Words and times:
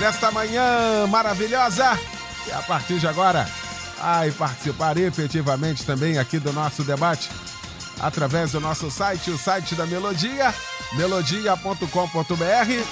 nesta 0.00 0.30
manhã 0.30 1.06
maravilhosa. 1.08 1.98
E 2.46 2.52
a 2.52 2.62
partir 2.62 2.98
de 2.98 3.06
agora, 3.06 3.46
ai, 4.00 4.30
participar 4.30 4.96
efetivamente 4.96 5.84
também 5.84 6.18
aqui 6.18 6.38
do 6.38 6.52
nosso 6.52 6.82
debate 6.82 7.28
através 8.00 8.52
do 8.52 8.60
nosso 8.60 8.90
site, 8.90 9.30
o 9.30 9.38
site 9.38 9.74
da 9.74 9.86
Melodia, 9.86 10.54
melodia.com.br, 10.94 12.84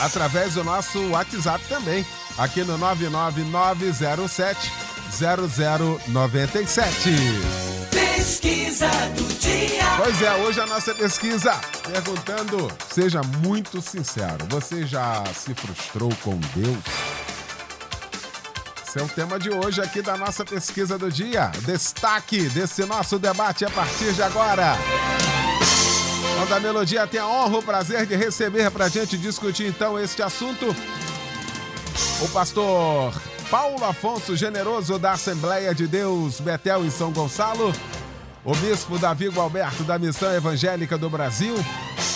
através 0.00 0.54
do 0.54 0.64
nosso 0.64 1.10
WhatsApp 1.10 1.62
também, 1.68 2.06
aqui 2.36 2.64
no 2.64 2.76
99907 2.78 4.70
0097. 5.10 7.77
Pesquisa 8.18 8.88
do 9.16 9.22
dia. 9.38 9.84
Pois 9.96 10.20
é, 10.20 10.34
hoje 10.42 10.60
a 10.60 10.66
nossa 10.66 10.92
pesquisa 10.92 11.52
perguntando, 11.88 12.68
seja 12.92 13.22
muito 13.22 13.80
sincero, 13.80 14.44
você 14.48 14.84
já 14.84 15.22
se 15.32 15.54
frustrou 15.54 16.10
com 16.24 16.36
Deus? 16.52 16.78
Esse 18.84 18.98
é 18.98 19.02
o 19.04 19.08
tema 19.08 19.38
de 19.38 19.50
hoje 19.50 19.80
aqui 19.80 20.02
da 20.02 20.16
nossa 20.16 20.44
pesquisa 20.44 20.98
do 20.98 21.12
dia. 21.12 21.52
Destaque 21.64 22.48
desse 22.48 22.84
nosso 22.84 23.20
debate 23.20 23.64
a 23.64 23.70
partir 23.70 24.12
de 24.12 24.20
agora. 24.20 24.76
Quando 26.38 26.52
a 26.54 26.58
Melodia 26.58 27.06
tem 27.06 27.20
a 27.20 27.26
honra, 27.28 27.58
o 27.58 27.62
prazer 27.62 28.04
de 28.04 28.16
receber 28.16 28.68
para 28.72 28.86
a 28.86 28.88
gente 28.88 29.16
discutir 29.16 29.68
então 29.68 29.96
este 29.96 30.24
assunto, 30.24 30.74
o 32.20 32.28
pastor 32.30 33.14
Paulo 33.48 33.84
Afonso 33.84 34.34
Generoso 34.34 34.98
da 34.98 35.12
Assembleia 35.12 35.72
de 35.72 35.86
Deus 35.86 36.40
Betel 36.40 36.84
em 36.84 36.90
São 36.90 37.12
Gonçalo, 37.12 37.72
o 38.44 38.54
bispo 38.56 38.98
Davi 38.98 39.28
Gualberto 39.28 39.82
da 39.84 39.98
Missão 39.98 40.32
Evangélica 40.32 40.96
do 40.96 41.10
Brasil, 41.10 41.54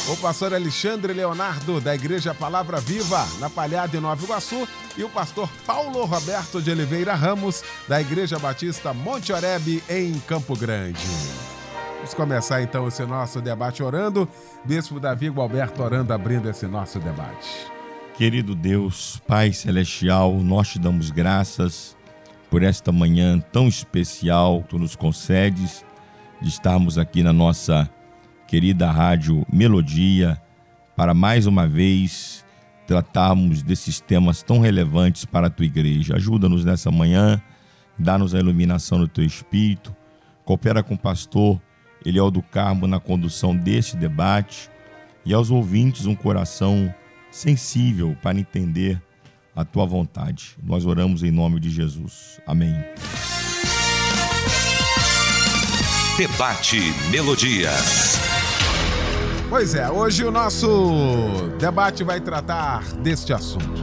o 0.08 0.16
pastor 0.16 0.54
Alexandre 0.54 1.12
Leonardo 1.12 1.80
da 1.80 1.94
Igreja 1.94 2.34
Palavra 2.34 2.80
Viva 2.80 3.26
na 3.38 3.50
Palhada 3.50 3.96
em 3.96 4.00
Nova 4.00 4.22
Iguaçu 4.22 4.68
e 4.96 5.04
o 5.04 5.08
pastor 5.08 5.48
Paulo 5.66 6.04
Roberto 6.04 6.60
de 6.60 6.70
Oliveira 6.70 7.14
Ramos 7.14 7.62
da 7.88 8.00
Igreja 8.00 8.38
Batista 8.38 8.92
Monte 8.92 9.32
Oreb 9.32 9.82
em 9.88 10.18
Campo 10.20 10.56
Grande. 10.56 11.04
Vamos 11.96 12.14
começar 12.14 12.62
então 12.62 12.88
esse 12.88 13.04
nosso 13.04 13.40
debate 13.40 13.82
orando. 13.82 14.28
Bispo 14.64 14.98
Davi 14.98 15.28
Gualberto 15.28 15.82
orando, 15.82 16.12
abrindo 16.12 16.48
esse 16.48 16.66
nosso 16.66 16.98
debate. 16.98 17.48
Querido 18.16 18.54
Deus, 18.54 19.20
Pai 19.26 19.52
Celestial, 19.52 20.32
nós 20.34 20.68
te 20.68 20.78
damos 20.78 21.10
graças 21.10 21.96
por 22.50 22.62
esta 22.62 22.92
manhã 22.92 23.40
tão 23.52 23.68
especial 23.68 24.62
que 24.62 24.70
tu 24.70 24.78
nos 24.78 24.94
concedes 24.96 25.84
de 26.42 26.48
estarmos 26.48 26.98
aqui 26.98 27.22
na 27.22 27.32
nossa 27.32 27.88
querida 28.48 28.90
rádio 28.90 29.46
Melodia 29.50 30.40
para 30.96 31.14
mais 31.14 31.46
uma 31.46 31.66
vez 31.66 32.44
tratarmos 32.86 33.62
desses 33.62 34.00
temas 34.00 34.42
tão 34.42 34.58
relevantes 34.58 35.24
para 35.24 35.46
a 35.46 35.50
tua 35.50 35.64
igreja. 35.64 36.16
Ajuda-nos 36.16 36.64
nessa 36.64 36.90
manhã, 36.90 37.40
dá-nos 37.98 38.34
a 38.34 38.40
iluminação 38.40 38.98
do 38.98 39.08
teu 39.08 39.24
espírito, 39.24 39.94
coopera 40.44 40.82
com 40.82 40.94
o 40.94 40.98
pastor 40.98 41.60
Eliel 42.04 42.30
do 42.30 42.42
Carmo 42.42 42.86
na 42.86 42.98
condução 42.98 43.56
deste 43.56 43.96
debate 43.96 44.68
e 45.24 45.32
aos 45.32 45.50
ouvintes 45.50 46.06
um 46.06 46.14
coração 46.14 46.92
sensível 47.30 48.16
para 48.20 48.38
entender 48.38 49.00
a 49.54 49.64
tua 49.64 49.86
vontade. 49.86 50.56
Nós 50.62 50.84
oramos 50.84 51.22
em 51.22 51.30
nome 51.30 51.60
de 51.60 51.70
Jesus. 51.70 52.40
Amém. 52.46 52.74
Debate 56.16 56.78
Melodia. 57.10 57.70
Pois 59.48 59.74
é, 59.74 59.90
hoje 59.90 60.22
o 60.22 60.30
nosso 60.30 60.68
debate 61.58 62.04
vai 62.04 62.20
tratar 62.20 62.84
deste 62.96 63.32
assunto. 63.32 63.82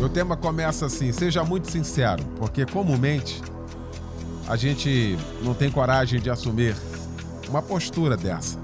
O 0.00 0.08
tema 0.08 0.34
começa 0.34 0.86
assim: 0.86 1.12
seja 1.12 1.44
muito 1.44 1.70
sincero, 1.70 2.24
porque 2.38 2.64
comumente 2.64 3.42
a 4.48 4.56
gente 4.56 5.18
não 5.42 5.52
tem 5.52 5.70
coragem 5.70 6.20
de 6.20 6.30
assumir 6.30 6.74
uma 7.50 7.60
postura 7.60 8.16
dessa. 8.16 8.58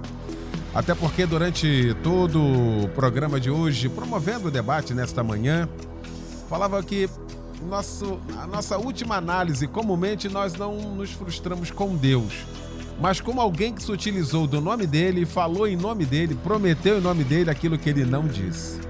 Até 0.75 0.95
porque 0.95 1.27
durante 1.27 1.95
todo 2.03 2.41
o 2.41 2.89
programa 2.95 3.39
de 3.39 3.51
hoje, 3.51 3.91
promovendo 3.91 4.49
o 4.49 4.51
debate 4.51 4.95
nesta 4.95 5.23
manhã, 5.23 5.69
falava 6.49 6.83
que 6.83 7.07
nosso, 7.65 8.19
a 8.39 8.47
nossa 8.47 8.77
última 8.77 9.17
análise, 9.17 9.67
comumente 9.67 10.29
nós 10.29 10.55
não 10.55 10.77
nos 10.95 11.11
frustramos 11.13 11.71
com 11.71 11.97
Deus, 11.97 12.33
mas 13.01 13.21
como 13.21 13.41
alguém 13.41 13.75
que 13.75 13.83
se 13.83 13.93
utilizou 13.93 14.47
do 14.47 14.61
nome 14.61 14.87
dele, 14.87 15.27
falou 15.27 15.67
em 15.67 15.77
nome 15.77 16.05
dele, 16.05 16.35
prometeu 16.35 16.99
em 16.99 17.01
nome 17.01 17.25
dele 17.25 17.51
aquilo 17.51 17.79
que 17.79 17.91
ele 17.91 18.05
não 18.05 18.27
disse. 18.27 18.81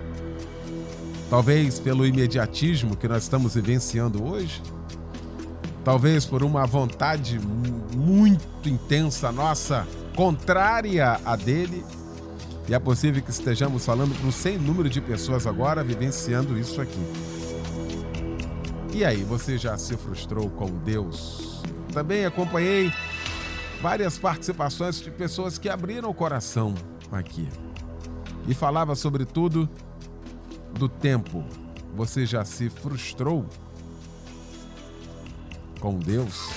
Talvez 1.28 1.80
pelo 1.80 2.06
imediatismo 2.06 2.96
que 2.96 3.08
nós 3.08 3.24
estamos 3.24 3.54
vivenciando 3.54 4.24
hoje, 4.24 4.62
talvez 5.84 6.24
por 6.24 6.44
uma 6.44 6.66
vontade 6.66 7.40
muito 7.96 8.68
intensa 8.68 9.32
nossa, 9.32 9.86
contrária 10.14 11.20
a 11.24 11.34
dele, 11.34 11.84
e 12.68 12.74
é 12.74 12.78
possível 12.78 13.22
que 13.22 13.30
estejamos 13.30 13.84
falando 13.84 14.14
para 14.16 14.26
um 14.26 14.32
sem 14.32 14.58
número 14.58 14.88
de 14.88 15.00
pessoas 15.00 15.46
agora 15.46 15.84
vivenciando 15.84 16.58
isso 16.58 16.80
aqui. 16.80 17.00
E 18.96 19.04
aí, 19.04 19.22
você 19.22 19.58
já 19.58 19.76
se 19.76 19.94
frustrou 19.94 20.48
com 20.48 20.70
Deus? 20.78 21.60
Também 21.92 22.24
acompanhei 22.24 22.90
várias 23.82 24.16
participações 24.16 25.02
de 25.02 25.10
pessoas 25.10 25.58
que 25.58 25.68
abriram 25.68 26.08
o 26.08 26.14
coração 26.14 26.74
aqui 27.12 27.46
e 28.48 28.54
falava 28.54 28.94
sobretudo 28.94 29.68
do 30.72 30.88
tempo. 30.88 31.44
Você 31.94 32.24
já 32.24 32.42
se 32.42 32.70
frustrou 32.70 33.44
com 35.78 35.98
Deus? 35.98 36.48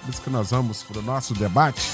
Por 0.00 0.08
isso 0.08 0.22
que 0.22 0.30
nós 0.30 0.50
vamos 0.50 0.82
para 0.82 1.00
o 1.00 1.02
nosso 1.02 1.34
debate. 1.34 1.90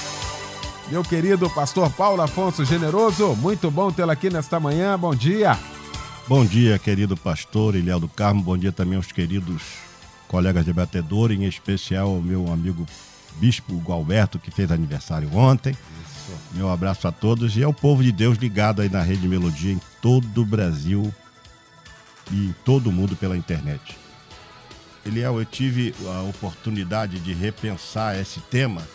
Meu 0.88 1.02
querido 1.02 1.50
pastor 1.50 1.90
Paulo 1.90 2.22
Afonso 2.22 2.64
Generoso, 2.64 3.34
muito 3.34 3.68
bom 3.68 3.90
tê-lo 3.90 4.12
aqui 4.12 4.30
nesta 4.30 4.60
manhã. 4.60 4.96
Bom 4.96 5.12
dia. 5.12 5.58
Bom 6.28 6.46
dia, 6.46 6.78
querido 6.78 7.16
pastor 7.16 7.74
Ilhéu 7.74 7.98
do 7.98 8.08
Carmo. 8.08 8.42
Bom 8.42 8.56
dia 8.56 8.70
também 8.70 8.96
aos 8.96 9.10
queridos 9.10 9.60
colegas 10.28 10.64
debatedores, 10.64 11.38
em 11.38 11.44
especial 11.44 12.10
ao 12.10 12.22
meu 12.22 12.50
amigo 12.52 12.86
Bispo 13.38 13.76
Gualberto, 13.78 14.38
que 14.38 14.50
fez 14.50 14.70
aniversário 14.70 15.34
ontem. 15.34 15.72
Isso. 15.72 16.38
Meu 16.52 16.70
abraço 16.70 17.08
a 17.08 17.12
todos 17.12 17.56
e 17.56 17.64
ao 17.64 17.74
povo 17.74 18.04
de 18.04 18.12
Deus 18.12 18.38
ligado 18.38 18.80
aí 18.80 18.88
na 18.88 19.02
Rede 19.02 19.26
Melodia 19.26 19.72
em 19.72 19.80
todo 20.00 20.42
o 20.42 20.46
Brasil 20.46 21.12
e 22.30 22.46
em 22.46 22.54
todo 22.64 22.86
o 22.86 22.92
mundo 22.92 23.16
pela 23.16 23.36
internet. 23.36 23.98
Eliel, 25.04 25.40
eu 25.40 25.44
tive 25.44 25.92
a 26.06 26.22
oportunidade 26.22 27.18
de 27.18 27.34
repensar 27.34 28.16
esse 28.16 28.38
tema 28.42 28.86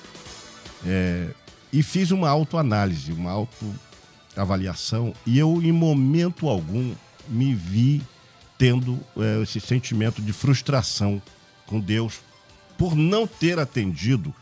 é, 0.85 1.27
e 1.73 1.83
fiz 1.83 2.11
uma 2.11 2.29
autoanálise, 2.29 3.11
uma 3.11 3.31
autoavaliação, 4.35 5.13
e 5.25 5.37
eu, 5.37 5.61
em 5.61 5.73
momento 5.73 6.47
algum, 6.47 6.95
me 7.29 7.53
vi 7.53 8.01
tendo 8.57 8.99
é, 9.17 9.41
esse 9.41 9.59
sentimento 9.59 10.21
de 10.21 10.33
frustração 10.33 11.21
com 11.65 11.79
Deus 11.79 12.19
por 12.77 12.95
não 12.95 13.27
ter 13.27 13.59
atendido 13.59 14.33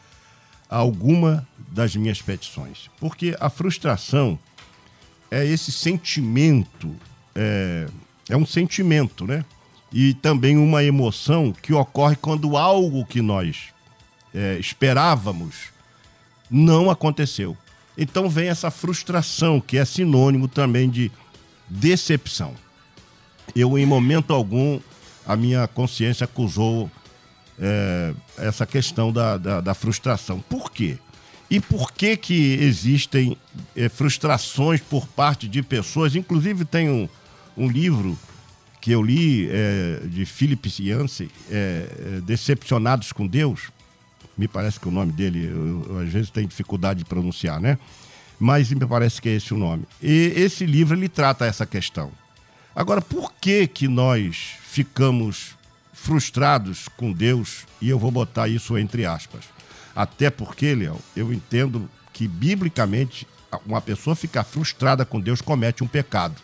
a 0.69 0.77
alguma 0.77 1.47
das 1.71 1.95
minhas 1.95 2.21
petições. 2.21 2.89
Porque 2.99 3.35
a 3.39 3.49
frustração 3.49 4.37
é 5.29 5.45
esse 5.45 5.71
sentimento, 5.71 6.95
é, 7.33 7.87
é 8.29 8.37
um 8.37 8.45
sentimento, 8.45 9.25
né? 9.25 9.43
E 9.91 10.13
também 10.15 10.57
uma 10.57 10.83
emoção 10.83 11.53
que 11.53 11.73
ocorre 11.73 12.15
quando 12.15 12.57
algo 12.57 13.05
que 13.05 13.21
nós 13.21 13.67
é, 14.33 14.57
esperávamos 14.59 15.69
não 16.49 16.89
aconteceu. 16.89 17.55
Então 17.97 18.29
vem 18.29 18.49
essa 18.49 18.69
frustração, 18.69 19.61
que 19.61 19.77
é 19.77 19.85
sinônimo 19.85 20.47
também 20.47 20.89
de 20.89 21.11
decepção. 21.69 22.53
Eu, 23.53 23.77
em 23.77 23.85
momento 23.85 24.33
algum, 24.33 24.79
a 25.25 25.35
minha 25.35 25.67
consciência 25.67 26.25
acusou 26.25 26.89
é, 27.59 28.13
essa 28.37 28.65
questão 28.65 29.11
da, 29.11 29.37
da, 29.37 29.61
da, 29.61 29.73
frustração. 29.73 30.39
Por 30.39 30.71
quê? 30.71 30.97
E 31.49 31.59
por 31.59 31.91
que 31.91 32.17
que 32.17 32.53
existem 32.61 33.37
é, 33.75 33.87
frustrações 33.89 34.81
por 34.81 35.07
parte 35.07 35.47
de 35.47 35.61
pessoas? 35.61 36.15
Inclusive 36.15 36.65
tem 36.65 36.89
um, 36.89 37.07
um 37.55 37.67
livro 37.67 38.17
que 38.81 38.91
eu 38.91 39.01
li 39.01 39.49
é, 39.49 40.01
de 40.05 40.25
Philip 40.25 40.71
Yancey, 40.79 41.29
é, 41.49 41.87
é, 42.17 42.21
Decepcionados 42.21 43.11
com 43.11 43.25
Deus, 43.25 43.71
me 44.37 44.47
parece 44.47 44.79
que 44.79 44.87
o 44.87 44.91
nome 44.91 45.11
dele, 45.11 45.45
eu, 45.45 45.85
eu, 45.89 45.99
às 45.99 46.09
vezes 46.09 46.29
tenho 46.29 46.47
dificuldade 46.47 46.99
de 46.99 47.05
pronunciar, 47.05 47.59
né? 47.59 47.79
Mas 48.37 48.69
me 48.69 48.85
parece 48.85 49.21
que 49.21 49.29
é 49.29 49.35
esse 49.35 49.53
o 49.53 49.57
nome. 49.57 49.85
E 50.01 50.33
esse 50.35 50.65
livro 50.65 50.97
ele 50.97 51.07
trata 51.07 51.45
essa 51.45 51.65
questão. 51.65 52.11
Agora, 52.75 53.01
por 53.01 53.31
que 53.33 53.67
que 53.67 53.87
nós 53.87 54.55
ficamos 54.63 55.55
frustrados 55.93 56.89
com 56.89 57.11
Deus? 57.11 57.65
E 57.81 57.89
eu 57.89 57.97
vou 57.97 58.11
botar 58.11 58.49
isso 58.49 58.77
entre 58.77 59.05
aspas. 59.05 59.45
Até 59.95 60.29
porque, 60.29 60.75
Leão, 60.75 60.99
eu 61.15 61.31
entendo 61.31 61.89
que 62.11 62.27
biblicamente 62.27 63.25
uma 63.65 63.79
pessoa 63.79 64.15
ficar 64.15 64.43
frustrada 64.43 65.05
com 65.05 65.21
Deus 65.21 65.39
comete 65.39 65.83
um 65.83 65.87
pecado. 65.87 66.35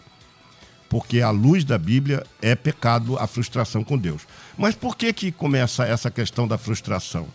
Porque 0.87 1.21
a 1.21 1.29
luz 1.29 1.65
da 1.65 1.77
Bíblia 1.77 2.25
é 2.41 2.55
pecado 2.55 3.17
a 3.17 3.27
frustração 3.27 3.83
com 3.83 3.97
Deus. 3.97 4.21
Mas 4.57 4.73
por 4.73 4.95
que 4.95 5.11
que 5.11 5.31
começa 5.31 5.85
essa 5.85 6.09
questão 6.09 6.47
da 6.47 6.57
frustração? 6.57 7.27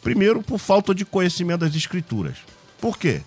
Primeiro, 0.00 0.42
por 0.42 0.58
falta 0.58 0.94
de 0.94 1.04
conhecimento 1.04 1.60
das 1.60 1.74
Escrituras. 1.74 2.36
Por 2.80 2.96
quê? 2.96 3.22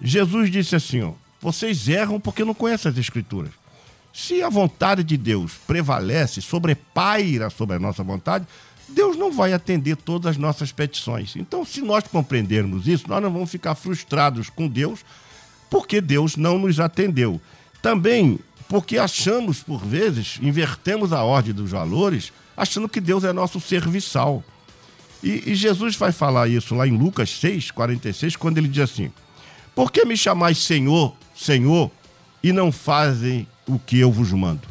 Jesus 0.00 0.50
disse 0.50 0.76
assim: 0.76 1.02
ó, 1.02 1.12
vocês 1.40 1.88
erram 1.88 2.20
porque 2.20 2.44
não 2.44 2.54
conhecem 2.54 2.90
as 2.90 2.98
Escrituras. 2.98 3.52
Se 4.16 4.42
a 4.42 4.48
vontade 4.48 5.04
de 5.04 5.14
Deus 5.14 5.52
prevalece, 5.66 6.40
sobrepaira 6.40 7.50
sobre 7.50 7.76
a 7.76 7.78
nossa 7.78 8.02
vontade, 8.02 8.46
Deus 8.88 9.14
não 9.14 9.30
vai 9.30 9.52
atender 9.52 9.94
todas 9.94 10.30
as 10.30 10.36
nossas 10.38 10.72
petições. 10.72 11.36
Então, 11.36 11.66
se 11.66 11.82
nós 11.82 12.04
compreendermos 12.04 12.88
isso, 12.88 13.06
nós 13.08 13.22
não 13.22 13.30
vamos 13.30 13.50
ficar 13.50 13.74
frustrados 13.74 14.48
com 14.48 14.68
Deus, 14.68 15.00
porque 15.68 16.00
Deus 16.00 16.34
não 16.34 16.58
nos 16.58 16.80
atendeu. 16.80 17.38
Também 17.82 18.38
porque 18.70 18.96
achamos, 18.96 19.62
por 19.62 19.84
vezes, 19.84 20.38
invertemos 20.40 21.12
a 21.12 21.22
ordem 21.22 21.52
dos 21.52 21.72
valores, 21.72 22.32
achando 22.56 22.88
que 22.88 23.02
Deus 23.02 23.22
é 23.22 23.34
nosso 23.34 23.60
serviçal. 23.60 24.42
E, 25.22 25.50
e 25.50 25.54
Jesus 25.54 25.94
vai 25.94 26.10
falar 26.10 26.48
isso 26.48 26.74
lá 26.74 26.88
em 26.88 26.96
Lucas 26.96 27.28
6, 27.38 27.70
46, 27.70 28.34
quando 28.36 28.56
ele 28.56 28.68
diz 28.68 28.84
assim: 28.84 29.12
Por 29.74 29.92
que 29.92 30.06
me 30.06 30.16
chamais 30.16 30.56
Senhor, 30.56 31.14
Senhor, 31.36 31.90
e 32.42 32.50
não 32.50 32.72
fazem 32.72 33.46
o 33.66 33.78
que 33.78 33.98
eu 33.98 34.10
vos 34.10 34.32
mando? 34.32 34.68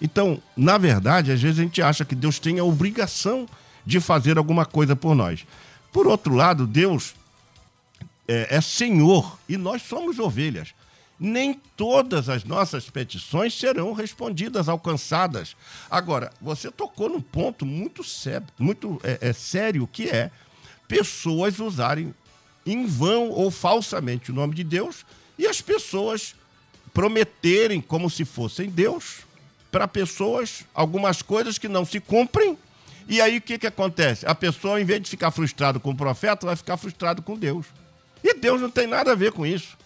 Então, 0.00 0.42
na 0.56 0.78
verdade, 0.78 1.32
às 1.32 1.40
vezes 1.40 1.58
a 1.58 1.62
gente 1.62 1.82
acha 1.82 2.04
que 2.04 2.14
Deus 2.14 2.38
tem 2.38 2.58
a 2.58 2.64
obrigação 2.64 3.48
de 3.84 4.00
fazer 4.00 4.36
alguma 4.36 4.66
coisa 4.66 4.94
por 4.94 5.14
nós. 5.14 5.46
Por 5.92 6.06
outro 6.06 6.34
lado, 6.34 6.66
Deus 6.66 7.14
é, 8.28 8.56
é 8.56 8.60
Senhor 8.60 9.38
e 9.48 9.56
nós 9.56 9.82
somos 9.82 10.18
ovelhas. 10.18 10.74
Nem 11.18 11.58
todas 11.76 12.28
as 12.28 12.44
nossas 12.44 12.90
petições 12.90 13.58
serão 13.58 13.94
respondidas, 13.94 14.68
alcançadas. 14.68 15.56
Agora, 15.90 16.30
você 16.42 16.70
tocou 16.70 17.08
num 17.08 17.22
ponto 17.22 17.64
muito 17.64 18.04
sério, 18.04 18.46
muito 18.58 19.00
é, 19.02 19.30
é 19.30 19.32
sério, 19.32 19.86
que 19.86 20.10
é 20.10 20.30
pessoas 20.86 21.58
usarem 21.58 22.14
em 22.66 22.84
vão 22.84 23.30
ou 23.30 23.50
falsamente 23.50 24.30
o 24.30 24.34
nome 24.34 24.54
de 24.54 24.62
Deus 24.62 25.06
e 25.38 25.46
as 25.46 25.62
pessoas 25.62 26.34
prometerem 26.96 27.78
como 27.78 28.08
se 28.08 28.24
fossem 28.24 28.70
Deus 28.70 29.18
para 29.70 29.86
pessoas 29.86 30.64
algumas 30.74 31.20
coisas 31.20 31.58
que 31.58 31.68
não 31.68 31.84
se 31.84 32.00
cumprem. 32.00 32.56
E 33.06 33.20
aí 33.20 33.36
o 33.36 33.40
que, 33.42 33.58
que 33.58 33.66
acontece? 33.66 34.24
A 34.26 34.34
pessoa, 34.34 34.80
em 34.80 34.84
vez 34.86 35.02
de 35.02 35.10
ficar 35.10 35.30
frustrado 35.30 35.78
com 35.78 35.90
o 35.90 35.94
profeta, 35.94 36.46
vai 36.46 36.56
ficar 36.56 36.78
frustrado 36.78 37.20
com 37.20 37.36
Deus. 37.36 37.66
E 38.24 38.32
Deus 38.32 38.62
não 38.62 38.70
tem 38.70 38.86
nada 38.86 39.12
a 39.12 39.14
ver 39.14 39.30
com 39.32 39.44
isso. 39.44 39.76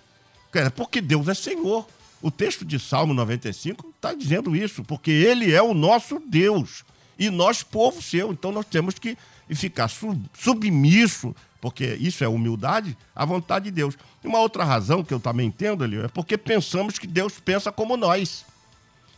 Porque 0.77 1.01
Deus 1.01 1.27
é 1.27 1.35
Senhor. 1.35 1.85
O 2.23 2.31
texto 2.31 2.65
de 2.65 2.79
Salmo 2.79 3.13
95 3.13 3.89
está 3.89 4.15
dizendo 4.15 4.55
isso, 4.55 4.85
porque 4.85 5.11
Ele 5.11 5.53
é 5.53 5.61
o 5.61 5.75
nosso 5.75 6.23
Deus 6.25 6.85
e 7.19 7.29
nós, 7.29 7.61
povo 7.61 8.01
seu. 8.01 8.31
Então 8.31 8.53
nós 8.53 8.67
temos 8.67 9.01
que 9.01 9.19
ficar 9.51 9.91
submisso, 10.33 11.35
porque 11.61 11.97
isso 11.99 12.23
é 12.23 12.29
humildade, 12.29 12.97
à 13.17 13.25
vontade 13.25 13.65
de 13.65 13.73
Deus. 13.73 13.99
E 14.23 14.27
uma 14.27 14.39
outra 14.39 14.65
razão 14.65 15.03
que 15.03 15.15
eu 15.15 15.21
também 15.21 15.47
entendo, 15.47 15.83
ali 15.83 15.99
é 15.99 16.09
porque 16.09 16.37
pensamos 16.37 16.99
que 16.99 17.07
Deus 17.07 17.39
pensa 17.41 17.73
como 17.73 17.97
nós. 17.97 18.45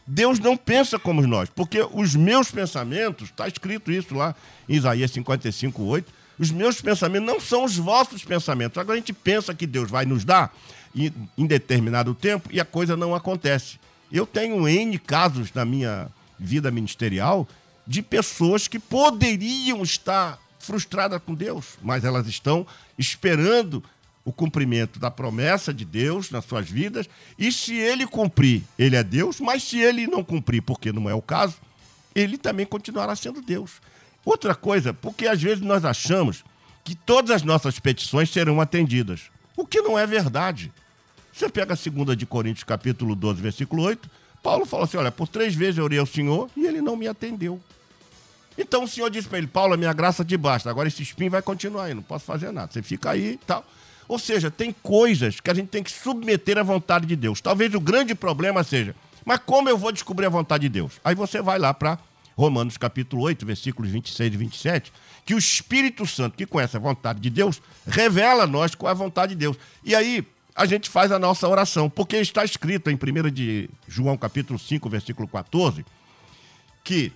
Deus 0.07 0.39
não 0.39 0.57
pensa 0.57 0.99
como 0.99 1.25
nós, 1.27 1.49
porque 1.49 1.87
os 1.93 2.15
meus 2.15 2.51
pensamentos, 2.51 3.31
está 3.31 3.47
escrito 3.47 3.91
isso 3.91 4.15
lá 4.15 4.35
em 4.69 4.75
Isaías 4.75 5.11
55, 5.11 5.83
8, 5.83 6.13
os 6.39 6.51
meus 6.51 6.81
pensamentos 6.81 7.27
não 7.27 7.41
são 7.41 7.65
os 7.65 7.77
vossos 7.77 8.25
pensamentos. 8.25 8.79
Agora 8.79 8.95
a 8.95 9.01
gente 9.01 9.13
pensa 9.13 9.55
que 9.55 9.67
Deus 9.67 9.91
vai 9.91 10.05
nos 10.05 10.25
dar 10.25 10.53
em 10.95 11.47
determinado 11.47 12.15
tempo 12.15 12.49
e 12.53 12.61
a 12.61 12.65
coisa 12.65 12.97
não 12.97 13.15
acontece. 13.15 13.79
Eu 14.11 14.27
tenho 14.27 14.69
N 14.69 14.99
casos 14.99 15.53
na 15.55 15.65
minha 15.65 16.09
vida 16.39 16.71
ministerial 16.71 17.49
de 17.87 18.03
pessoas 18.03 18.69
que 18.69 18.79
poderiam 18.79 19.83
estar 19.83 20.39
frustradas 20.59 21.21
com 21.25 21.35
Deus, 21.35 21.79
mas 21.83 22.05
elas 22.05 22.27
estão 22.27 22.67
esperando 22.99 23.83
o 24.25 24.33
cumprimento 24.33 24.99
da 24.99 25.11
promessa 25.11 25.75
de 25.75 25.85
Deus 25.85 26.31
nas 26.31 26.45
suas 26.45 26.69
vidas, 26.69 27.09
e 27.39 27.51
se 27.51 27.75
ele 27.75 28.07
cumprir, 28.07 28.63
ele 28.79 28.97
é 28.97 29.03
Deus, 29.03 29.41
mas 29.41 29.63
se 29.63 29.81
ele 29.81 30.07
não 30.07 30.23
cumprir, 30.23 30.63
porque 30.63 30.93
não 30.93 31.11
é 31.11 31.15
o 31.15 31.23
caso, 31.23 31.57
ele 32.15 32.39
também 32.39 32.67
continuará 32.67 33.17
sendo 33.17 33.41
Deus. 33.43 33.81
Outra 34.25 34.55
coisa, 34.55 34.95
porque 34.95 35.27
às 35.27 35.43
vezes 35.43 35.65
nós 35.65 35.85
achamos 35.85 36.45
que 36.85 36.95
todas 36.95 37.31
as 37.31 37.43
nossas 37.43 37.79
petições 37.79 38.31
serão 38.31 38.61
atendidas, 38.61 39.23
o 39.57 39.67
que 39.67 39.81
não 39.81 39.99
é 39.99 40.07
verdade. 40.07 40.73
Você 41.33 41.49
pega 41.49 41.75
a 41.75 41.77
segunda 41.77 42.15
de 42.15 42.27
Coríntios, 42.27 42.65
capítulo 42.65 43.17
12, 43.17 43.41
versículo 43.41 43.83
8, 43.83 44.09
Paulo 44.43 44.67
fala 44.67 44.85
assim: 44.85 44.97
olha, 44.97 45.11
por 45.11 45.29
três 45.29 45.55
vezes 45.55 45.79
eu 45.79 45.85
orei 45.85 45.99
ao 45.99 46.07
Senhor 46.07 46.51
e 46.57 46.67
ele 46.67 46.81
não 46.81 46.97
me 46.97 47.07
atendeu. 47.07 47.61
Então 48.59 48.85
o 48.85 48.89
Senhor 48.89 49.09
disse 49.09 49.29
para 49.29 49.39
ele: 49.39 49.47
Paulo, 49.47 49.75
a 49.75 49.77
minha 49.77 49.93
graça 49.93 50.25
te 50.25 50.37
basta, 50.37 50.69
agora 50.69 50.89
esse 50.89 51.03
espinho 51.03 51.31
vai 51.31 51.41
continuar 51.41 51.85
aí, 51.85 51.95
não 51.95 52.03
posso 52.03 52.25
fazer 52.25 52.53
nada. 52.53 52.73
Você 52.73 52.83
fica 52.83 53.11
aí 53.11 53.33
e 53.33 53.37
tal. 53.39 53.65
Ou 54.09 54.19
seja, 54.19 54.51
tem 54.51 54.75
coisas 54.83 55.41
que 55.41 55.51
a 55.51 55.55
gente 55.55 55.69
tem 55.69 55.83
que 55.83 55.91
submeter 55.91 56.59
à 56.59 56.63
vontade 56.63 57.07
de 57.07 57.17
Deus. 57.17 57.41
Talvez 57.41 57.75
o 57.75 57.81
grande 57.81 58.15
problema 58.15 58.63
seja, 58.63 58.95
mas 59.25 59.41
como 59.45 59.69
eu 59.69 59.79
vou 59.79 59.93
descobrir 59.93 60.27
a 60.27 60.31
vontade 60.31 60.63
de 60.63 60.69
Deus? 60.69 61.01
Aí 61.05 61.15
você 61.15 61.41
vai 61.41 61.59
lá 61.59 61.73
para 61.73 61.99
Romanos 62.37 62.77
capítulo 62.77 63.23
8, 63.23 63.45
versículos 63.47 63.91
26 63.91 64.35
e 64.35 64.37
27, 64.37 64.93
que 65.25 65.35
o 65.35 65.39
Espírito 65.39 66.07
Santo, 66.07 66.37
que 66.37 66.47
conhece 66.47 66.77
a 66.77 66.81
vontade 66.81 67.21
de 67.21 67.31
Deus, 67.31 67.61
revela 67.87 68.45
a 68.45 68.47
nós 68.47 68.75
qual 68.75 68.89
é 68.89 68.93
a 68.93 68.97
vontade 68.97 69.35
de 69.35 69.39
Deus. 69.39 69.57
E 69.85 69.95
aí 69.95 70.27
a 70.55 70.67
gente 70.67 70.91
faz 70.91 71.13
a 71.13 71.19
nossa 71.19 71.49
oração, 71.49 71.89
porque 71.89 72.17
está 72.17 72.45
escrito 72.45 72.91
em 72.91 72.95
1 72.95 73.31
de 73.31 73.71
João 73.87 74.17
capítulo 74.17 74.59
5, 74.59 74.89
versículo 74.89 75.29
14, 75.29 75.85
que 76.85 77.13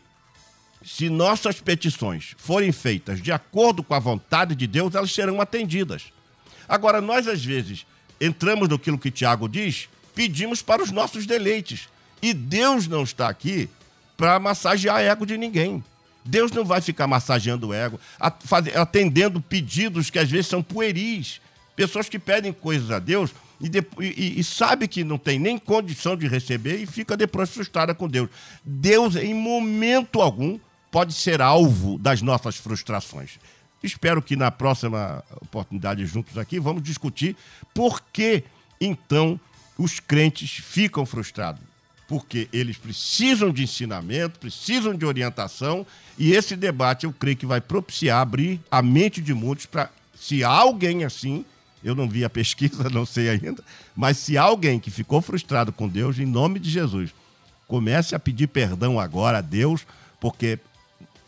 se 0.84 1.10
nossas 1.10 1.60
petições 1.60 2.34
forem 2.38 2.70
feitas 2.70 3.20
de 3.20 3.32
acordo 3.32 3.82
com 3.82 3.94
a 3.94 3.98
vontade 3.98 4.54
de 4.54 4.66
Deus, 4.66 4.94
elas 4.94 5.12
serão 5.12 5.40
atendidas. 5.40 6.12
Agora, 6.68 7.00
nós 7.00 7.28
às 7.28 7.44
vezes 7.44 7.86
entramos 8.20 8.68
naquilo 8.68 8.98
que 8.98 9.10
Tiago 9.10 9.48
diz, 9.48 9.88
pedimos 10.14 10.62
para 10.62 10.82
os 10.82 10.90
nossos 10.90 11.26
deleites. 11.26 11.88
E 12.22 12.32
Deus 12.32 12.88
não 12.88 13.02
está 13.02 13.28
aqui 13.28 13.68
para 14.16 14.38
massagear 14.38 15.00
ego 15.00 15.26
de 15.26 15.36
ninguém. 15.36 15.84
Deus 16.24 16.50
não 16.50 16.64
vai 16.64 16.80
ficar 16.80 17.06
massageando 17.06 17.68
o 17.68 17.74
ego, 17.74 18.00
atendendo 18.74 19.40
pedidos 19.40 20.10
que 20.10 20.18
às 20.18 20.28
vezes 20.28 20.48
são 20.48 20.62
pueris. 20.62 21.40
Pessoas 21.76 22.08
que 22.08 22.18
pedem 22.18 22.52
coisas 22.52 22.90
a 22.90 22.98
Deus 22.98 23.32
e, 23.60 23.70
e, 24.02 24.40
e, 24.40 24.44
sabe 24.44 24.88
que 24.88 25.04
não 25.04 25.18
tem 25.18 25.38
nem 25.38 25.58
condição 25.58 26.16
de 26.16 26.26
receber 26.26 26.78
e 26.78 26.86
fica 26.86 27.16
depois 27.16 27.50
frustrada 27.50 27.94
com 27.94 28.08
Deus. 28.08 28.28
Deus, 28.64 29.14
em 29.14 29.34
momento 29.34 30.20
algum, 30.20 30.58
pode 30.90 31.12
ser 31.12 31.40
alvo 31.40 31.98
das 31.98 32.22
nossas 32.22 32.56
frustrações. 32.56 33.38
Espero 33.82 34.22
que 34.22 34.36
na 34.36 34.50
próxima 34.50 35.22
oportunidade 35.40 36.04
juntos 36.06 36.36
aqui 36.38 36.58
vamos 36.58 36.82
discutir 36.82 37.36
por 37.74 38.02
que 38.12 38.44
então 38.80 39.38
os 39.78 40.00
crentes 40.00 40.50
ficam 40.50 41.04
frustrados. 41.04 41.62
Porque 42.08 42.48
eles 42.52 42.76
precisam 42.76 43.50
de 43.50 43.64
ensinamento, 43.64 44.38
precisam 44.38 44.94
de 44.94 45.04
orientação, 45.04 45.84
e 46.16 46.32
esse 46.32 46.54
debate 46.54 47.04
eu 47.04 47.12
creio 47.12 47.36
que 47.36 47.46
vai 47.46 47.60
propiciar 47.60 48.20
abrir 48.20 48.60
a 48.70 48.80
mente 48.80 49.20
de 49.20 49.34
muitos 49.34 49.66
para, 49.66 49.90
se 50.14 50.44
alguém 50.44 51.04
assim, 51.04 51.44
eu 51.82 51.94
não 51.94 52.08
vi 52.08 52.24
a 52.24 52.30
pesquisa, 52.30 52.88
não 52.90 53.04
sei 53.04 53.28
ainda, 53.28 53.62
mas 53.94 54.18
se 54.18 54.38
alguém 54.38 54.78
que 54.78 54.90
ficou 54.90 55.20
frustrado 55.20 55.72
com 55.72 55.88
Deus, 55.88 56.18
em 56.18 56.26
nome 56.26 56.60
de 56.60 56.70
Jesus, 56.70 57.10
comece 57.66 58.14
a 58.14 58.18
pedir 58.18 58.46
perdão 58.46 59.00
agora 59.00 59.38
a 59.38 59.42
Deus, 59.42 59.84
porque 60.20 60.60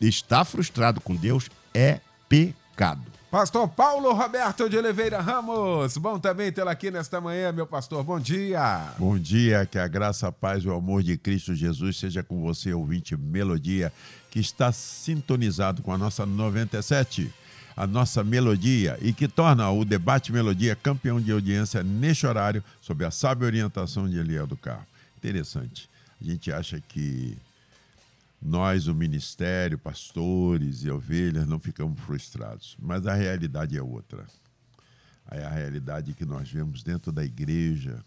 estar 0.00 0.44
frustrado 0.44 1.00
com 1.00 1.16
Deus 1.16 1.50
é 1.74 2.00
pecado. 2.28 3.18
Pastor 3.30 3.68
Paulo 3.68 4.14
Roberto 4.14 4.70
de 4.70 4.78
Oliveira 4.78 5.20
Ramos, 5.20 5.98
bom 5.98 6.18
também 6.18 6.50
tê-lo 6.50 6.70
aqui 6.70 6.90
nesta 6.90 7.20
manhã, 7.20 7.52
meu 7.52 7.66
pastor. 7.66 8.02
Bom 8.02 8.18
dia. 8.18 8.94
Bom 8.98 9.18
dia, 9.18 9.66
que 9.66 9.78
a 9.78 9.86
graça, 9.86 10.28
a 10.28 10.32
paz 10.32 10.64
e 10.64 10.68
o 10.68 10.74
amor 10.74 11.02
de 11.02 11.18
Cristo 11.18 11.54
Jesus 11.54 11.98
seja 11.98 12.22
com 12.22 12.40
você, 12.40 12.72
ouvinte 12.72 13.14
Melodia, 13.18 13.92
que 14.30 14.40
está 14.40 14.72
sintonizado 14.72 15.82
com 15.82 15.92
a 15.92 15.98
nossa 15.98 16.24
97, 16.24 17.30
a 17.76 17.86
nossa 17.86 18.24
melodia, 18.24 18.98
e 19.02 19.12
que 19.12 19.28
torna 19.28 19.70
o 19.70 19.84
debate 19.84 20.32
Melodia 20.32 20.74
campeão 20.74 21.20
de 21.20 21.30
audiência 21.30 21.82
neste 21.82 22.26
horário, 22.26 22.64
sob 22.80 23.04
a 23.04 23.10
sábia 23.10 23.44
orientação 23.46 24.08
de 24.08 24.18
Eliel 24.18 24.46
do 24.46 24.56
Carmo. 24.56 24.86
Interessante. 25.18 25.86
A 26.18 26.24
gente 26.24 26.50
acha 26.50 26.80
que 26.80 27.36
nós, 28.40 28.86
o 28.86 28.94
ministério, 28.94 29.78
pastores 29.78 30.84
e 30.84 30.90
ovelhas, 30.90 31.46
não 31.46 31.58
ficamos 31.58 32.00
frustrados. 32.00 32.76
Mas 32.80 33.06
a 33.06 33.14
realidade 33.14 33.76
é 33.76 33.82
outra. 33.82 34.26
É 35.30 35.44
a 35.44 35.50
realidade 35.50 36.14
que 36.14 36.24
nós 36.24 36.50
vemos 36.50 36.82
dentro 36.82 37.10
da 37.10 37.24
igreja. 37.24 38.04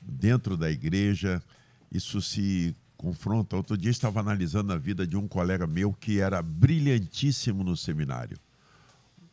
Dentro 0.00 0.56
da 0.56 0.70
igreja, 0.70 1.42
isso 1.90 2.22
se 2.22 2.76
confronta. 2.96 3.56
Outro 3.56 3.76
dia 3.76 3.90
estava 3.90 4.20
analisando 4.20 4.72
a 4.72 4.78
vida 4.78 5.06
de 5.06 5.16
um 5.16 5.26
colega 5.26 5.66
meu 5.66 5.92
que 5.92 6.20
era 6.20 6.40
brilhantíssimo 6.40 7.64
no 7.64 7.76
seminário. 7.76 8.38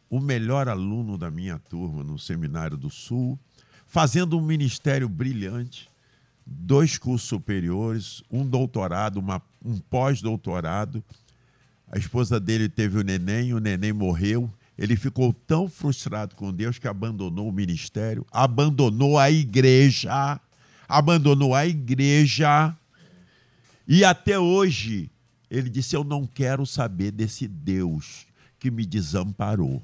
O 0.10 0.20
melhor 0.20 0.68
aluno 0.68 1.18
da 1.18 1.32
minha 1.32 1.58
turma 1.58 2.04
no 2.04 2.20
Seminário 2.20 2.76
do 2.76 2.90
Sul, 2.90 3.40
fazendo 3.88 4.38
um 4.38 4.42
ministério 4.42 5.08
brilhante, 5.08 5.90
dois 6.46 6.98
cursos 6.98 7.28
superiores, 7.28 8.24
um 8.30 8.46
doutorado, 8.46 9.18
uma, 9.18 9.42
um 9.64 9.78
pós-doutorado. 9.78 11.04
A 11.92 11.98
esposa 11.98 12.40
dele 12.40 12.70
teve 12.70 12.98
o 12.98 13.04
neném, 13.04 13.54
o 13.54 13.60
neném 13.60 13.94
morreu. 13.94 14.52
Ele 14.78 14.96
ficou 14.96 15.34
tão 15.34 15.70
frustrado 15.70 16.36
com 16.36 16.52
Deus 16.52 16.80
que 16.80 16.88
abandonou 16.88 17.50
o 17.50 17.52
ministério, 17.52 18.26
abandonou 18.32 19.20
a 19.20 19.30
igreja, 19.30 20.40
abandonou 20.88 21.54
a 21.54 21.68
igreja. 21.68 22.76
E 23.88 24.04
até 24.04 24.40
hoje 24.40 25.12
ele 25.50 25.70
disse: 25.70 25.96
Eu 25.96 26.04
não 26.04 26.26
quero 26.26 26.66
saber 26.66 27.12
desse 27.12 27.48
Deus 27.48 28.26
que 28.58 28.72
me 28.72 28.86
desamparou. 28.86 29.84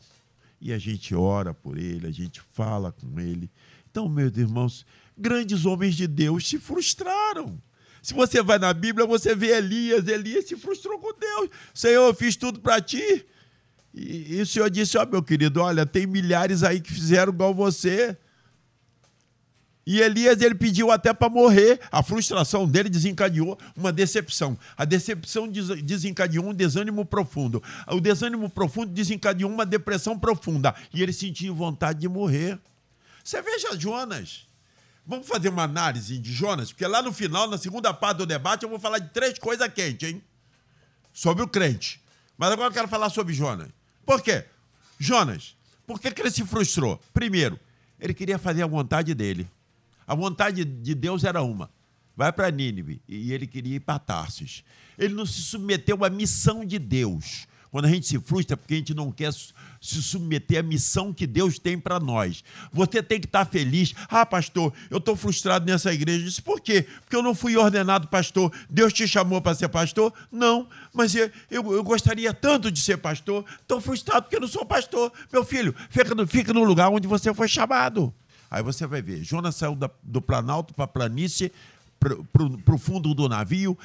E 0.60 0.74
a 0.74 0.80
gente 0.80 1.14
ora 1.14 1.54
por 1.54 1.78
ele, 1.78 2.08
a 2.08 2.12
gente 2.12 2.42
fala 2.54 2.92
com 2.92 3.20
ele. 3.20 3.50
Então, 3.90 4.08
meus 4.08 4.36
irmãos, 4.38 4.86
grandes 5.18 5.66
homens 5.66 5.96
de 5.96 6.08
Deus 6.08 6.48
se 6.48 6.60
frustraram. 6.60 7.60
Se 8.02 8.14
você 8.14 8.42
vai 8.42 8.58
na 8.58 8.74
Bíblia, 8.74 9.06
você 9.06 9.36
vê 9.36 9.58
Elias. 9.58 10.08
Elias 10.08 10.48
se 10.48 10.56
frustrou 10.56 10.98
com 11.00 11.12
Deus. 11.20 11.50
Senhor, 11.74 12.08
eu 12.08 12.14
fiz 12.14 12.36
tudo 12.36 12.60
para 12.60 12.80
ti. 12.80 13.26
E, 13.94 14.36
e, 14.36 14.42
o 14.42 14.46
Senhor 14.46 14.70
disse: 14.70 14.98
Ó, 14.98 15.04
oh, 15.04 15.06
meu 15.06 15.24
querido, 15.24 15.62
olha, 15.62 15.86
tem 15.86 16.06
milhares 16.06 16.64
aí 16.64 16.80
que 16.80 16.94
fizeram 16.94 17.34
igual 17.34 17.54
você. 17.54 18.16
E 19.86 20.02
Elias 20.02 20.42
ele 20.42 20.54
pediu 20.54 20.92
até 20.92 21.14
para 21.14 21.30
morrer. 21.30 21.80
A 21.90 22.04
frustração 22.04 22.68
dele 22.68 22.90
desencadeou 22.90 23.58
uma 23.76 23.92
decepção. 23.92 24.58
A 24.78 24.84
decepção 24.84 25.48
desencadeou 25.48 26.46
um 26.46 26.54
desânimo 26.54 27.06
profundo. 27.06 27.64
O 27.88 28.02
desânimo 28.02 28.50
profundo 28.50 28.92
desencadeou 28.92 29.50
uma 29.50 29.66
depressão 29.66 30.20
profunda. 30.20 30.76
E 30.94 31.02
ele 31.02 31.14
sentiu 31.14 31.56
vontade 31.56 32.00
de 32.00 32.08
morrer. 32.08 32.60
Você 33.24 33.42
veja 33.42 33.78
Jonas. 33.78 34.47
Vamos 35.08 35.26
fazer 35.26 35.48
uma 35.48 35.64
análise 35.64 36.20
de 36.20 36.34
Jonas, 36.34 36.74
porque 36.74 36.86
lá 36.86 37.02
no 37.02 37.14
final, 37.14 37.48
na 37.48 37.58
segunda 37.58 37.94
parte 37.94 38.18
do 38.18 38.26
debate, 38.26 38.64
eu 38.64 38.70
vou 38.70 38.78
falar 38.78 39.00
de 39.00 39.08
três 39.10 39.40
coisas 39.40 39.72
quentes, 39.74 40.10
hein? 40.10 40.22
Sobre 41.14 41.42
o 41.42 41.48
crente. 41.48 42.02
Mas 42.38 42.52
agora 42.52 42.68
eu 42.68 42.74
quero 42.74 42.90
falar 42.90 43.10
sobre 43.10 43.34
Jonas. 43.34 43.70
Por 44.06 44.22
quê? 44.22 44.44
Jonas, 45.00 45.56
por 45.86 45.98
que, 46.02 46.12
que 46.12 46.22
ele 46.22 46.30
se 46.30 46.46
frustrou? 46.46 47.02
Primeiro, 47.14 47.58
ele 47.98 48.14
queria 48.14 48.38
fazer 48.38 48.64
a 48.64 48.68
vontade 48.68 49.16
dele. 49.16 49.50
A 50.06 50.14
vontade 50.14 50.66
de 50.66 50.94
Deus 50.94 51.24
era 51.24 51.42
uma: 51.42 51.72
vai 52.14 52.34
para 52.34 52.52
Nínive. 52.52 53.02
E 53.08 53.32
ele 53.32 53.48
queria 53.48 53.78
ir 53.78 53.80
para 53.80 54.00
Tarsis. 54.00 54.62
Ele 54.98 55.14
não 55.14 55.26
se 55.26 55.42
submeteu 55.42 56.04
à 56.04 56.10
missão 56.10 56.66
de 56.66 56.78
Deus. 56.78 57.48
Quando 57.78 57.86
a 57.86 57.90
gente 57.90 58.08
se 58.08 58.20
frustra 58.20 58.56
é 58.56 58.58
porque 58.58 58.74
a 58.74 58.78
gente 58.78 58.96
não 58.96 59.12
quer 59.12 59.32
se 59.32 60.02
submeter 60.02 60.58
à 60.58 60.64
missão 60.64 61.14
que 61.14 61.28
Deus 61.28 61.60
tem 61.60 61.78
para 61.80 62.00
nós. 62.00 62.44
Você 62.74 63.04
tem 63.04 63.20
que 63.20 63.28
estar 63.28 63.46
tá 63.46 63.52
feliz. 63.52 63.94
Ah, 64.10 64.26
pastor, 64.26 64.74
eu 64.90 64.98
estou 64.98 65.16
frustrado 65.16 65.64
nessa 65.64 65.94
igreja. 65.94 66.22
Eu 66.22 66.28
disse, 66.28 66.42
por 66.42 66.60
quê? 66.60 66.88
Porque 67.02 67.16
eu 67.16 67.22
não 67.22 67.36
fui 67.36 67.56
ordenado 67.56 68.08
pastor. 68.08 68.52
Deus 68.68 68.92
te 68.92 69.08
chamou 69.08 69.44
para 69.44 69.54
ser 69.54 69.70
pastor? 69.70 70.12
Não, 70.32 70.68
mas 70.92 71.14
eu, 71.14 71.30
eu, 71.52 71.72
eu, 71.72 71.84
gostaria 71.84 72.34
tanto 72.34 72.72
de 72.72 72.82
ser 72.82 72.98
pastor. 72.98 73.46
Estou 73.62 73.80
frustrado 73.80 74.24
porque 74.24 74.38
eu 74.38 74.42
não 74.42 74.48
sou 74.48 74.66
pastor. 74.66 75.14
Meu 75.32 75.46
filho, 75.46 75.76
fica 75.92 76.16
no, 76.16 76.26
fica 76.26 76.52
no 76.52 76.64
lugar 76.64 76.90
onde 76.90 77.08
você 77.08 77.32
foi 77.32 77.48
chamado. 77.48 78.12
Aí 78.50 78.64
você 78.64 78.88
vai 78.88 79.04
ver, 79.04 79.24
Jonas 79.24 79.56
saiu 79.56 79.76
da, 79.76 79.88
do 80.02 80.20
Planalto 80.20 80.74
para 80.74 80.86
a 80.86 80.88
planície, 80.88 81.52
para 82.00 82.74
o 82.74 82.78
fundo 82.80 83.14
do 83.14 83.30
navio, 83.30 83.78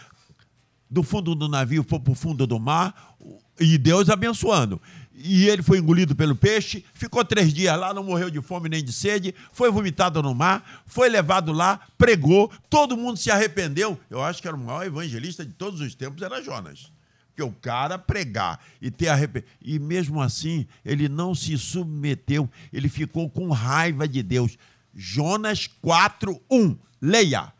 do 0.92 1.02
fundo 1.02 1.34
do 1.34 1.49
navio 1.49 1.82
foi 1.82 1.99
para 1.99 2.12
o 2.12 2.14
fundo 2.14 2.46
do 2.46 2.61
mar, 2.61 3.16
e 3.58 3.78
Deus 3.78 4.11
abençoando. 4.11 4.80
E 5.14 5.49
ele 5.49 5.62
foi 5.62 5.78
engolido 5.78 6.14
pelo 6.14 6.37
peixe, 6.37 6.84
ficou 6.92 7.25
três 7.25 7.52
dias 7.52 7.78
lá, 7.78 7.94
não 7.94 8.04
morreu 8.04 8.28
de 8.28 8.42
fome 8.42 8.68
nem 8.68 8.84
de 8.84 8.92
sede, 8.92 9.34
foi 9.52 9.70
vomitado 9.70 10.22
no 10.22 10.34
mar, 10.34 10.82
foi 10.84 11.08
levado 11.08 11.50
lá, 11.50 11.80
pregou, 11.96 12.52
todo 12.68 12.94
mundo 12.94 13.16
se 13.16 13.30
arrependeu. 13.30 13.99
Eu 14.11 14.22
acho 14.22 14.42
que 14.42 14.49
era 14.49 14.56
o 14.56 14.61
maior 14.61 14.84
evangelista 14.84 15.46
de 15.46 15.52
todos 15.54 15.80
os 15.80 15.94
tempos, 15.94 16.20
era 16.20 16.42
Jonas. 16.42 16.92
Porque 17.28 17.42
o 17.42 17.52
cara 17.52 17.99
pregar 17.99 18.61
e 18.78 18.90
ter 18.90 19.08
arrependimento. 19.08 19.56
E 19.62 19.78
mesmo 19.78 20.20
assim, 20.20 20.66
ele 20.84 21.08
não 21.08 21.34
se 21.34 21.56
submeteu, 21.56 22.50
ele 22.70 22.90
ficou 22.90 23.30
com 23.30 23.49
raiva 23.50 24.06
de 24.06 24.22
Deus. 24.22 24.58
Jonas 24.94 25.70
4:1. 25.82 26.76
Leia. 27.00 27.50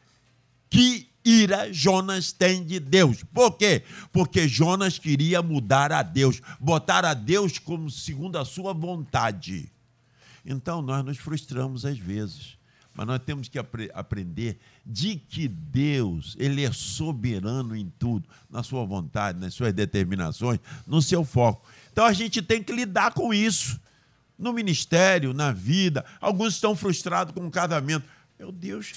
Que 0.69 1.12
ira 1.25 1.73
Jonas 1.73 2.33
tem 2.33 2.65
de 2.65 2.81
Deus. 2.81 3.23
Por 3.33 3.57
quê? 3.57 3.83
Porque 4.13 4.49
Jonas 4.49 4.99
queria 4.99 5.43
mudar 5.43 5.93
a 5.93 6.03
Deus, 6.03 6.41
botar 6.61 7.05
a 7.05 7.15
Deus 7.15 7.59
como 7.59 7.91
segundo 7.91 8.37
a 8.37 8.45
sua 8.45 8.73
vontade. 8.73 9.71
Então 10.45 10.83
nós 10.83 11.05
nos 11.05 11.19
frustramos 11.19 11.85
às 11.85 11.99
vezes. 11.99 12.57
Mas 12.95 13.07
nós 13.07 13.21
temos 13.25 13.49
que 13.49 13.59
apre 13.59 13.91
aprender 13.95 14.59
de 14.85 15.17
que 15.17 15.49
Deus, 15.49 16.37
Ele 16.39 16.63
é 16.63 16.71
soberano 16.71 17.75
em 17.75 17.91
tudo, 17.99 18.29
na 18.51 18.63
sua 18.63 18.85
vontade, 18.85 19.41
nas 19.41 19.55
suas 19.55 19.73
determinações, 19.73 20.61
no 20.87 21.01
seu 21.01 21.25
foco. 21.25 21.67
Então 21.91 22.05
a 22.05 22.13
gente 22.13 22.43
tem 22.43 22.63
que 22.63 22.73
lidar 22.73 23.13
com 23.13 23.33
isso. 23.33 23.81
No 24.39 24.53
ministério, 24.53 25.33
na 25.33 25.53
vida. 25.53 26.05
Alguns 26.21 26.55
estão 26.55 26.75
frustrados 26.75 27.33
com 27.33 27.47
o 27.47 27.51
casamento. 27.51 28.07
Meu 28.39 28.51
Deus, 28.51 28.93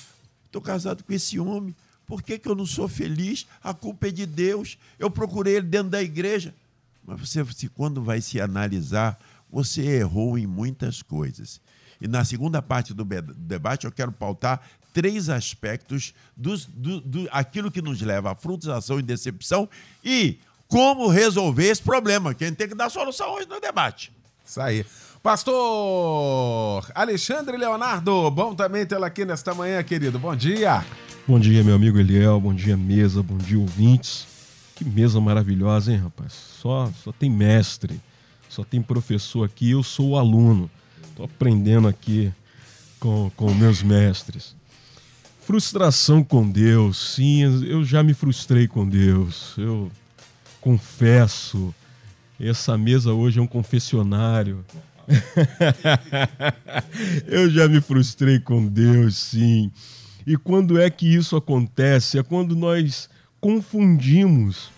estou 0.46 0.62
casado 0.62 1.04
com 1.04 1.14
esse 1.14 1.40
homem. 1.40 1.76
Por 2.06 2.22
que, 2.22 2.38
que 2.38 2.48
eu 2.48 2.56
não 2.56 2.66
sou 2.66 2.88
feliz? 2.88 3.48
A 3.64 3.74
culpa 3.74 4.08
é 4.08 4.12
de 4.12 4.26
Deus. 4.26 4.78
Eu 5.00 5.10
procurei 5.10 5.56
ele 5.56 5.68
dentro 5.68 5.90
da 5.90 6.02
igreja. 6.02 6.54
Mas 7.06 7.20
você, 7.20 7.46
se 7.54 7.68
quando 7.70 8.02
vai 8.02 8.22
se 8.22 8.40
analisar, 8.40 9.20
você 9.50 9.82
errou 9.82 10.38
em 10.38 10.46
muitas 10.46 11.02
coisas. 11.02 11.62
E 12.00 12.08
na 12.08 12.26
segunda 12.26 12.62
parte 12.62 12.94
do 12.94 13.06
debate 13.06 13.86
eu 13.86 13.92
quero 13.92 14.12
pautar 14.12 14.62
três 14.94 15.30
aspectos 15.30 16.14
dos, 16.36 16.66
do, 16.66 17.02
do, 17.02 17.28
aquilo 17.32 17.72
que 17.72 17.82
nos 17.82 18.02
leva 18.02 18.32
à 18.32 18.36
frustração 18.36 19.00
e 19.00 19.04
decepção 19.04 19.68
e 20.04 20.40
como 20.68 21.08
resolver 21.08 21.68
esse 21.68 21.82
problema. 21.82 22.34
Quem 22.34 22.54
tem 22.54 22.68
que 22.68 22.76
dar 22.76 22.90
solução 22.90 23.34
hoje 23.34 23.48
no 23.48 23.60
debate. 23.60 24.12
Isso 24.46 24.62
aí. 24.62 24.86
Pastor 25.26 26.86
Alexandre 26.94 27.58
Leonardo, 27.58 28.30
bom 28.30 28.54
também 28.54 28.86
tê-lo 28.86 29.06
aqui 29.06 29.26
nesta 29.26 29.56
manhã, 29.56 29.82
querido. 29.82 30.20
Bom 30.20 30.36
dia. 30.36 30.86
Bom 31.28 31.40
dia, 31.40 31.64
meu 31.64 31.74
amigo 31.74 31.98
Eliel. 31.98 32.40
Bom 32.40 32.54
dia, 32.54 32.78
mesa. 32.78 33.24
Bom 33.24 33.36
dia, 33.36 33.58
ouvintes. 33.58 34.28
Que 34.76 34.86
mesa 34.86 35.20
maravilhosa, 35.20 35.92
hein, 35.92 35.98
rapaz? 35.98 36.32
Só, 36.32 36.92
só 37.04 37.12
tem 37.12 37.28
mestre, 37.28 38.00
só 38.48 38.64
tem 38.64 38.84
professor 38.84 39.44
aqui. 39.44 39.72
Eu 39.72 39.82
sou 39.82 40.10
o 40.10 40.16
aluno. 40.16 40.70
Estou 41.10 41.26
aprendendo 41.26 41.88
aqui 41.88 42.32
com, 43.00 43.32
com 43.36 43.52
meus 43.52 43.82
mestres. 43.82 44.56
Frustração 45.42 46.24
com 46.24 46.48
Deus, 46.48 47.16
sim, 47.16 47.42
eu 47.66 47.84
já 47.84 48.04
me 48.04 48.14
frustrei 48.14 48.68
com 48.68 48.88
Deus. 48.88 49.56
Eu 49.58 49.92
confesso. 50.62 51.74
Essa 52.40 52.78
mesa 52.78 53.12
hoje 53.12 53.40
é 53.40 53.42
um 53.42 53.48
confessionário. 53.48 54.64
eu 57.28 57.50
já 57.50 57.68
me 57.68 57.82
frustrei 57.82 58.40
com 58.40 58.66
Deus, 58.66 59.16
sim. 59.16 59.72
E 60.26 60.38
quando 60.38 60.80
é 60.80 60.90
que 60.90 61.08
isso 61.08 61.36
acontece? 61.36 62.18
É 62.18 62.24
quando 62.24 62.56
nós 62.56 63.10
confundimos 63.40 64.70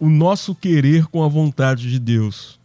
o 0.00 0.08
nosso 0.08 0.54
querer 0.54 1.06
com 1.06 1.22
a 1.22 1.28
vontade 1.28 1.90
de 1.90 1.98
Deus. 1.98 2.58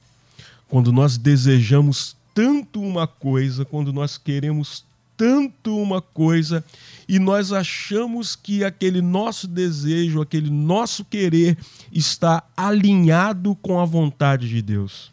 Quando 0.68 0.92
nós 0.92 1.18
desejamos 1.18 2.16
tanto 2.34 2.82
uma 2.82 3.06
coisa, 3.06 3.64
quando 3.64 3.94
nós 3.94 4.18
queremos 4.18 4.84
tanto 5.16 5.78
uma 5.78 6.02
coisa 6.02 6.66
e 7.08 7.20
nós 7.20 7.52
achamos 7.52 8.36
que 8.36 8.64
aquele 8.64 9.02
nosso 9.02 9.48
desejo, 9.48 10.22
aquele 10.22 10.50
nosso 10.50 11.06
querer 11.06 11.58
está 11.92 12.44
alinhado 12.58 13.56
com 13.56 13.80
a 13.80 13.86
vontade 13.86 14.50
de 14.50 14.62
Deus. 14.62 15.13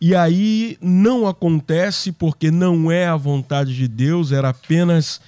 E 0.00 0.14
aí 0.14 0.78
não 0.80 1.26
acontece 1.26 2.10
porque 2.10 2.50
não 2.50 2.90
é 2.90 3.06
a 3.06 3.16
vontade 3.16 3.76
de 3.76 3.86
Deus, 3.86 4.32
era 4.32 4.48
apenas 4.48 5.20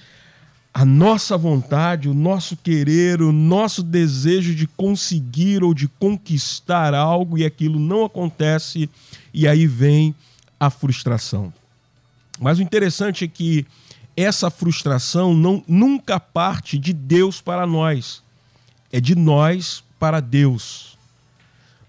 a 0.73 0.83
nossa 0.83 1.37
vontade, 1.37 2.09
o 2.09 2.13
nosso 2.13 2.57
querer, 2.57 3.21
o 3.21 3.31
nosso 3.31 3.83
desejo 3.83 4.55
de 4.55 4.65
conseguir 4.65 5.63
ou 5.63 5.71
de 5.71 5.87
conquistar 5.87 6.95
algo 6.95 7.37
e 7.37 7.45
aquilo 7.45 7.79
não 7.79 8.03
acontece, 8.03 8.89
e 9.31 9.47
aí 9.47 9.67
vem 9.67 10.15
a 10.59 10.71
frustração. 10.71 11.53
Mas 12.39 12.57
o 12.57 12.63
interessante 12.63 13.23
é 13.23 13.27
que 13.27 13.67
essa 14.17 14.49
frustração 14.49 15.35
não, 15.35 15.63
nunca 15.67 16.19
parte 16.19 16.79
de 16.79 16.93
Deus 16.93 17.39
para 17.39 17.67
nós, 17.67 18.23
é 18.91 18.99
de 18.99 19.15
nós 19.15 19.83
para 19.99 20.19
Deus. 20.19 20.92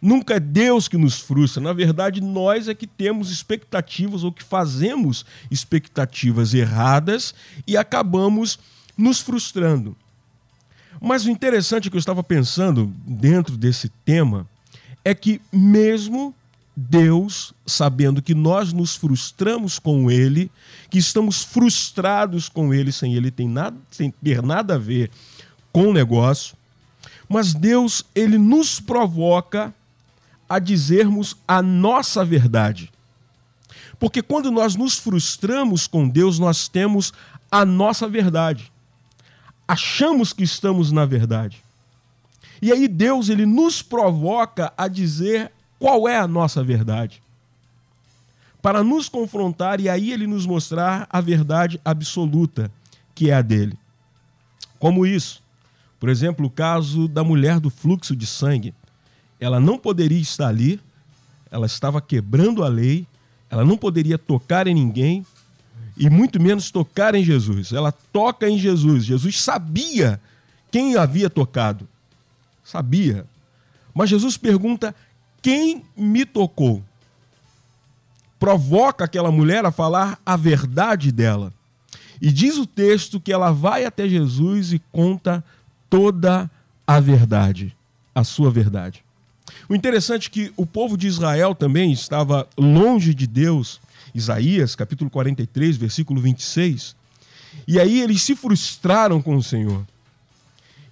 Nunca 0.04 0.34
é 0.34 0.40
Deus 0.40 0.86
que 0.86 0.98
nos 0.98 1.18
frustra. 1.18 1.62
Na 1.62 1.72
verdade, 1.72 2.20
nós 2.20 2.68
é 2.68 2.74
que 2.74 2.86
temos 2.86 3.30
expectativas 3.30 4.22
ou 4.22 4.30
que 4.30 4.44
fazemos 4.44 5.24
expectativas 5.50 6.52
erradas 6.52 7.34
e 7.66 7.74
acabamos 7.74 8.58
nos 8.98 9.22
frustrando. 9.22 9.96
Mas 11.00 11.24
o 11.24 11.30
interessante 11.30 11.88
que 11.88 11.96
eu 11.96 11.98
estava 11.98 12.22
pensando 12.22 12.92
dentro 13.06 13.56
desse 13.56 13.88
tema 14.04 14.46
é 15.02 15.14
que, 15.14 15.40
mesmo 15.50 16.34
Deus, 16.76 17.54
sabendo 17.64 18.20
que 18.20 18.34
nós 18.34 18.74
nos 18.74 18.94
frustramos 18.96 19.78
com 19.78 20.10
Ele, 20.10 20.50
que 20.90 20.98
estamos 20.98 21.42
frustrados 21.42 22.50
com 22.50 22.74
Ele 22.74 22.92
sem 22.92 23.14
Ele 23.14 23.30
tem 23.30 23.48
nada, 23.48 23.76
sem 23.90 24.10
ter 24.10 24.42
nada 24.42 24.74
a 24.74 24.78
ver 24.78 25.10
com 25.72 25.88
o 25.88 25.94
negócio, 25.94 26.54
mas 27.26 27.54
Deus 27.54 28.04
ele 28.14 28.36
nos 28.36 28.78
provoca 28.78 29.72
a 30.48 30.58
dizermos 30.58 31.36
a 31.46 31.62
nossa 31.62 32.24
verdade. 32.24 32.90
Porque 33.98 34.22
quando 34.22 34.50
nós 34.50 34.74
nos 34.76 34.98
frustramos 34.98 35.86
com 35.86 36.08
Deus, 36.08 36.38
nós 36.38 36.68
temos 36.68 37.12
a 37.50 37.64
nossa 37.64 38.08
verdade. 38.08 38.72
Achamos 39.66 40.32
que 40.32 40.42
estamos 40.42 40.92
na 40.92 41.06
verdade. 41.06 41.62
E 42.60 42.72
aí 42.72 42.88
Deus 42.88 43.28
ele 43.28 43.46
nos 43.46 43.82
provoca 43.82 44.72
a 44.76 44.88
dizer 44.88 45.50
qual 45.78 46.08
é 46.08 46.18
a 46.18 46.28
nossa 46.28 46.62
verdade. 46.62 47.22
Para 48.60 48.82
nos 48.82 49.08
confrontar 49.08 49.80
e 49.80 49.88
aí 49.88 50.12
ele 50.12 50.26
nos 50.26 50.46
mostrar 50.46 51.06
a 51.10 51.20
verdade 51.20 51.80
absoluta, 51.84 52.70
que 53.14 53.30
é 53.30 53.34
a 53.34 53.42
dele. 53.42 53.78
Como 54.78 55.06
isso? 55.06 55.42
Por 56.00 56.08
exemplo, 56.08 56.46
o 56.46 56.50
caso 56.50 57.08
da 57.08 57.22
mulher 57.24 57.60
do 57.60 57.70
fluxo 57.70 58.14
de 58.16 58.26
sangue 58.26 58.74
ela 59.44 59.60
não 59.60 59.78
poderia 59.78 60.20
estar 60.20 60.48
ali, 60.48 60.80
ela 61.50 61.66
estava 61.66 62.00
quebrando 62.00 62.64
a 62.64 62.68
lei, 62.68 63.06
ela 63.50 63.62
não 63.62 63.76
poderia 63.76 64.16
tocar 64.16 64.66
em 64.66 64.72
ninguém 64.72 65.24
e 65.98 66.08
muito 66.08 66.40
menos 66.40 66.70
tocar 66.70 67.14
em 67.14 67.22
Jesus. 67.22 67.70
Ela 67.70 67.92
toca 67.92 68.48
em 68.48 68.58
Jesus. 68.58 69.04
Jesus 69.04 69.38
sabia 69.38 70.18
quem 70.70 70.96
havia 70.96 71.28
tocado. 71.28 71.86
Sabia. 72.64 73.26
Mas 73.94 74.08
Jesus 74.08 74.38
pergunta: 74.38 74.94
quem 75.42 75.84
me 75.94 76.24
tocou? 76.24 76.82
Provoca 78.40 79.04
aquela 79.04 79.30
mulher 79.30 79.62
a 79.66 79.70
falar 79.70 80.18
a 80.24 80.38
verdade 80.38 81.12
dela. 81.12 81.52
E 82.18 82.32
diz 82.32 82.56
o 82.56 82.66
texto 82.66 83.20
que 83.20 83.30
ela 83.30 83.52
vai 83.52 83.84
até 83.84 84.08
Jesus 84.08 84.72
e 84.72 84.78
conta 84.90 85.44
toda 85.90 86.50
a 86.86 86.98
verdade, 86.98 87.76
a 88.14 88.24
sua 88.24 88.50
verdade. 88.50 89.03
O 89.68 89.74
interessante 89.74 90.28
é 90.28 90.30
que 90.30 90.52
o 90.56 90.66
povo 90.66 90.96
de 90.96 91.06
Israel 91.06 91.54
também 91.54 91.92
estava 91.92 92.48
longe 92.56 93.14
de 93.14 93.26
Deus, 93.26 93.80
Isaías, 94.14 94.74
capítulo 94.76 95.10
43, 95.10 95.76
versículo 95.76 96.20
26. 96.20 96.94
E 97.66 97.80
aí 97.80 98.00
eles 98.00 98.22
se 98.22 98.36
frustraram 98.36 99.22
com 99.22 99.36
o 99.36 99.42
Senhor. 99.42 99.84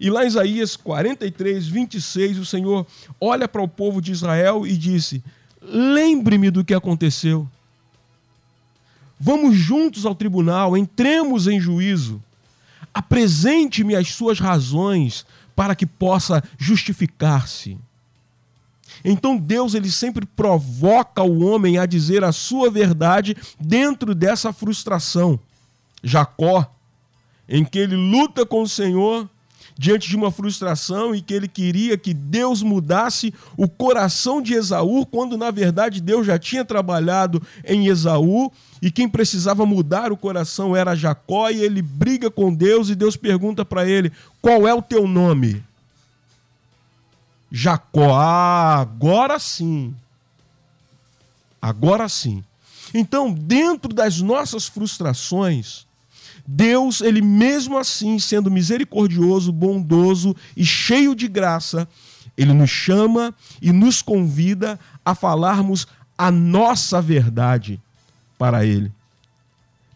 E 0.00 0.10
lá 0.10 0.24
em 0.24 0.28
Isaías 0.28 0.74
43, 0.74 1.68
26, 1.68 2.38
o 2.38 2.44
Senhor 2.44 2.86
olha 3.20 3.46
para 3.46 3.62
o 3.62 3.68
povo 3.68 4.00
de 4.00 4.10
Israel 4.10 4.66
e 4.66 4.76
disse: 4.76 5.22
Lembre-me 5.60 6.50
do 6.50 6.64
que 6.64 6.74
aconteceu. 6.74 7.48
Vamos 9.18 9.56
juntos 9.56 10.04
ao 10.04 10.16
tribunal, 10.16 10.76
entremos 10.76 11.46
em 11.46 11.60
juízo. 11.60 12.20
Apresente-me 12.92 13.94
as 13.94 14.08
suas 14.08 14.40
razões 14.40 15.24
para 15.54 15.76
que 15.76 15.86
possa 15.86 16.42
justificar-se. 16.58 17.78
Então 19.04 19.36
Deus 19.36 19.74
ele 19.74 19.90
sempre 19.90 20.26
provoca 20.26 21.22
o 21.22 21.44
homem 21.44 21.78
a 21.78 21.86
dizer 21.86 22.24
a 22.24 22.32
sua 22.32 22.70
verdade 22.70 23.36
dentro 23.60 24.14
dessa 24.14 24.52
frustração. 24.52 25.38
Jacó, 26.02 26.70
em 27.48 27.64
que 27.64 27.78
ele 27.78 27.96
luta 27.96 28.44
com 28.44 28.62
o 28.62 28.68
Senhor 28.68 29.28
diante 29.78 30.08
de 30.08 30.16
uma 30.16 30.30
frustração 30.30 31.14
e 31.14 31.20
que 31.20 31.32
ele 31.32 31.48
queria 31.48 31.96
que 31.96 32.12
Deus 32.12 32.62
mudasse 32.62 33.32
o 33.56 33.68
coração 33.68 34.42
de 34.42 34.54
Esaú, 34.54 35.06
quando 35.06 35.36
na 35.36 35.50
verdade 35.50 36.00
Deus 36.00 36.26
já 36.26 36.38
tinha 36.38 36.64
trabalhado 36.64 37.42
em 37.64 37.86
Esaú 37.86 38.52
e 38.80 38.90
quem 38.90 39.08
precisava 39.08 39.64
mudar 39.64 40.12
o 40.12 40.16
coração 40.16 40.76
era 40.76 40.94
Jacó, 40.94 41.50
e 41.50 41.62
ele 41.62 41.80
briga 41.80 42.30
com 42.30 42.52
Deus 42.52 42.88
e 42.88 42.94
Deus 42.94 43.16
pergunta 43.16 43.64
para 43.64 43.88
ele: 43.88 44.12
"Qual 44.40 44.66
é 44.66 44.74
o 44.74 44.82
teu 44.82 45.06
nome?" 45.06 45.62
Jacó. 47.52 48.14
Ah, 48.14 48.80
agora 48.80 49.38
sim. 49.38 49.94
Agora 51.60 52.08
sim. 52.08 52.42
Então, 52.94 53.30
dentro 53.30 53.92
das 53.92 54.20
nossas 54.20 54.66
frustrações, 54.66 55.86
Deus, 56.46 57.02
ele 57.02 57.20
mesmo 57.20 57.76
assim, 57.78 58.18
sendo 58.18 58.50
misericordioso, 58.50 59.52
bondoso 59.52 60.34
e 60.56 60.64
cheio 60.64 61.14
de 61.14 61.28
graça, 61.28 61.86
ele 62.36 62.54
nos 62.54 62.70
chama 62.70 63.34
e 63.60 63.70
nos 63.70 64.00
convida 64.00 64.80
a 65.04 65.14
falarmos 65.14 65.86
a 66.16 66.30
nossa 66.30 67.00
verdade 67.00 67.80
para 68.38 68.64
ele 68.64 68.90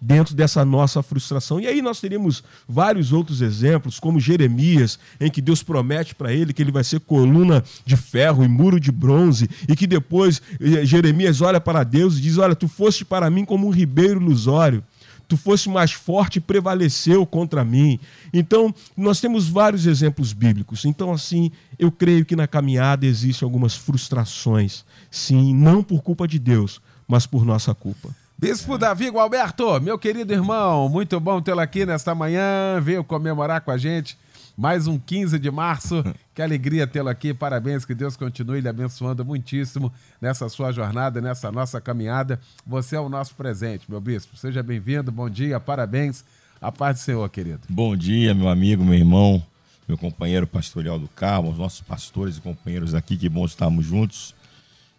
dentro 0.07 0.37
dessa 0.37 0.65
nossa 0.65 1.03
frustração. 1.03 1.59
E 1.59 1.67
aí 1.67 1.83
nós 1.83 2.01
teríamos 2.01 2.45
vários 2.69 3.13
outros 3.13 3.43
exemplos, 3.43 3.99
como 3.99 4.21
Jeremias, 4.21 5.01
em 5.21 5.29
que 5.29 5.43
Deus 5.43 5.65
promete 5.65 6.15
para 6.15 6.33
ele 6.33 6.53
que 6.53 6.63
ele 6.63 6.71
vai 6.71 6.85
ser 6.85 7.01
coluna 7.01 7.65
de 7.85 7.97
ferro 7.97 8.45
e 8.45 8.49
muro 8.49 8.79
de 8.79 8.93
bronze, 8.93 9.51
e 9.69 9.75
que 9.75 9.87
depois 9.87 10.41
eh, 10.61 10.87
Jeremias 10.87 11.41
olha 11.41 11.61
para 11.61 11.83
Deus 11.83 12.17
e 12.17 12.21
diz: 12.21 12.39
Olha, 12.39 12.55
tu 12.55 12.69
foste 12.69 13.05
para 13.05 13.29
mim 13.29 13.45
como 13.45 13.67
um 13.67 13.71
ribeiro 13.71 14.21
ilusório. 14.21 14.83
Tu 15.29 15.37
foste 15.37 15.69
mais 15.69 15.91
forte 15.91 16.41
prevaleceu 16.41 17.27
contra 17.27 17.65
mim. 17.65 17.99
Então, 18.33 18.73
nós 18.97 19.21
temos 19.21 19.49
vários 19.49 19.85
exemplos 19.85 20.33
bíblicos. 20.33 20.85
Então, 20.85 21.13
assim, 21.13 21.51
eu 21.77 21.91
creio 21.91 22.25
que 22.25 22.37
na 22.37 22.47
caminhada 22.47 23.05
existem 23.05 23.45
algumas 23.45 23.75
frustrações. 23.75 24.85
Sim, 25.11 25.53
não 25.53 25.83
por 25.83 26.01
culpa 26.01 26.29
de 26.29 26.39
Deus, 26.39 26.81
mas 27.09 27.27
por 27.27 27.45
nossa 27.45 27.75
culpa. 27.75 28.15
Bispo 28.39 28.77
Davi 28.77 29.09
Gualberto, 29.09 29.81
meu 29.81 29.99
querido 29.99 30.31
irmão, 30.31 30.91
muito 30.91 31.19
bom 31.19 31.41
tê-lo 31.41 31.61
aqui 31.61 31.87
nesta 31.87 32.15
manhã, 32.15 32.79
veio 32.83 33.03
comemorar 33.03 33.63
com 33.63 33.71
a 33.71 33.79
gente 33.79 34.19
mais 34.55 34.87
um 34.87 34.99
15 34.99 35.39
de 35.39 35.51
março. 35.51 36.05
Que 36.35 36.43
alegria 36.43 36.87
tê-lo 36.87 37.09
aqui, 37.09 37.33
parabéns, 37.33 37.87
que 37.87 37.95
Deus 37.95 38.15
continue 38.15 38.61
lhe 38.61 38.69
abençoando 38.69 39.25
muitíssimo 39.25 39.91
nessa 40.21 40.51
sua 40.51 40.71
jornada, 40.71 41.19
nessa 41.19 41.51
nossa 41.51 41.81
caminhada. 41.81 42.39
Você 42.67 42.95
é 42.95 43.01
o 43.01 43.09
nosso 43.09 43.35
presente, 43.35 43.87
meu 43.89 44.03
bispo. 44.03 44.37
Seja 44.37 44.63
bem-vindo, 44.63 45.11
bom 45.11 45.31
dia, 45.31 45.59
parabéns. 45.59 46.23
A 46.61 46.71
paz 46.71 46.99
do 46.99 47.01
Senhor, 47.01 47.27
querido. 47.31 47.61
Bom 47.71 47.97
dia, 47.97 48.35
meu 48.35 48.51
amigo, 48.51 48.85
meu 48.85 48.95
irmão, 48.95 49.43
meu 49.89 49.97
companheiro 49.97 50.47
pastoral 50.47 50.99
do 50.99 51.09
Carmo, 51.09 51.53
os 51.53 51.57
nossos 51.57 51.81
pastores 51.81 52.37
e 52.37 52.43
companheiros 52.43 52.95
aqui, 52.95 53.17
que 53.17 53.31
bom 53.31 53.47
estarmos 53.47 53.87
juntos 53.87 54.35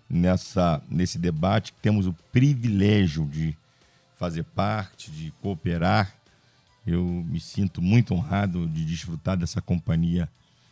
nessa, 0.10 0.82
nesse 0.90 1.18
debate, 1.18 1.74
temos 1.82 2.08
o 2.08 2.14
privilégio 2.32 3.26
de 3.26 3.56
fazer 4.16 4.44
parte, 4.44 5.12
de 5.12 5.32
cooperar. 5.42 6.14
Eu 6.86 7.04
me 7.04 7.40
sinto 7.40 7.82
muito 7.82 8.14
honrado 8.14 8.68
de 8.68 8.86
desfrutar 8.86 9.38
dessa 9.38 9.62
companhia 9.62 10.30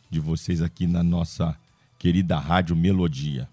de 0.10 0.20
vocês 0.20 0.62
aqui 0.62 0.88
na 0.88 1.04
nossa 1.04 1.58
querida 2.00 2.38
Rádio 2.38 2.76
Melodia. 2.76 3.50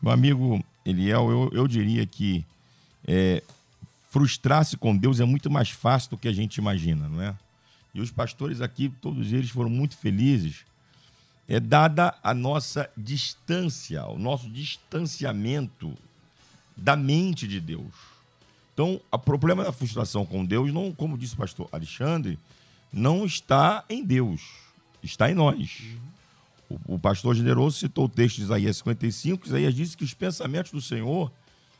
Meu 0.00 0.12
amigo 0.12 0.64
Eliel, 0.84 1.30
eu, 1.30 1.50
eu 1.52 1.68
diria 1.68 2.06
que 2.06 2.44
é, 3.06 3.42
frustrar-se 4.08 4.76
com 4.76 4.96
Deus 4.96 5.20
é 5.20 5.24
muito 5.24 5.50
mais 5.50 5.70
fácil 5.70 6.10
do 6.10 6.18
que 6.18 6.28
a 6.28 6.32
gente 6.32 6.56
imagina, 6.56 7.08
não 7.08 7.20
é? 7.20 7.34
E 7.94 8.00
os 8.00 8.10
pastores 8.10 8.60
aqui, 8.60 8.88
todos 9.00 9.32
eles 9.32 9.50
foram 9.50 9.70
muito 9.70 9.96
felizes 9.96 10.64
é 11.48 11.58
dada 11.58 12.14
a 12.22 12.34
nossa 12.34 12.90
distância, 12.94 14.06
o 14.06 14.18
nosso 14.18 14.50
distanciamento 14.50 15.96
da 16.76 16.94
mente 16.94 17.48
de 17.48 17.58
Deus. 17.58 17.94
Então, 18.74 19.00
o 19.10 19.18
problema 19.18 19.64
da 19.64 19.72
frustração 19.72 20.26
com 20.26 20.44
Deus, 20.44 20.72
não, 20.72 20.92
como 20.92 21.16
disse 21.16 21.34
o 21.34 21.38
pastor 21.38 21.68
Alexandre, 21.72 22.38
não 22.92 23.24
está 23.24 23.82
em 23.88 24.04
Deus, 24.04 24.42
está 25.02 25.30
em 25.30 25.34
nós. 25.34 25.84
O, 26.68 26.94
o 26.94 26.98
pastor 26.98 27.34
generoso 27.34 27.78
citou 27.78 28.04
o 28.04 28.08
texto 28.08 28.36
de 28.36 28.42
Isaías 28.42 28.76
55, 28.76 29.46
Isaías 29.46 29.74
disse 29.74 29.96
que 29.96 30.04
os 30.04 30.14
pensamentos 30.14 30.70
do 30.70 30.82
Senhor 30.82 31.32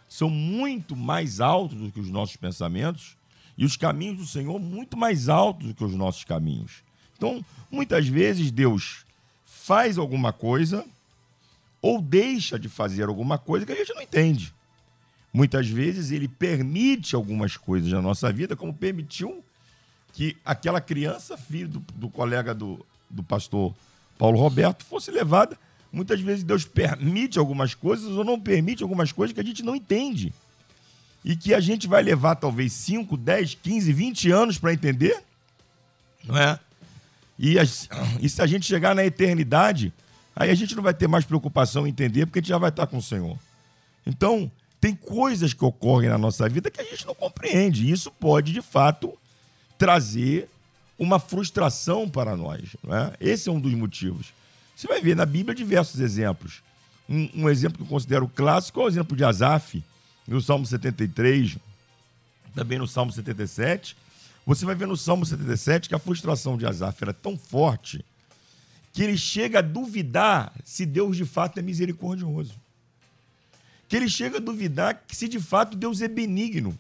são 0.09 0.31
muito 0.31 0.97
mais 0.97 1.41
altos 1.41 1.77
do 1.77 1.93
que 1.93 2.01
os 2.01 2.09
nossos 2.09 2.37
pensamentos 2.37 3.17
e 3.57 3.67
os 3.67 3.77
caminhos 3.77 4.17
do 4.17 4.27
Senhor 4.27 4.59
muito 4.59 4.97
mais 4.97 5.29
altos 5.29 5.69
do 5.69 5.75
que 5.75 5.85
os 5.85 5.95
nossos 5.95 6.25
caminhos. 6.25 6.83
Então, 7.17 7.45
muitas 7.71 8.09
vezes 8.09 8.51
Deus 8.51 9.05
faz 9.49 9.97
alguma 9.99 10.33
coisa 10.33 10.85
ou 11.81 12.01
deixa 12.03 12.59
de 12.59 12.69
fazer 12.69 13.09
alguma 13.09 13.39
coisa 13.39 13.65
que 13.65 13.73
a 13.73 13.77
gente 13.77 13.95
não 13.95 14.03
entende. 14.03 14.55
Muitas 15.33 15.69
vezes 15.69 16.11
ele 16.11 16.29
permite 16.29 17.15
algumas 17.15 17.57
coisas 17.57 17.91
na 17.91 18.03
nossa 18.03 18.33
vida, 18.33 18.57
como 18.57 18.75
permitiu 18.75 19.43
que 20.13 20.37
aquela 20.45 20.81
criança, 20.81 21.37
filho 21.37 21.69
do, 21.69 21.81
do 21.95 22.09
colega 22.09 22.55
do, 22.55 22.85
do 23.09 23.23
pastor 23.23 23.75
Paulo 24.19 24.39
Roberto, 24.39 24.85
fosse 24.85 25.11
levada. 25.11 25.57
Muitas 25.93 26.21
vezes 26.21 26.45
Deus 26.45 26.65
permite 26.65 27.39
algumas 27.39 27.75
coisas 27.75 28.09
ou 28.09 28.25
não 28.25 28.39
permite 28.39 28.83
algumas 28.83 29.13
coisas 29.13 29.35
que 29.35 29.41
a 29.41 29.45
gente 29.45 29.63
não 29.63 29.77
entende. 29.77 30.33
E 31.25 31.37
que 31.37 31.55
a 31.55 31.61
gente 31.61 31.87
vai 31.87 32.03
levar 32.03 32.37
talvez 32.37 32.73
5, 32.73 33.17
10, 33.17 33.55
15, 33.63 33.93
20 33.93 34.31
anos 34.31 34.59
para 34.59 34.73
entender. 34.73 35.23
Não 36.25 36.37
é? 36.37 36.59
E, 37.39 37.59
as- 37.59 37.89
e 38.21 38.29
se 38.29 38.43
a 38.43 38.47
gente 38.47 38.67
chegar 38.67 38.95
na 38.95 39.05
eternidade, 39.05 39.93
aí 40.35 40.51
a 40.51 40.55
gente 40.55 40.75
não 40.75 40.83
vai 40.83 40.95
ter 40.95 41.07
mais 41.07 41.25
preocupação 41.25 41.87
em 41.87 41.91
entender, 41.91 42.27
porque 42.27 42.39
a 42.39 42.43
gente 42.43 42.49
já 42.49 42.59
vai 42.59 42.71
estar 42.71 42.87
com 42.87 42.99
o 42.99 43.03
Senhor. 43.03 43.39
Então, 44.07 44.51
tem 44.81 44.95
coisas 44.95 45.53
que 45.53 45.65
ocorrem 45.65 46.09
na 46.09 46.19
nossa 46.19 46.49
vida 46.49 46.71
que 46.71 46.81
a 46.81 46.85
gente 46.85 47.07
não 47.07 47.15
compreende. 47.15 47.87
E 47.87 47.91
isso 47.91 48.11
pode, 48.11 48.53
de 48.53 48.63
fato, 48.63 49.13
trazer 49.77 50.49
uma 50.99 51.19
frustração 51.19 52.09
para 52.09 52.37
nós. 52.37 52.77
Não 52.83 52.97
é? 52.97 53.13
Esse 53.21 53.49
é 53.49 53.53
um 53.53 53.61
dos 53.61 53.73
motivos. 53.75 54.33
Você 54.75 54.87
vai 54.87 55.01
ver 55.01 55.15
na 55.17 55.27
Bíblia 55.27 55.55
diversos 55.55 56.01
exemplos. 56.01 56.63
Um, 57.09 57.29
um 57.45 57.49
exemplo 57.49 57.79
que 57.79 57.85
eu 57.85 57.89
considero 57.89 58.29
clássico 58.29 58.81
é 58.81 58.85
o 58.85 58.89
exemplo 58.89 59.17
de 59.17 59.25
Asaf, 59.25 59.83
no 60.27 60.41
Salmo 60.41 60.67
73, 60.67 61.57
também 62.55 62.79
no 62.79 62.87
Salmo 62.87 63.13
77. 63.13 63.97
Você 64.49 64.65
vai 64.65 64.75
ver 64.75 64.89
no 64.89 64.97
Salmo 64.97 65.27
77 65.27 65.91
que 65.91 65.95
a 65.95 65.99
frustração 65.99 66.57
de 66.57 66.65
Asaf 66.65 67.03
era 67.03 67.13
tão 67.13 67.37
forte 67.37 68.03
que 68.95 69.03
ele 69.03 69.19
chega 69.19 69.59
a 69.59 69.63
duvidar 69.63 70.55
se 70.65 70.87
Deus 70.87 71.19
de 71.19 71.27
fato 71.27 71.59
é 71.59 71.63
misericordioso. 71.63 72.55
Que 73.87 73.95
ele 73.95 74.09
chega 74.09 74.39
a 74.39 74.41
duvidar 74.41 75.05
se 75.09 75.29
de 75.29 75.39
fato 75.39 75.77
Deus 75.77 76.01
é 76.01 76.09
benigno. 76.09 76.79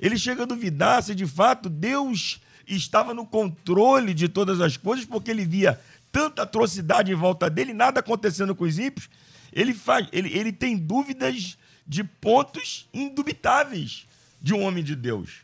Ele 0.00 0.16
chega 0.16 0.44
a 0.44 0.46
duvidar 0.46 1.02
se 1.02 1.14
de 1.14 1.26
fato 1.26 1.68
Deus 1.68 2.40
estava 2.66 3.12
no 3.12 3.26
controle 3.26 4.14
de 4.14 4.26
todas 4.26 4.58
as 4.62 4.78
coisas, 4.78 5.04
porque 5.04 5.30
ele 5.30 5.44
via 5.44 5.78
tanta 6.10 6.44
atrocidade 6.44 7.12
em 7.12 7.14
volta 7.14 7.50
dele, 7.50 7.74
nada 7.74 8.00
acontecendo 8.00 8.54
com 8.54 8.64
os 8.64 8.78
ímpios. 8.78 9.10
Ele, 9.52 9.74
faz, 9.74 10.08
ele, 10.12 10.34
ele 10.34 10.50
tem 10.50 10.78
dúvidas 10.78 11.58
de 11.86 12.02
pontos 12.02 12.88
indubitáveis 12.94 14.06
de 14.40 14.54
um 14.54 14.62
homem 14.62 14.82
de 14.82 14.96
Deus. 14.96 15.43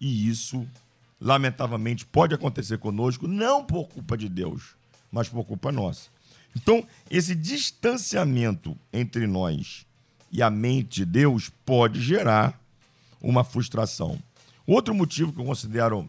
E 0.00 0.28
isso, 0.28 0.66
lamentavelmente, 1.20 2.06
pode 2.06 2.34
acontecer 2.34 2.78
conosco, 2.78 3.28
não 3.28 3.64
por 3.64 3.88
culpa 3.88 4.16
de 4.16 4.28
Deus, 4.28 4.74
mas 5.12 5.28
por 5.28 5.44
culpa 5.44 5.70
nossa. 5.70 6.08
Então, 6.56 6.84
esse 7.10 7.34
distanciamento 7.34 8.76
entre 8.92 9.26
nós 9.26 9.86
e 10.32 10.42
a 10.42 10.50
mente 10.50 11.00
de 11.00 11.04
Deus 11.04 11.50
pode 11.64 12.00
gerar 12.00 12.58
uma 13.20 13.44
frustração. 13.44 14.18
Outro 14.66 14.94
motivo 14.94 15.32
que 15.32 15.40
eu 15.40 15.44
considero 15.44 16.08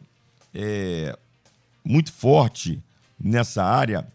é, 0.54 1.18
muito 1.84 2.12
forte 2.12 2.82
nessa 3.20 3.64
área 3.64 4.08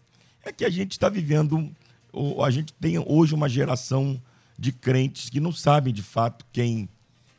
é 0.43 0.51
que 0.51 0.65
a 0.65 0.69
gente 0.69 0.91
está 0.91 1.09
vivendo, 1.09 1.69
ou 2.11 2.43
a 2.43 2.49
gente 2.49 2.73
tem 2.73 2.97
hoje 2.97 3.35
uma 3.35 3.49
geração 3.49 4.19
de 4.57 4.71
crentes 4.71 5.29
que 5.29 5.39
não 5.39 5.51
sabem 5.51 5.93
de 5.93 6.01
fato 6.01 6.45
quem, 6.51 6.89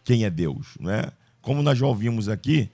quem 0.05 0.25
é 0.25 0.31
Deus. 0.31 0.77
Né? 0.79 1.11
Como 1.49 1.63
nós 1.63 1.79
já 1.79 1.87
ouvimos 1.87 2.29
aqui, 2.29 2.69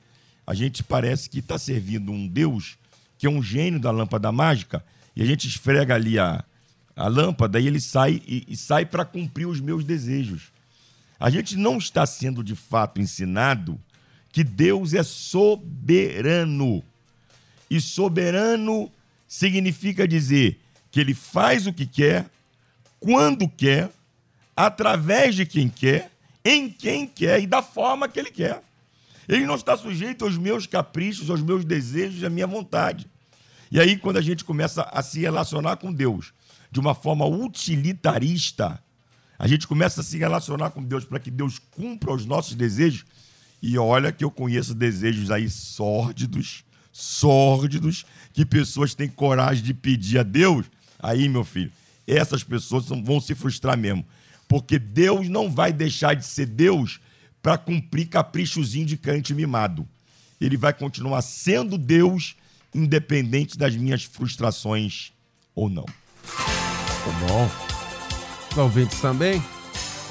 a 0.45 0.53
gente 0.53 0.83
parece 0.83 1.31
que 1.31 1.39
está 1.39 1.57
servindo 1.57 2.11
um 2.11 2.27
Deus 2.27 2.77
que 3.17 3.25
é 3.25 3.31
um 3.31 3.41
gênio 3.41 3.79
da 3.79 3.93
lâmpada 3.93 4.33
mágica 4.33 4.85
e 5.15 5.23
a 5.23 5.25
gente 5.25 5.47
esfrega 5.47 5.95
ali 5.95 6.19
a, 6.19 6.45
a 6.97 7.07
lâmpada 7.07 7.61
e 7.61 7.69
ele 7.69 7.81
sai 7.81 8.21
e, 8.27 8.45
e 8.49 8.57
sai 8.57 8.85
para 8.85 9.05
cumprir 9.05 9.47
os 9.47 9.61
meus 9.61 9.85
desejos. 9.85 10.51
A 11.21 11.31
gente 11.31 11.57
não 11.57 11.79
está 11.79 12.05
sendo 12.05 12.43
de 12.43 12.57
fato 12.57 13.01
ensinado 13.01 13.81
que 14.33 14.43
Deus 14.43 14.93
é 14.93 15.05
soberano. 15.05 16.83
E 17.71 17.81
soberano 17.81 18.91
significa 19.29 20.09
dizer 20.09 20.59
que 20.91 20.99
ele 20.99 21.15
faz 21.15 21.69
o 21.69 21.73
que 21.73 21.87
quer, 21.87 22.27
quando 22.99 23.49
quer, 23.49 23.89
através 24.57 25.37
de 25.37 25.47
quem 25.47 25.69
quer, 25.69 26.11
em 26.45 26.69
quem 26.69 27.07
quer 27.07 27.41
e 27.41 27.47
da 27.47 27.63
forma 27.63 28.09
que 28.09 28.19
ele 28.19 28.31
quer. 28.31 28.63
Ele 29.29 29.47
não 29.47 29.55
está 29.55 29.77
sujeito 29.77 30.25
aos 30.25 30.37
meus 30.37 30.67
caprichos, 30.67 31.31
aos 31.31 31.41
meus 31.41 31.65
desejos, 31.65 32.23
à 32.23 32.29
minha 32.29 32.47
vontade. 32.47 33.07
E 33.71 33.81
aí, 33.81 33.97
quando 33.97 34.19
a 34.19 34.21
gente 34.21 34.45
começa 34.45 34.83
a 34.83 35.03
se 35.03 35.21
relacionar 35.21 35.77
com 35.77 35.93
Deus 35.93 36.33
de 36.71 36.79
uma 36.79 36.95
forma 36.95 37.25
utilitarista, 37.25 38.83
a 39.39 39.47
gente 39.47 39.67
começa 39.67 40.01
a 40.01 40.05
se 40.05 40.19
relacionar 40.19 40.71
com 40.71 40.83
Deus 40.83 41.05
para 41.05 41.19
que 41.19 41.31
Deus 41.31 41.59
cumpra 41.59 42.13
os 42.13 42.27
nossos 42.27 42.55
desejos. 42.55 43.05
E 43.63 43.79
olha 43.79 44.13
que 44.13 44.23
eu 44.23 44.31
conheço 44.31 44.75
desejos 44.75 45.31
aí 45.31 45.49
sórdidos, 45.49 46.65
sórdidos, 46.93 48.05
que 48.33 48.45
pessoas 48.45 48.95
têm 48.95 49.09
coragem 49.09 49.65
de 49.65 49.73
pedir 49.73 50.19
a 50.19 50.23
Deus. 50.23 50.67
Aí, 50.99 51.29
meu 51.29 51.45
filho, 51.45 51.73
essas 52.07 52.45
pessoas 52.45 52.87
vão 52.89 53.21
se 53.21 53.35
frustrar 53.35 53.77
mesmo. 53.77 54.05
Porque 54.49 54.79
Deus 54.79 55.29
não 55.29 55.51
vai 55.51 55.73
deixar 55.73 56.15
de 56.15 56.25
ser 56.25 56.47
Deus 56.47 57.01
para 57.43 57.59
cumprir 57.59 58.07
caprichozinho 58.07 58.87
de 58.87 58.97
crente 58.97 59.35
mimado. 59.35 59.87
Ele 60.41 60.57
vai 60.57 60.73
continuar 60.73 61.23
sendo 61.23 61.79
Deus, 61.79 62.37
independente 62.75 63.57
das 63.57 63.77
minhas 63.77 64.05
frustrações 64.05 65.13
ou 65.55 65.69
não. 65.69 65.85
Tá 65.85 67.11
bom. 67.29 67.51
Os 68.51 68.59
ouvintes 68.59 69.01
também. 69.01 69.43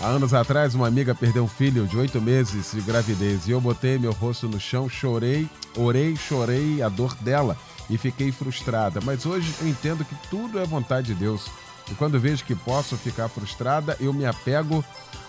Há 0.01 0.07
anos 0.07 0.33
atrás, 0.33 0.75
uma 0.75 0.87
amiga 0.87 1.15
perdeu 1.15 1.43
um 1.43 1.47
filho 1.47 1.87
de 1.87 1.97
oito 1.97 2.21
meses 2.21 2.71
de 2.73 2.81
gravidez 2.81 3.47
e 3.47 3.51
eu 3.51 3.61
botei 3.61 3.97
meu 3.97 4.11
rosto 4.11 4.49
no 4.49 4.59
chão, 4.59 4.89
chorei, 4.89 5.47
orei, 5.77 6.15
chorei 6.15 6.81
a 6.81 6.89
dor 6.89 7.15
dela 7.15 7.57
e 7.89 7.97
fiquei 7.97 8.31
frustrada. 8.31 8.99
Mas 9.01 9.25
hoje 9.25 9.49
eu 9.61 9.67
entendo 9.67 10.03
que 10.03 10.15
tudo 10.29 10.59
é 10.59 10.65
vontade 10.65 11.07
de 11.07 11.15
Deus. 11.15 11.49
E 11.91 11.95
quando 11.95 12.19
vejo 12.19 12.43
que 12.45 12.55
posso 12.55 12.97
ficar 12.97 13.27
frustrada, 13.27 13.97
eu 13.99 14.13
me 14.13 14.25
apego 14.25 14.83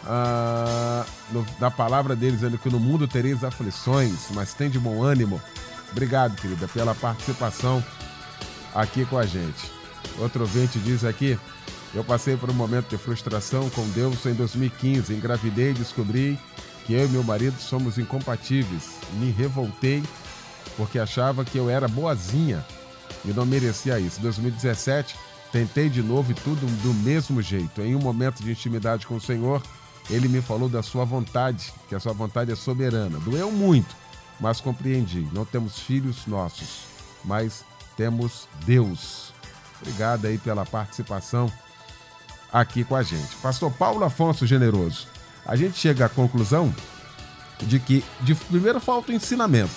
ah, 0.06 1.04
na 1.58 1.70
palavra 1.70 2.14
dele, 2.14 2.36
dizendo 2.36 2.58
que 2.58 2.70
no 2.70 2.78
mundo 2.78 3.08
tereis 3.08 3.42
aflições, 3.42 4.28
mas 4.30 4.54
tem 4.54 4.70
de 4.70 4.78
bom 4.78 5.02
ânimo. 5.02 5.40
Obrigado, 5.90 6.40
querida, 6.40 6.68
pela 6.68 6.94
participação 6.94 7.84
aqui 8.74 9.04
com 9.04 9.18
a 9.18 9.26
gente. 9.26 9.70
Outro 10.18 10.42
ouvinte 10.42 10.78
diz 10.78 11.04
aqui: 11.04 11.38
Eu 11.94 12.04
passei 12.04 12.36
por 12.36 12.50
um 12.50 12.54
momento 12.54 12.88
de 12.88 12.98
frustração 12.98 13.68
com 13.70 13.88
Deus 13.90 14.24
em 14.26 14.34
2015. 14.34 15.12
Engravidei 15.12 15.70
e 15.70 15.74
descobri 15.74 16.38
que 16.84 16.92
eu 16.92 17.06
e 17.06 17.08
meu 17.08 17.22
marido 17.22 17.58
somos 17.60 17.98
incompatíveis. 17.98 18.90
Me 19.14 19.30
revoltei 19.30 20.02
porque 20.76 20.98
achava 20.98 21.44
que 21.44 21.56
eu 21.56 21.70
era 21.70 21.88
boazinha 21.88 22.64
e 23.24 23.28
não 23.28 23.46
merecia 23.46 23.98
isso. 23.98 24.18
Em 24.18 24.22
2017, 24.22 25.16
tentei 25.54 25.88
de 25.88 26.02
novo 26.02 26.32
e 26.32 26.34
tudo 26.34 26.66
do 26.82 26.92
mesmo 26.92 27.40
jeito. 27.40 27.80
Em 27.80 27.94
um 27.94 28.00
momento 28.00 28.42
de 28.42 28.50
intimidade 28.50 29.06
com 29.06 29.14
o 29.14 29.20
Senhor, 29.20 29.62
ele 30.10 30.26
me 30.26 30.42
falou 30.42 30.68
da 30.68 30.82
sua 30.82 31.04
vontade, 31.04 31.72
que 31.88 31.94
a 31.94 32.00
sua 32.00 32.12
vontade 32.12 32.50
é 32.50 32.56
soberana. 32.56 33.20
Doeu 33.20 33.52
muito, 33.52 33.94
mas 34.40 34.60
compreendi. 34.60 35.28
Não 35.32 35.44
temos 35.44 35.78
filhos 35.78 36.26
nossos, 36.26 36.80
mas 37.24 37.64
temos 37.96 38.48
Deus. 38.66 39.32
Obrigado 39.80 40.26
aí 40.26 40.38
pela 40.38 40.66
participação 40.66 41.48
aqui 42.52 42.82
com 42.82 42.96
a 42.96 43.04
gente. 43.04 43.36
Pastor 43.36 43.70
Paulo 43.70 44.04
Afonso 44.04 44.44
Generoso, 44.48 45.06
a 45.46 45.54
gente 45.54 45.78
chega 45.78 46.06
à 46.06 46.08
conclusão 46.08 46.74
de 47.62 47.78
que, 47.78 48.04
de, 48.22 48.34
primeiro, 48.34 48.80
falta 48.80 49.12
o 49.12 49.14
ensinamento. 49.14 49.70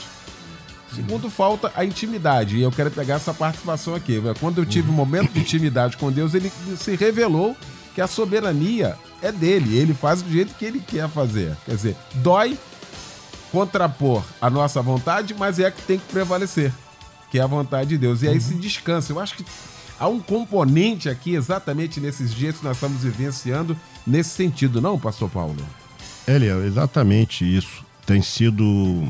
Segundo, 0.93 1.29
falta 1.29 1.71
a 1.75 1.83
intimidade. 1.83 2.57
E 2.57 2.61
eu 2.61 2.71
quero 2.71 2.89
pegar 2.89 3.15
essa 3.15 3.33
participação 3.33 3.93
aqui. 3.93 4.21
Quando 4.39 4.59
eu 4.59 4.65
tive 4.65 4.89
um 4.89 4.93
momento 4.93 5.31
de 5.31 5.39
intimidade 5.39 5.97
com 5.97 6.11
Deus, 6.11 6.33
ele 6.33 6.51
se 6.77 6.95
revelou 6.95 7.55
que 7.93 8.01
a 8.01 8.07
soberania 8.07 8.97
é 9.21 9.31
dele. 9.31 9.77
Ele 9.77 9.93
faz 9.93 10.21
do 10.21 10.31
jeito 10.31 10.53
que 10.55 10.65
ele 10.65 10.79
quer 10.79 11.09
fazer. 11.09 11.55
Quer 11.65 11.75
dizer, 11.75 11.95
dói 12.15 12.57
contrapor 13.51 14.23
a 14.41 14.49
nossa 14.49 14.81
vontade, 14.81 15.33
mas 15.37 15.59
é 15.59 15.65
a 15.65 15.71
que 15.71 15.81
tem 15.81 15.97
que 15.97 16.05
prevalecer, 16.11 16.71
que 17.31 17.39
é 17.39 17.41
a 17.41 17.47
vontade 17.47 17.89
de 17.89 17.97
Deus. 17.97 18.21
E 18.21 18.27
aí 18.27 18.39
se 18.39 18.53
descansa. 18.55 19.13
Eu 19.13 19.19
acho 19.19 19.35
que 19.35 19.45
há 19.99 20.07
um 20.07 20.19
componente 20.19 21.09
aqui, 21.09 21.33
exatamente 21.33 21.99
nesses 21.99 22.33
dias 22.33 22.57
que 22.57 22.63
nós 22.63 22.77
estamos 22.77 23.03
vivenciando, 23.03 23.77
nesse 24.05 24.31
sentido, 24.31 24.81
não, 24.81 24.99
Pastor 24.99 25.29
Paulo? 25.29 25.55
Eliel, 26.27 26.65
exatamente 26.65 27.43
isso. 27.45 27.85
Tem 28.05 28.21
sido 28.21 29.07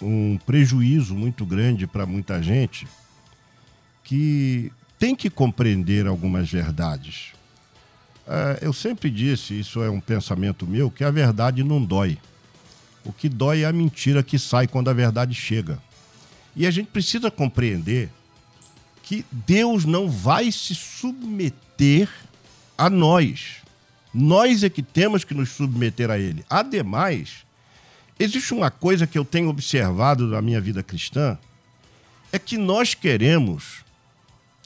um 0.00 0.38
prejuízo 0.38 1.14
muito 1.14 1.44
grande 1.44 1.86
para 1.86 2.06
muita 2.06 2.42
gente 2.42 2.86
que 4.02 4.72
tem 4.98 5.14
que 5.14 5.30
compreender 5.30 6.06
algumas 6.06 6.50
verdades. 6.50 7.32
É, 8.26 8.58
eu 8.62 8.72
sempre 8.72 9.10
disse, 9.10 9.58
isso 9.58 9.82
é 9.82 9.90
um 9.90 10.00
pensamento 10.00 10.66
meu, 10.66 10.90
que 10.90 11.04
a 11.04 11.10
verdade 11.10 11.62
não 11.64 11.84
dói. 11.84 12.18
O 13.04 13.12
que 13.12 13.28
dói 13.28 13.62
é 13.62 13.66
a 13.66 13.72
mentira 13.72 14.22
que 14.22 14.38
sai 14.38 14.66
quando 14.66 14.90
a 14.90 14.92
verdade 14.92 15.34
chega. 15.34 15.78
E 16.54 16.66
a 16.66 16.70
gente 16.70 16.88
precisa 16.88 17.30
compreender 17.30 18.10
que 19.02 19.24
Deus 19.30 19.84
não 19.84 20.08
vai 20.08 20.52
se 20.52 20.74
submeter 20.74 22.08
a 22.76 22.90
nós. 22.90 23.56
Nós 24.12 24.62
é 24.62 24.68
que 24.68 24.82
temos 24.82 25.24
que 25.24 25.34
nos 25.34 25.50
submeter 25.50 26.10
a 26.10 26.18
Ele. 26.18 26.44
Ademais, 26.48 27.46
existe 28.20 28.52
uma 28.52 28.70
coisa 28.70 29.06
que 29.06 29.18
eu 29.18 29.24
tenho 29.24 29.48
observado 29.48 30.26
na 30.26 30.42
minha 30.42 30.60
vida 30.60 30.82
cristã, 30.82 31.38
é 32.30 32.38
que 32.38 32.58
nós 32.58 32.94
queremos 32.94 33.82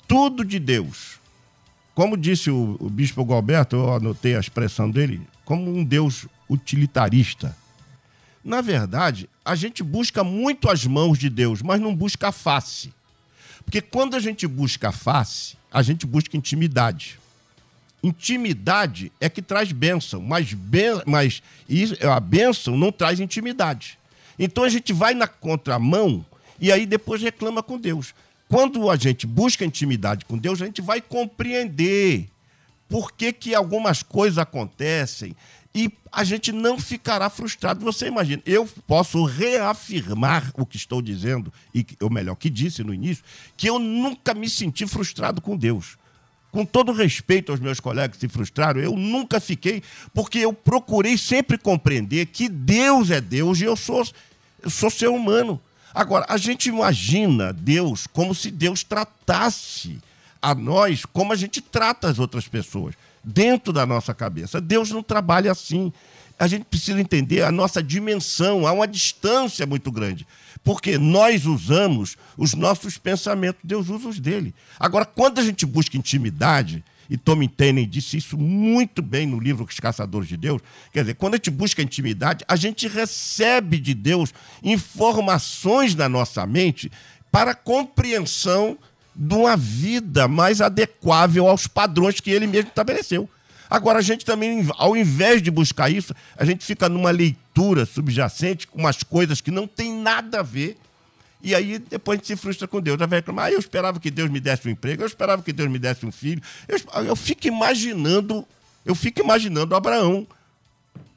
tudo 0.08 0.44
de 0.44 0.58
Deus. 0.58 1.20
Como 1.94 2.16
disse 2.16 2.50
o, 2.50 2.76
o 2.80 2.90
bispo 2.90 3.24
Galberto, 3.24 3.76
eu 3.76 3.94
anotei 3.94 4.34
a 4.34 4.40
expressão 4.40 4.90
dele, 4.90 5.22
como 5.44 5.72
um 5.72 5.84
Deus 5.84 6.26
utilitarista. 6.50 7.56
Na 8.44 8.60
verdade, 8.60 9.30
a 9.44 9.54
gente 9.54 9.82
busca 9.82 10.24
muito 10.24 10.68
as 10.68 10.84
mãos 10.84 11.18
de 11.18 11.30
Deus, 11.30 11.62
mas 11.62 11.80
não 11.80 11.94
busca 11.94 12.28
a 12.28 12.32
face. 12.32 12.92
Porque 13.64 13.80
quando 13.80 14.16
a 14.16 14.20
gente 14.20 14.46
busca 14.46 14.88
a 14.88 14.92
face, 14.92 15.56
a 15.70 15.80
gente 15.80 16.04
busca 16.04 16.36
intimidade. 16.36 17.18
Intimidade 18.04 19.10
é 19.18 19.30
que 19.30 19.40
traz 19.40 19.72
bênção, 19.72 20.20
mas, 20.20 20.52
ben, 20.52 21.00
mas 21.06 21.42
isso, 21.66 21.96
a 22.06 22.20
bênção 22.20 22.76
não 22.76 22.92
traz 22.92 23.18
intimidade. 23.18 23.98
Então 24.38 24.62
a 24.62 24.68
gente 24.68 24.92
vai 24.92 25.14
na 25.14 25.26
contramão 25.26 26.22
e 26.60 26.70
aí 26.70 26.84
depois 26.84 27.22
reclama 27.22 27.62
com 27.62 27.78
Deus. 27.78 28.14
Quando 28.46 28.90
a 28.90 28.96
gente 28.96 29.26
busca 29.26 29.64
intimidade 29.64 30.26
com 30.26 30.36
Deus, 30.36 30.60
a 30.60 30.66
gente 30.66 30.82
vai 30.82 31.00
compreender 31.00 32.28
por 32.90 33.10
que, 33.10 33.32
que 33.32 33.54
algumas 33.54 34.02
coisas 34.02 34.36
acontecem 34.36 35.34
e 35.74 35.90
a 36.12 36.22
gente 36.24 36.52
não 36.52 36.78
ficará 36.78 37.30
frustrado. 37.30 37.82
Você 37.86 38.08
imagina, 38.08 38.42
eu 38.44 38.68
posso 38.86 39.24
reafirmar 39.24 40.52
o 40.58 40.66
que 40.66 40.76
estou 40.76 41.00
dizendo, 41.00 41.50
e 41.74 41.86
ou 42.02 42.10
melhor, 42.10 42.36
que 42.36 42.50
disse 42.50 42.84
no 42.84 42.92
início, 42.92 43.24
que 43.56 43.66
eu 43.66 43.78
nunca 43.78 44.34
me 44.34 44.50
senti 44.50 44.86
frustrado 44.86 45.40
com 45.40 45.56
Deus. 45.56 45.96
Com 46.54 46.64
todo 46.64 46.92
respeito 46.92 47.50
aos 47.50 47.60
meus 47.60 47.80
colegas 47.80 48.16
que 48.16 48.20
se 48.20 48.28
frustraram, 48.28 48.80
eu 48.80 48.92
nunca 48.92 49.40
fiquei, 49.40 49.82
porque 50.14 50.38
eu 50.38 50.52
procurei 50.52 51.18
sempre 51.18 51.58
compreender 51.58 52.26
que 52.26 52.48
Deus 52.48 53.10
é 53.10 53.20
Deus 53.20 53.60
e 53.60 53.64
eu 53.64 53.74
sou, 53.74 54.06
eu 54.62 54.70
sou 54.70 54.88
ser 54.88 55.08
humano. 55.08 55.60
Agora, 55.92 56.24
a 56.28 56.36
gente 56.36 56.68
imagina 56.68 57.52
Deus 57.52 58.06
como 58.06 58.32
se 58.36 58.52
Deus 58.52 58.84
tratasse 58.84 59.98
a 60.40 60.54
nós 60.54 61.04
como 61.04 61.32
a 61.32 61.36
gente 61.36 61.60
trata 61.60 62.08
as 62.08 62.20
outras 62.20 62.46
pessoas 62.46 62.94
dentro 63.24 63.72
da 63.72 63.84
nossa 63.84 64.14
cabeça. 64.14 64.60
Deus 64.60 64.92
não 64.92 65.02
trabalha 65.02 65.50
assim. 65.50 65.92
A 66.38 66.46
gente 66.46 66.66
precisa 66.66 67.00
entender 67.00 67.42
a 67.42 67.50
nossa 67.50 67.82
dimensão, 67.82 68.64
há 68.64 68.70
uma 68.70 68.86
distância 68.86 69.66
muito 69.66 69.90
grande. 69.90 70.24
Porque 70.64 70.96
nós 70.96 71.44
usamos 71.44 72.16
os 72.36 72.54
nossos 72.54 72.96
pensamentos, 72.96 73.60
Deus 73.62 73.90
usa 73.90 74.08
os 74.08 74.18
dele. 74.18 74.54
Agora, 74.80 75.04
quando 75.04 75.38
a 75.38 75.44
gente 75.44 75.66
busca 75.66 75.96
intimidade, 75.96 76.82
e 77.08 77.18
Tommy 77.18 77.48
Tenney 77.48 77.84
disse 77.84 78.16
isso 78.16 78.38
muito 78.38 79.02
bem 79.02 79.26
no 79.26 79.38
livro 79.38 79.66
Os 79.68 79.78
Caçadores 79.78 80.26
de 80.26 80.38
Deus. 80.38 80.62
Quer 80.90 81.00
dizer, 81.00 81.14
quando 81.14 81.34
a 81.34 81.36
gente 81.36 81.50
busca 81.50 81.82
intimidade, 81.82 82.44
a 82.48 82.56
gente 82.56 82.88
recebe 82.88 83.78
de 83.78 83.92
Deus 83.92 84.32
informações 84.62 85.94
na 85.94 86.08
nossa 86.08 86.46
mente 86.46 86.90
para 87.30 87.54
compreensão 87.54 88.78
de 89.14 89.34
uma 89.34 89.56
vida 89.56 90.26
mais 90.26 90.60
adequável 90.60 91.46
aos 91.46 91.66
padrões 91.66 92.20
que 92.20 92.30
ele 92.30 92.46
mesmo 92.46 92.68
estabeleceu. 92.68 93.28
Agora, 93.74 93.98
a 93.98 94.02
gente 94.02 94.24
também, 94.24 94.64
ao 94.76 94.96
invés 94.96 95.42
de 95.42 95.50
buscar 95.50 95.90
isso, 95.90 96.14
a 96.36 96.44
gente 96.44 96.64
fica 96.64 96.88
numa 96.88 97.10
leitura 97.10 97.84
subjacente 97.84 98.68
com 98.68 98.78
umas 98.78 99.02
coisas 99.02 99.40
que 99.40 99.50
não 99.50 99.66
tem 99.66 99.92
nada 99.92 100.38
a 100.38 100.42
ver. 100.44 100.78
E 101.42 101.56
aí 101.56 101.80
depois 101.80 102.16
a 102.16 102.18
gente 102.18 102.28
se 102.28 102.36
frustra 102.36 102.68
com 102.68 102.80
Deus. 102.80 102.96
Vai 102.96 103.08
reclamar, 103.18 103.46
ah, 103.46 103.50
eu 103.50 103.58
esperava 103.58 103.98
que 103.98 104.12
Deus 104.12 104.30
me 104.30 104.38
desse 104.38 104.68
um 104.68 104.70
emprego, 104.70 105.02
eu 105.02 105.08
esperava 105.08 105.42
que 105.42 105.52
Deus 105.52 105.68
me 105.68 105.80
desse 105.80 106.06
um 106.06 106.12
filho. 106.12 106.40
Eu, 106.68 106.78
eu 107.02 107.16
fico 107.16 107.48
imaginando, 107.48 108.46
eu 108.86 108.94
fico 108.94 109.20
imaginando 109.20 109.74
Abraão. 109.74 110.24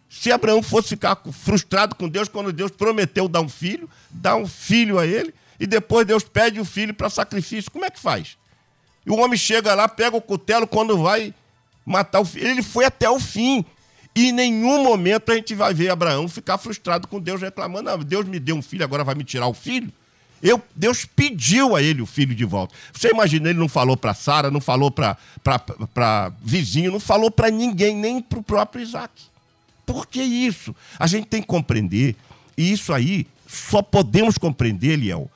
Se 0.09 0.31
Abraão 0.31 0.63
fosse 0.63 0.89
ficar 0.89 1.15
frustrado 1.31 1.93
com 1.93 2.09
Deus 2.09 2.27
quando 2.27 2.51
Deus 2.51 2.71
prometeu 2.71 3.27
dar 3.27 3.41
um 3.41 3.49
filho, 3.49 3.87
dar 4.09 4.35
um 4.35 4.47
filho 4.47 4.97
a 4.97 5.05
ele, 5.05 5.31
e 5.59 5.67
depois 5.67 6.07
Deus 6.07 6.23
pede 6.23 6.59
o 6.59 6.65
filho 6.65 6.91
para 6.91 7.07
sacrifício. 7.07 7.69
Como 7.69 7.85
é 7.85 7.91
que 7.91 7.99
faz? 7.99 8.35
E 9.05 9.11
o 9.11 9.17
homem 9.17 9.37
chega 9.37 9.75
lá, 9.75 9.87
pega 9.87 10.17
o 10.17 10.21
cutelo 10.21 10.65
quando 10.65 10.97
vai 10.97 11.35
matar 11.87 12.19
o 12.19 12.25
filho. 12.25 12.47
Ele 12.47 12.61
foi 12.61 12.85
até 12.85 13.09
o 13.09 13.19
fim. 13.19 13.65
E 14.13 14.29
em 14.29 14.31
nenhum 14.31 14.83
momento 14.83 15.31
a 15.31 15.35
gente 15.35 15.55
vai 15.55 15.73
ver 15.73 15.89
Abraão 15.89 16.27
ficar 16.27 16.57
frustrado 16.57 17.07
com 17.07 17.19
Deus, 17.19 17.41
reclamando: 17.41 17.89
ah, 17.89 17.97
Deus 17.97 18.27
me 18.27 18.39
deu 18.39 18.55
um 18.55 18.61
filho, 18.61 18.83
agora 18.83 19.03
vai 19.03 19.15
me 19.15 19.23
tirar 19.23 19.47
o 19.47 19.53
filho. 19.53 19.91
Eu, 20.43 20.61
Deus 20.75 21.03
pediu 21.05 21.75
a 21.75 21.81
ele 21.81 22.01
o 22.01 22.05
filho 22.05 22.35
de 22.35 22.45
volta. 22.45 22.75
Você 22.93 23.09
imagina, 23.09 23.49
ele 23.49 23.57
não 23.57 23.69
falou 23.69 23.97
para 23.97 24.13
Sara, 24.13 24.51
não 24.51 24.61
falou 24.61 24.91
para 24.91 26.31
vizinho, 26.43 26.91
não 26.91 26.99
falou 26.99 27.31
para 27.31 27.49
ninguém, 27.49 27.95
nem 27.95 28.21
para 28.21 28.37
o 28.37 28.43
próprio 28.43 28.83
Isaac. 28.83 29.11
Por 29.83 30.05
que 30.05 30.21
isso? 30.21 30.75
A 30.99 31.07
gente 31.07 31.25
tem 31.25 31.41
que 31.41 31.47
compreender. 31.47 32.15
E 32.55 32.71
isso 32.71 32.93
aí 32.93 33.25
só 33.47 33.81
podemos 33.81 34.37
compreender, 34.37 34.97
Liel, 34.97 35.29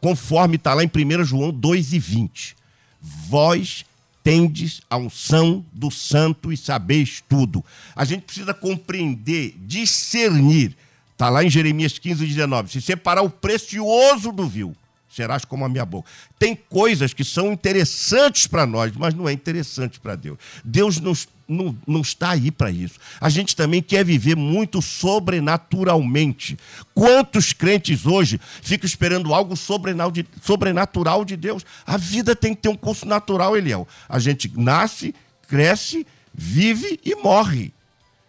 conforme 0.00 0.56
está 0.56 0.74
lá 0.74 0.82
em 0.82 0.90
1 0.94 1.24
João 1.24 1.50
2 1.50 1.92
e 1.94 1.98
20. 1.98 2.56
Vós 3.00 3.84
tendes 4.30 4.80
a 4.88 4.96
unção 4.96 5.66
do 5.72 5.90
santo 5.90 6.52
e 6.52 6.56
sabeis 6.56 7.20
tudo. 7.28 7.64
A 7.96 8.04
gente 8.04 8.22
precisa 8.22 8.54
compreender, 8.54 9.56
discernir. 9.58 10.76
Está 11.10 11.28
lá 11.28 11.42
em 11.42 11.50
Jeremias 11.50 11.98
15, 11.98 12.24
19. 12.24 12.70
Se 12.70 12.80
separar 12.80 13.22
o 13.22 13.28
precioso 13.28 14.30
do 14.30 14.46
vil, 14.46 14.76
serás 15.10 15.44
como 15.44 15.64
a 15.64 15.68
minha 15.68 15.84
boca. 15.84 16.08
Tem 16.38 16.54
coisas 16.54 17.12
que 17.12 17.24
são 17.24 17.52
interessantes 17.52 18.46
para 18.46 18.64
nós, 18.64 18.92
mas 18.96 19.12
não 19.12 19.28
é 19.28 19.32
interessante 19.32 19.98
para 19.98 20.14
Deus. 20.14 20.38
Deus 20.64 21.00
nos 21.00 21.28
não, 21.50 21.76
não 21.84 22.00
está 22.00 22.30
aí 22.30 22.50
para 22.50 22.70
isso. 22.70 22.94
A 23.20 23.28
gente 23.28 23.56
também 23.56 23.82
quer 23.82 24.04
viver 24.04 24.36
muito 24.36 24.80
sobrenaturalmente. 24.80 26.56
Quantos 26.94 27.52
crentes 27.52 28.06
hoje 28.06 28.40
ficam 28.62 28.86
esperando 28.86 29.34
algo 29.34 29.56
sobrenatural 29.56 31.24
de 31.24 31.36
Deus? 31.36 31.66
A 31.84 31.96
vida 31.96 32.36
tem 32.36 32.54
que 32.54 32.62
ter 32.62 32.68
um 32.68 32.76
curso 32.76 33.04
natural, 33.04 33.56
Eliel. 33.56 33.86
A 34.08 34.20
gente 34.20 34.50
nasce, 34.56 35.12
cresce, 35.48 36.06
vive 36.32 37.00
e 37.04 37.16
morre. 37.16 37.72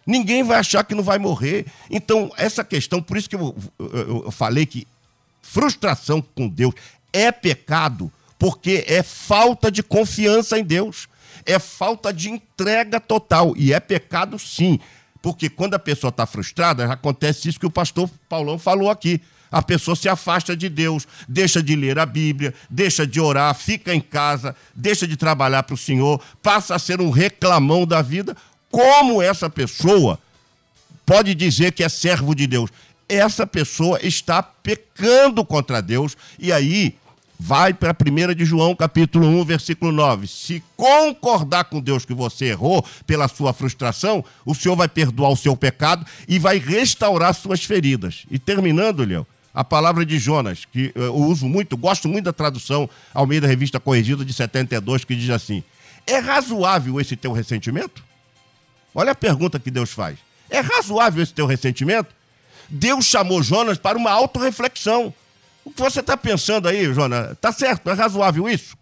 Ninguém 0.04 0.42
vai 0.42 0.58
achar 0.58 0.82
que 0.82 0.94
não 0.94 1.04
vai 1.04 1.18
morrer. 1.18 1.66
Então, 1.88 2.32
essa 2.36 2.64
questão, 2.64 3.00
por 3.00 3.16
isso 3.16 3.30
que 3.30 3.36
eu, 3.36 3.54
eu, 3.78 4.22
eu 4.24 4.30
falei 4.32 4.66
que 4.66 4.84
frustração 5.42 6.22
com 6.22 6.48
Deus 6.48 6.74
é 7.12 7.30
pecado, 7.30 8.10
porque 8.38 8.84
é 8.88 9.02
falta 9.02 9.70
de 9.70 9.82
confiança 9.82 10.58
em 10.58 10.64
Deus 10.64 11.08
é 11.44 11.58
falta 11.58 12.12
de 12.12 12.30
entrega 12.30 13.00
total. 13.00 13.54
E 13.56 13.72
é 13.72 13.80
pecado, 13.80 14.38
sim. 14.38 14.78
Porque 15.20 15.48
quando 15.48 15.74
a 15.74 15.78
pessoa 15.78 16.08
está 16.08 16.26
frustrada, 16.26 16.90
acontece 16.92 17.48
isso 17.48 17.60
que 17.60 17.66
o 17.66 17.70
pastor 17.70 18.10
Paulão 18.28 18.58
falou 18.58 18.90
aqui. 18.90 19.20
A 19.50 19.62
pessoa 19.62 19.94
se 19.94 20.08
afasta 20.08 20.56
de 20.56 20.68
Deus, 20.68 21.06
deixa 21.28 21.62
de 21.62 21.76
ler 21.76 21.98
a 21.98 22.06
Bíblia, 22.06 22.54
deixa 22.70 23.06
de 23.06 23.20
orar, 23.20 23.54
fica 23.54 23.94
em 23.94 24.00
casa, 24.00 24.56
deixa 24.74 25.06
de 25.06 25.14
trabalhar 25.14 25.62
para 25.62 25.74
o 25.74 25.78
Senhor, 25.78 26.22
passa 26.42 26.74
a 26.74 26.78
ser 26.78 27.02
um 27.02 27.10
reclamão 27.10 27.86
da 27.86 28.00
vida. 28.00 28.34
Como 28.70 29.20
essa 29.20 29.50
pessoa 29.50 30.18
pode 31.04 31.34
dizer 31.34 31.72
que 31.72 31.84
é 31.84 31.88
servo 31.88 32.34
de 32.34 32.46
Deus? 32.46 32.70
Essa 33.12 33.46
pessoa 33.46 33.98
está 34.02 34.42
pecando 34.42 35.44
contra 35.44 35.82
Deus 35.82 36.16
e 36.38 36.50
aí 36.50 36.94
Vai 37.44 37.74
para 37.74 37.90
1 37.90 38.36
de 38.36 38.44
João, 38.44 38.72
capítulo 38.72 39.26
1, 39.26 39.44
versículo 39.44 39.90
9. 39.90 40.28
Se 40.28 40.62
concordar 40.76 41.64
com 41.64 41.80
Deus 41.80 42.04
que 42.04 42.14
você 42.14 42.44
errou 42.46 42.86
pela 43.04 43.26
sua 43.26 43.52
frustração, 43.52 44.24
o 44.46 44.54
Senhor 44.54 44.76
vai 44.76 44.86
perdoar 44.86 45.30
o 45.30 45.36
seu 45.36 45.56
pecado 45.56 46.06
e 46.28 46.38
vai 46.38 46.58
restaurar 46.58 47.34
suas 47.34 47.64
feridas. 47.64 48.24
E 48.30 48.38
terminando, 48.38 49.04
Léo, 49.04 49.26
a 49.52 49.64
palavra 49.64 50.06
de 50.06 50.20
Jonas, 50.20 50.64
que 50.64 50.92
eu 50.94 51.16
uso 51.16 51.48
muito, 51.48 51.76
gosto 51.76 52.06
muito 52.06 52.26
da 52.26 52.32
tradução 52.32 52.88
ao 53.12 53.26
meio 53.26 53.40
da 53.40 53.48
revista 53.48 53.80
corrigida 53.80 54.24
de 54.24 54.32
72, 54.32 55.04
que 55.04 55.16
diz 55.16 55.30
assim: 55.30 55.64
É 56.06 56.18
razoável 56.18 57.00
esse 57.00 57.16
teu 57.16 57.32
ressentimento? 57.32 58.04
Olha 58.94 59.10
a 59.10 59.16
pergunta 59.16 59.58
que 59.58 59.70
Deus 59.70 59.90
faz. 59.90 60.16
É 60.48 60.60
razoável 60.60 61.20
esse 61.20 61.34
teu 61.34 61.46
ressentimento? 61.46 62.14
Deus 62.72 63.04
chamou 63.04 63.42
Jonas 63.42 63.76
para 63.76 63.98
uma 63.98 64.10
autorreflexão. 64.10 65.12
O 65.62 65.70
que 65.70 65.80
você 65.80 66.00
está 66.00 66.16
pensando 66.16 66.66
aí, 66.66 66.92
Jonas? 66.94 67.36
Tá 67.38 67.52
certo, 67.52 67.88
é 67.90 67.92
razoável 67.92 68.48
isso? 68.48 68.76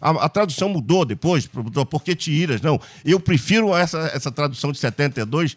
A, 0.00 0.10
a, 0.10 0.28
tradução 0.28 0.68
mudou 0.68 1.04
depois, 1.04 1.48
porque 1.90 2.14
te 2.14 2.30
iras. 2.30 2.60
Não, 2.60 2.80
eu 3.04 3.18
prefiro 3.18 3.74
essa, 3.74 3.98
essa 4.14 4.30
tradução 4.30 4.70
de 4.70 4.78
72, 4.78 5.56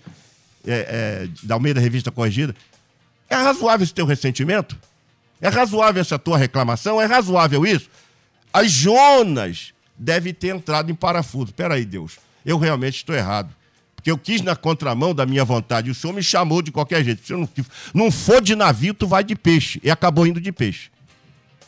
é, 0.65 0.71
é, 0.71 1.29
da 1.43 1.53
Almeida 1.53 1.79
Revista 1.79 2.09
Corrigida. 2.09 2.55
É 3.29 3.35
razoável 3.35 3.83
esse 3.83 3.93
teu 3.93 4.07
ressentimento? 4.07 4.75
É 5.39 5.47
razoável 5.47 6.01
essa 6.01 6.17
tua 6.17 6.37
reclamação? 6.37 6.99
É 6.99 7.05
razoável 7.05 7.65
isso? 7.65 7.87
As 8.51 8.71
Jonas 8.71 9.73
deve 9.95 10.33
ter 10.33 10.55
entrado 10.55 10.91
em 10.91 10.95
parafuso. 10.95 11.51
Espera 11.51 11.75
aí, 11.75 11.85
Deus, 11.85 12.17
eu 12.43 12.57
realmente 12.57 12.95
estou 12.95 13.15
errado 13.15 13.53
porque 13.99 14.09
eu 14.09 14.17
quis 14.17 14.41
na 14.41 14.55
contramão 14.55 15.13
da 15.13 15.25
minha 15.25 15.43
vontade. 15.43 15.91
O 15.91 15.95
senhor 15.95 16.13
me 16.13 16.23
chamou 16.23 16.61
de 16.61 16.71
qualquer 16.71 17.03
jeito. 17.03 17.25
Se 17.25 17.33
eu 17.33 17.39
não, 17.39 17.49
não 17.93 18.09
for 18.09 18.41
de 18.41 18.55
navio, 18.55 18.93
tu 18.93 19.05
vai 19.05 19.25
de 19.25 19.35
peixe. 19.35 19.77
E 19.83 19.91
acabou 19.91 20.25
indo 20.25 20.39
de 20.39 20.53
peixe. 20.53 20.89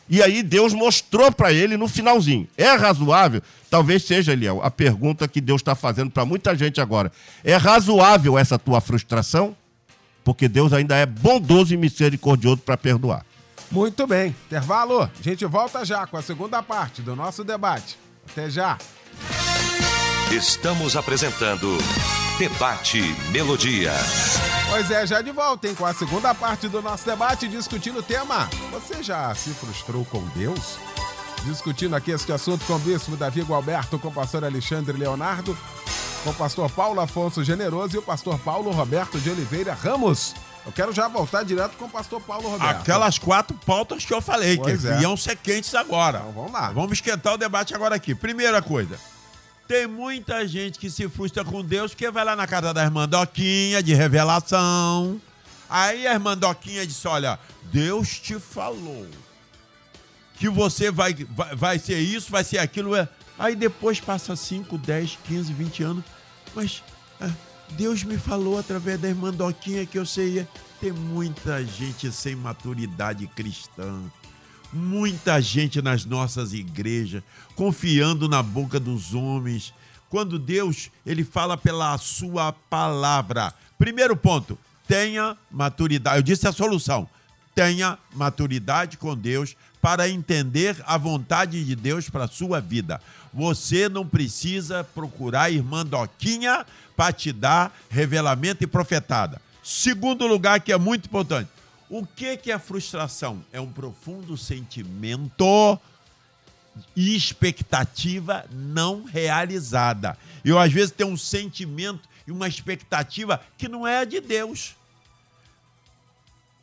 E 0.10 0.24
aí 0.24 0.42
Deus 0.42 0.74
mostrou 0.74 1.30
para 1.30 1.52
ele 1.52 1.76
no 1.76 1.90
finalzinho. 1.90 2.48
É 2.58 2.72
razoável? 2.72 3.42
Talvez 3.70 4.04
seja, 4.04 4.32
Eliel, 4.32 4.62
a 4.64 4.72
pergunta 4.72 5.28
que 5.28 5.42
Deus 5.42 5.60
está 5.60 5.76
fazendo 5.76 6.10
para 6.10 6.24
muita 6.24 6.56
gente 6.56 6.80
agora. 6.80 7.12
É 7.44 7.58
razoável 7.58 8.38
essa 8.38 8.58
tua 8.58 8.80
frustração? 8.80 9.54
Porque 10.24 10.48
Deus 10.48 10.72
ainda 10.72 10.96
é 10.96 11.06
bondoso 11.06 11.74
e 11.74 11.78
misericordioso 11.78 12.62
para 12.62 12.78
perdoar. 12.78 13.26
Muito 13.70 14.08
bem, 14.08 14.34
intervalo. 14.48 15.02
A 15.02 15.12
gente 15.22 15.46
volta 15.46 15.84
já 15.84 16.08
com 16.08 16.16
a 16.16 16.22
segunda 16.22 16.64
parte 16.64 17.02
do 17.02 17.14
nosso 17.14 17.44
debate. 17.44 17.98
Até 18.30 18.50
já. 18.50 18.78
Estamos 20.32 20.96
apresentando 20.96 21.78
Debate 22.40 23.02
Melodia. 23.32 23.92
Pois 24.70 24.90
é, 24.90 25.06
já 25.06 25.22
de 25.22 25.30
volta, 25.32 25.68
hein? 25.68 25.76
Com 25.76 25.86
a 25.86 25.94
segunda 25.94 26.34
parte 26.34 26.70
do 26.70 26.82
nosso 26.82 27.06
debate, 27.06 27.50
discutindo 27.50 28.00
o 28.00 28.04
tema. 28.04 28.50
Você 28.72 29.04
já 29.04 29.36
se 29.36 29.50
frustrou 29.50 30.06
com 30.06 30.26
Deus? 30.30 30.78
Discutindo 31.44 31.98
aqui 31.98 32.12
este 32.12 32.32
assunto 32.32 32.64
com 32.66 32.76
o 32.76 32.80
bispo 32.80 33.18
Davi 33.18 33.42
Gualberto, 33.42 34.00
com 34.00 34.08
o 34.08 34.12
pastor 34.12 34.46
Alexandre 34.46 34.98
Leonardo, 34.98 35.58
com 36.24 36.30
o 36.30 36.34
pastor 36.34 36.72
Paulo 36.72 37.02
Afonso 37.02 37.44
Generoso 37.44 37.96
e 37.96 38.00
o 38.00 38.02
pastor 38.02 38.40
Paulo 38.40 38.72
Roberto 38.72 39.20
de 39.20 39.30
Oliveira 39.30 39.74
Ramos. 39.74 40.34
Eu 40.66 40.72
quero 40.72 40.94
já 40.94 41.10
voltar 41.10 41.44
direto 41.44 41.76
com 41.76 41.86
o 41.86 41.90
pastor 41.90 42.22
Paulo 42.22 42.48
Roberto. 42.48 42.80
Aquelas 42.80 43.18
quatro 43.18 43.58
pautas 43.66 44.06
que 44.06 44.14
eu 44.14 44.22
falei, 44.22 44.56
Pois 44.58 44.82
que 44.82 44.88
é. 44.88 45.02
iam 45.02 45.18
ser 45.18 45.36
quentes 45.36 45.76
agora. 45.76 46.20
Então, 46.20 46.32
vamos 46.32 46.54
lá. 46.54 46.72
Vamos 46.72 46.94
esquentar 46.94 47.34
o 47.34 47.38
debate 47.38 47.76
agora 47.76 47.96
aqui. 47.96 48.16
Primeira 48.16 48.62
coisa. 48.62 48.98
Tem 49.72 49.88
muita 49.88 50.46
gente 50.46 50.78
que 50.78 50.90
se 50.90 51.08
frustra 51.08 51.46
com 51.46 51.64
Deus 51.64 51.94
porque 51.94 52.12
vai 52.12 52.26
lá 52.26 52.36
na 52.36 52.46
casa 52.46 52.74
da 52.74 52.84
irmã 52.84 53.08
Doquinha 53.08 53.82
de 53.82 53.94
revelação. 53.94 55.18
Aí 55.70 56.06
a 56.06 56.12
irmã 56.12 56.38
Doquinha 56.38 56.86
disse: 56.86 57.08
Olha, 57.08 57.40
Deus 57.72 58.20
te 58.20 58.38
falou 58.38 59.08
que 60.36 60.50
você 60.50 60.92
vai, 60.92 61.14
vai, 61.14 61.56
vai 61.56 61.80
ser 61.80 62.00
isso, 62.00 62.30
vai 62.30 62.44
ser 62.44 62.58
aquilo. 62.58 62.94
é. 62.94 63.08
Aí 63.40 63.56
depois 63.56 64.02
passa 64.02 64.36
5, 64.36 64.78
10, 64.78 65.20
15, 65.24 65.54
20 65.54 65.84
anos. 65.84 66.04
Mas 66.54 66.84
ah, 67.22 67.32
Deus 67.70 68.04
me 68.04 68.18
falou 68.18 68.60
através 68.60 69.00
da 69.00 69.08
irmã 69.08 69.32
Doquinha 69.32 69.86
que 69.86 69.98
eu 69.98 70.06
sei. 70.06 70.46
Tem 70.82 70.92
muita 70.92 71.64
gente 71.66 72.12
sem 72.12 72.36
maturidade 72.36 73.26
cristã. 73.26 74.04
Muita 74.74 75.42
gente 75.42 75.82
nas 75.82 76.06
nossas 76.06 76.54
igrejas 76.54 77.24
confiando 77.56 78.30
na 78.30 78.42
boca 78.42 78.80
dos 78.80 79.14
homens. 79.14 79.74
Quando 80.10 80.40
Deus, 80.40 80.90
ele 81.06 81.24
fala 81.24 81.58
pela 81.58 81.98
sua 81.98 82.52
palavra. 82.52 83.54
Primeiro 83.78 84.16
ponto, 84.16 84.58
tenha 84.88 85.38
maturidade. 85.50 86.18
Eu 86.18 86.24
disse 86.24 86.48
a 86.48 86.52
solução. 86.52 87.08
Tenha 87.54 87.98
maturidade 88.14 88.98
com 88.98 89.16
Deus 89.16 89.56
para 89.82 90.08
entender 90.08 90.76
a 90.86 90.98
vontade 90.98 91.64
de 91.66 91.76
Deus 91.76 92.10
para 92.10 92.26
a 92.26 92.28
sua 92.28 92.62
vida. 92.62 93.02
Você 93.34 93.90
não 93.90 94.06
precisa 94.06 94.84
procurar 94.84 95.44
a 95.44 95.52
irmã 95.52 95.86
Doquinha 95.86 96.66
para 96.96 97.12
te 97.12 97.32
dar 97.32 97.76
revelamento 97.90 98.64
e 98.64 98.68
profetada. 98.68 99.42
Segundo 99.64 100.28
lugar, 100.28 100.60
que 100.60 100.72
é 100.72 100.78
muito 100.78 101.06
importante. 101.06 101.50
O 101.92 102.06
que, 102.06 102.38
que 102.38 102.50
é 102.50 102.58
frustração? 102.58 103.44
É 103.52 103.60
um 103.60 103.70
profundo 103.70 104.38
sentimento 104.38 105.78
e 106.96 107.14
expectativa 107.18 108.46
não 108.50 109.04
realizada. 109.04 110.18
Eu, 110.42 110.58
às 110.58 110.72
vezes, 110.72 110.92
tenho 110.92 111.10
um 111.10 111.18
sentimento 111.18 112.08
e 112.26 112.32
uma 112.32 112.48
expectativa 112.48 113.42
que 113.58 113.68
não 113.68 113.86
é 113.86 113.98
a 113.98 114.06
de 114.06 114.22
Deus. 114.22 114.74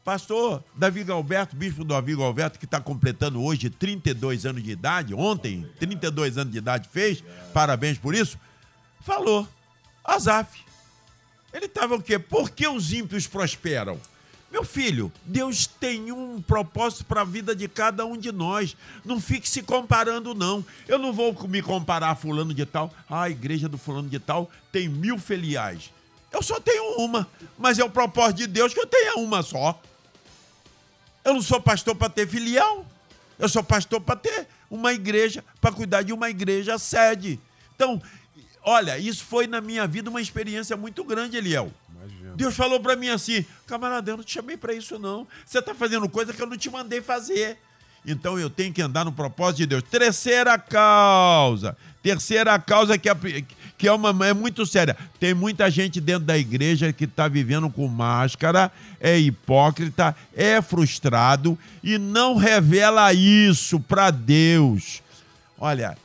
Pastor 0.02 0.64
Davi 0.74 1.04
Galberto, 1.04 1.54
bispo 1.54 1.84
Davi 1.84 2.16
Galberto, 2.16 2.58
que 2.58 2.64
está 2.64 2.80
completando 2.80 3.42
hoje 3.42 3.68
32 3.68 4.46
anos 4.46 4.62
de 4.62 4.70
idade, 4.70 5.12
ontem, 5.12 5.70
32 5.78 6.38
anos 6.38 6.52
de 6.54 6.58
idade 6.58 6.88
fez, 6.90 7.22
parabéns 7.52 7.98
por 7.98 8.14
isso, 8.14 8.38
falou, 9.02 9.46
Azaf, 10.02 10.64
ele 11.52 11.66
estava 11.66 11.96
o 11.96 12.02
quê? 12.02 12.18
Por 12.18 12.48
que 12.48 12.66
os 12.66 12.94
ímpios 12.94 13.26
prosperam? 13.26 14.00
Meu 14.50 14.64
filho, 14.64 15.12
Deus 15.24 15.66
tem 15.66 16.10
um 16.10 16.40
propósito 16.40 17.04
para 17.04 17.20
a 17.20 17.24
vida 17.24 17.54
de 17.54 17.68
cada 17.68 18.06
um 18.06 18.16
de 18.16 18.32
nós. 18.32 18.74
Não 19.04 19.20
fique 19.20 19.48
se 19.48 19.62
comparando, 19.62 20.34
não. 20.34 20.64
Eu 20.86 20.98
não 20.98 21.12
vou 21.12 21.36
me 21.46 21.60
comparar 21.60 22.10
a 22.10 22.16
fulano 22.16 22.54
de 22.54 22.64
tal. 22.64 22.92
Ah, 23.08 23.22
a 23.24 23.30
igreja 23.30 23.68
do 23.68 23.76
fulano 23.76 24.08
de 24.08 24.18
tal 24.18 24.50
tem 24.72 24.88
mil 24.88 25.18
filiais. 25.18 25.90
Eu 26.32 26.42
só 26.42 26.58
tenho 26.60 26.96
uma, 26.98 27.28
mas 27.58 27.78
é 27.78 27.84
o 27.84 27.90
propósito 27.90 28.38
de 28.38 28.46
Deus 28.46 28.72
que 28.72 28.80
eu 28.80 28.86
tenha 28.86 29.16
uma 29.16 29.42
só. 29.42 29.78
Eu 31.24 31.34
não 31.34 31.42
sou 31.42 31.60
pastor 31.60 31.94
para 31.94 32.08
ter 32.08 32.26
filial. 32.26 32.86
Eu 33.38 33.48
sou 33.48 33.62
pastor 33.62 34.00
para 34.00 34.16
ter 34.16 34.48
uma 34.70 34.92
igreja, 34.92 35.44
para 35.60 35.72
cuidar 35.72 36.02
de 36.02 36.12
uma 36.12 36.28
igreja 36.28 36.78
sede. 36.78 37.38
Então, 37.74 38.02
olha, 38.62 38.98
isso 38.98 39.24
foi 39.24 39.46
na 39.46 39.60
minha 39.60 39.86
vida 39.86 40.10
uma 40.10 40.20
experiência 40.20 40.76
muito 40.76 41.04
grande, 41.04 41.36
Eliel. 41.36 41.70
Deus 42.38 42.54
falou 42.54 42.78
para 42.78 42.94
mim 42.94 43.08
assim: 43.08 43.44
camarada, 43.66 44.12
eu 44.12 44.16
não 44.16 44.22
te 44.22 44.34
chamei 44.34 44.56
para 44.56 44.72
isso, 44.72 44.96
não. 44.96 45.26
Você 45.44 45.58
está 45.58 45.74
fazendo 45.74 46.08
coisa 46.08 46.32
que 46.32 46.40
eu 46.40 46.46
não 46.46 46.56
te 46.56 46.70
mandei 46.70 47.02
fazer. 47.02 47.58
Então 48.06 48.38
eu 48.38 48.48
tenho 48.48 48.72
que 48.72 48.80
andar 48.80 49.04
no 49.04 49.10
propósito 49.10 49.58
de 49.58 49.66
Deus. 49.66 49.82
Terceira 49.82 50.56
causa. 50.56 51.76
Terceira 52.00 52.56
causa 52.56 52.96
que 52.96 53.08
é, 53.08 53.16
que 53.76 53.88
é, 53.88 53.92
uma, 53.92 54.24
é 54.24 54.32
muito 54.32 54.64
séria. 54.64 54.96
Tem 55.18 55.34
muita 55.34 55.68
gente 55.68 56.00
dentro 56.00 56.26
da 56.26 56.38
igreja 56.38 56.92
que 56.92 57.04
está 57.06 57.26
vivendo 57.26 57.68
com 57.68 57.88
máscara, 57.88 58.70
é 59.00 59.18
hipócrita, 59.18 60.14
é 60.32 60.62
frustrado 60.62 61.58
e 61.82 61.98
não 61.98 62.36
revela 62.36 63.12
isso 63.12 63.80
para 63.80 64.12
Deus. 64.12 65.02
Olha, 65.58 65.98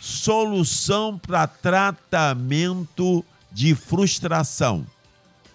solução 0.00 1.16
para 1.16 1.46
tratamento 1.46 3.24
de 3.52 3.72
frustração. 3.76 4.84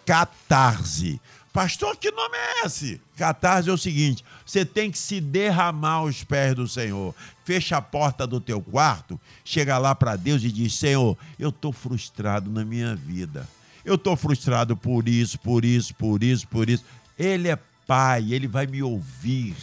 Catarse. 0.09 1.21
Pastor, 1.53 1.95
que 1.95 2.09
nome 2.09 2.35
é 2.35 2.65
esse? 2.65 2.99
Catarse 3.15 3.69
é 3.69 3.71
o 3.71 3.77
seguinte: 3.77 4.25
você 4.43 4.65
tem 4.65 4.89
que 4.89 4.97
se 4.97 5.21
derramar 5.21 5.97
aos 5.97 6.23
pés 6.23 6.55
do 6.55 6.67
Senhor. 6.67 7.13
Fecha 7.45 7.77
a 7.77 7.81
porta 7.81 8.25
do 8.25 8.41
teu 8.41 8.59
quarto, 8.59 9.21
chega 9.45 9.77
lá 9.77 9.93
para 9.93 10.15
Deus 10.15 10.43
e 10.43 10.51
diz: 10.51 10.73
Senhor, 10.73 11.15
eu 11.37 11.49
estou 11.49 11.71
frustrado 11.71 12.49
na 12.49 12.65
minha 12.65 12.95
vida. 12.95 13.47
Eu 13.85 13.93
estou 13.93 14.15
frustrado 14.15 14.75
por 14.75 15.07
isso, 15.07 15.37
por 15.37 15.63
isso, 15.63 15.93
por 15.93 16.23
isso, 16.23 16.47
por 16.47 16.67
isso. 16.71 16.83
Ele 17.15 17.47
é 17.47 17.59
pai, 17.85 18.33
ele 18.33 18.47
vai 18.47 18.65
me 18.65 18.81
ouvir. 18.81 19.55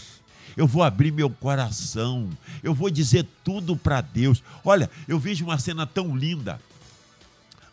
Eu 0.57 0.69
vou 0.69 0.85
abrir 0.85 1.11
meu 1.11 1.29
coração. 1.29 2.31
Eu 2.63 2.73
vou 2.73 2.89
dizer 2.89 3.27
tudo 3.43 3.77
para 3.77 4.01
Deus. 4.01 4.45
Olha, 4.65 4.89
eu 5.09 5.19
vejo 5.19 5.45
uma 5.45 5.59
cena 5.59 5.85
tão 5.85 6.17
linda. 6.17 6.61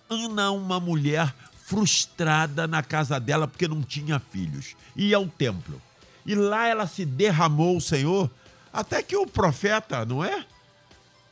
Ana, 0.10 0.52
uma 0.52 0.80
mulher 0.80 1.34
frustrada 1.74 2.68
na 2.68 2.84
casa 2.84 3.20
dela 3.20 3.48
porque 3.48 3.68
não 3.68 3.82
tinha 3.82 4.20
filhos. 4.20 4.76
Ia 4.96 5.18
ao 5.18 5.28
templo. 5.28 5.82
E 6.24 6.36
lá 6.36 6.68
ela 6.68 6.86
se 6.86 7.04
derramou 7.04 7.76
o 7.76 7.82
Senhor, 7.82 8.30
até 8.72 9.02
que 9.02 9.16
o 9.18 9.26
profeta, 9.26 10.06
não 10.06 10.24
é? 10.24 10.46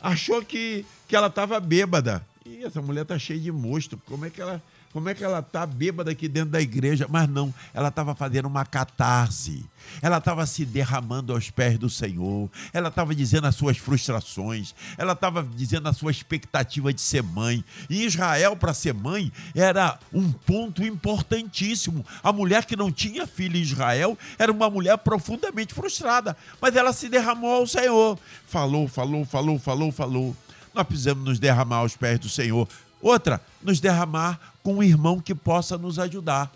Achou 0.01 0.43
que, 0.43 0.83
que 1.07 1.15
ela 1.15 1.27
estava 1.27 1.59
bêbada. 1.59 2.25
E 2.43 2.63
essa 2.63 2.81
mulher 2.81 3.05
tá 3.05 3.19
cheia 3.19 3.39
de 3.39 3.51
monstro. 3.51 4.01
Como 4.07 4.25
é 4.25 4.31
que 4.31 4.41
ela, 4.41 4.61
como 4.91 5.09
é 5.09 5.13
que 5.13 5.23
ela 5.23 5.41
tá 5.41 5.65
bêbada 5.65 6.11
aqui 6.11 6.27
dentro 6.27 6.51
da 6.51 6.61
igreja? 6.61 7.07
Mas 7.09 7.27
não, 7.29 7.53
ela 7.73 7.87
estava 7.87 8.13
fazendo 8.13 8.47
uma 8.47 8.65
catarse. 8.65 9.65
Ela 10.01 10.17
estava 10.17 10.45
se 10.45 10.65
derramando 10.65 11.33
aos 11.33 11.49
pés 11.49 11.77
do 11.77 11.89
Senhor. 11.89 12.49
Ela 12.73 12.89
estava 12.89 13.15
dizendo 13.15 13.47
as 13.47 13.55
suas 13.55 13.77
frustrações. 13.77 14.75
Ela 14.97 15.13
estava 15.13 15.43
dizendo 15.43 15.87
a 15.87 15.93
sua 15.93 16.11
expectativa 16.11 16.93
de 16.93 17.01
ser 17.01 17.23
mãe. 17.23 17.63
E 17.89 18.05
Israel, 18.05 18.55
para 18.55 18.73
ser 18.73 18.93
mãe, 18.93 19.31
era 19.55 19.97
um 20.13 20.31
ponto 20.31 20.83
importantíssimo. 20.83 22.05
A 22.21 22.33
mulher 22.33 22.65
que 22.65 22.75
não 22.75 22.91
tinha 22.91 23.25
filho 23.25 23.57
em 23.57 23.61
Israel 23.61 24.17
era 24.37 24.51
uma 24.51 24.69
mulher 24.69 24.97
profundamente 24.97 25.73
frustrada. 25.73 26.35
Mas 26.59 26.75
ela 26.75 26.91
se 26.91 27.07
derramou 27.07 27.51
ao 27.51 27.67
Senhor. 27.67 28.19
Falou, 28.45 28.87
falou, 28.87 29.25
falou, 29.25 29.57
falou, 29.57 29.91
falou. 29.91 30.35
Nós 30.73 30.85
precisamos 30.85 31.23
nos 31.25 31.39
derramar 31.39 31.77
aos 31.77 31.95
pés 31.95 32.19
do 32.19 32.29
Senhor. 32.29 32.67
Outra, 33.01 33.41
nos 33.61 33.79
derramar 33.79 34.39
com 34.63 34.75
um 34.75 34.83
irmão 34.83 35.19
que 35.19 35.33
possa 35.33 35.77
nos 35.77 35.97
ajudar. 35.97 36.51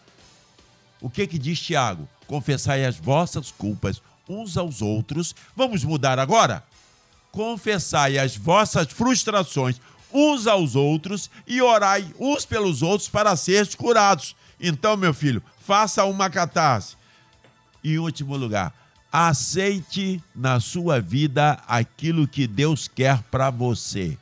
O 1.02 1.10
que 1.10 1.28
que 1.28 1.40
diz 1.40 1.60
Tiago? 1.60 2.08
Confessai 2.28 2.86
as 2.86 2.98
vossas 2.98 3.52
culpas 3.52 4.02
uns 4.28 4.58
aos 4.58 4.82
outros. 4.82 5.36
Vamos 5.56 5.84
mudar 5.84 6.20
agora? 6.20 6.64
Confessai 7.32 8.18
as 8.18 8.36
vossas 8.36 8.88
frustrações 8.92 9.80
uns 10.14 10.48
aos 10.48 10.76
outros 10.76 11.30
e 11.46 11.62
orai 11.62 12.08
uns 12.18 12.46
pelos 12.46 12.82
outros 12.82 13.10
para 13.10 13.36
seres 13.36 13.76
curados. 13.76 14.36
Então, 14.60 14.96
meu 14.96 15.14
filho, 15.14 15.44
faça 15.60 16.06
uma 16.06 16.30
catarse. 16.30 16.96
Em 17.84 18.00
último 18.00 18.38
lugar, 18.38 18.74
aceite 19.12 20.24
na 20.34 20.60
sua 20.60 21.00
vida 21.00 21.60
aquilo 21.68 22.28
que 22.28 22.48
Deus 22.48 22.88
quer 22.88 23.22
para 23.24 23.50
você. 23.50 24.18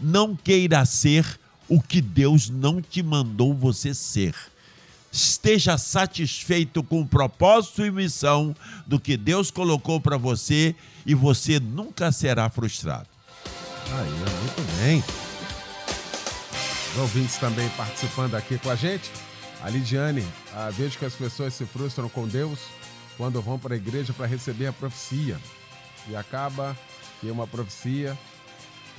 Não 0.00 0.34
queira 0.34 0.84
ser 0.84 1.38
o 1.68 1.80
que 1.80 2.00
Deus 2.00 2.48
não 2.48 2.80
te 2.80 3.02
mandou 3.02 3.54
você 3.54 3.94
ser. 3.94 4.34
Esteja 5.10 5.78
satisfeito 5.78 6.82
com 6.82 7.00
o 7.00 7.06
propósito 7.06 7.84
e 7.84 7.90
missão 7.90 8.54
do 8.86 9.00
que 9.00 9.16
Deus 9.16 9.50
colocou 9.50 10.00
para 10.00 10.16
você 10.16 10.74
e 11.06 11.14
você 11.14 11.58
nunca 11.58 12.12
será 12.12 12.50
frustrado. 12.50 13.08
Aí, 13.92 14.10
muito 14.10 14.78
bem. 14.78 15.04
Os 16.92 16.98
ouvintes 17.00 17.36
também 17.36 17.68
participando 17.70 18.34
aqui 18.34 18.58
com 18.58 18.70
a 18.70 18.74
gente. 18.74 19.10
A 19.62 19.70
Lidiane, 19.70 20.26
ah, 20.54 20.70
vejo 20.70 20.98
que 20.98 21.04
as 21.04 21.14
pessoas 21.14 21.54
se 21.54 21.64
frustram 21.64 22.08
com 22.08 22.26
Deus 22.26 22.58
quando 23.16 23.40
vão 23.40 23.58
para 23.58 23.74
a 23.74 23.76
igreja 23.76 24.12
para 24.12 24.26
receber 24.26 24.66
a 24.66 24.72
profecia. 24.72 25.38
E 26.08 26.14
acaba 26.14 26.76
que 27.20 27.30
uma 27.30 27.46
profecia 27.46 28.16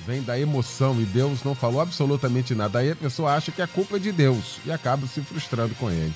vem 0.06 0.22
da 0.22 0.38
emoção 0.38 1.00
e 1.00 1.04
Deus 1.04 1.42
não 1.44 1.54
falou 1.54 1.80
absolutamente 1.80 2.54
nada. 2.54 2.78
Aí 2.78 2.90
a 2.90 2.96
pessoa 2.96 3.34
acha 3.34 3.52
que 3.52 3.62
a 3.62 3.66
culpa 3.66 3.96
é 3.96 3.98
de 3.98 4.12
Deus 4.12 4.58
e 4.64 4.72
acaba 4.72 5.06
se 5.06 5.20
frustrando 5.20 5.74
com 5.74 5.90
ele. 5.90 6.14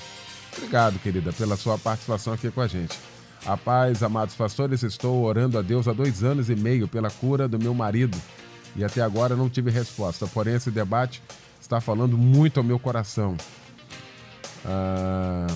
Obrigado, 0.55 0.99
querida, 0.99 1.33
pela 1.33 1.57
sua 1.57 1.77
participação 1.77 2.33
aqui 2.33 2.49
com 2.51 2.61
a 2.61 2.67
gente. 2.67 2.97
A 3.45 3.57
paz, 3.57 4.01
amados 4.01 4.35
pastores, 4.35 4.83
estou 4.83 5.23
orando 5.23 5.57
a 5.57 5.61
Deus 5.61 5.87
há 5.87 5.93
dois 5.93 6.23
anos 6.23 6.49
e 6.49 6.55
meio 6.55 6.87
pela 6.87 7.09
cura 7.09 7.47
do 7.47 7.59
meu 7.59 7.73
marido 7.73 8.17
e 8.75 8.83
até 8.83 9.01
agora 9.01 9.35
não 9.35 9.49
tive 9.49 9.69
resposta. 9.69 10.25
Porém, 10.27 10.55
esse 10.55 10.71
debate 10.71 11.21
está 11.61 11.79
falando 11.79 12.17
muito 12.17 12.59
ao 12.59 12.63
meu 12.63 12.79
coração. 12.79 13.35
Ah, 14.65 15.47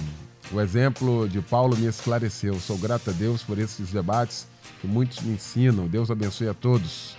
o 0.52 0.62
exemplo 0.62 1.28
de 1.28 1.42
Paulo 1.42 1.76
me 1.78 1.88
esclareceu. 1.88 2.60
Sou 2.60 2.78
grato 2.78 3.10
a 3.10 3.14
Deus 3.14 3.42
por 3.44 3.58
esses 3.58 3.90
debates 3.90 4.48
que 4.82 4.88
muitos 4.88 5.22
me 5.22 5.34
ensinam. 5.34 5.88
Deus 5.88 6.12
abençoe 6.12 6.48
a 6.48 6.54
todos. 6.54 7.16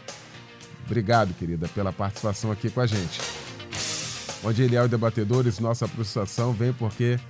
Obrigado, 0.89 1.34
querida, 1.34 1.68
pela 1.68 1.93
participação 1.93 2.51
aqui 2.51 2.70
com 2.70 2.80
a 2.80 2.86
gente. 2.86 3.20
Onde 4.43 4.62
ele 4.62 4.74
é 4.74 4.82
o 4.82 4.89
debatedores, 4.89 5.59
nossa 5.59 5.86
frustração 5.86 6.55
vem 6.55 6.72
porque 6.72 7.20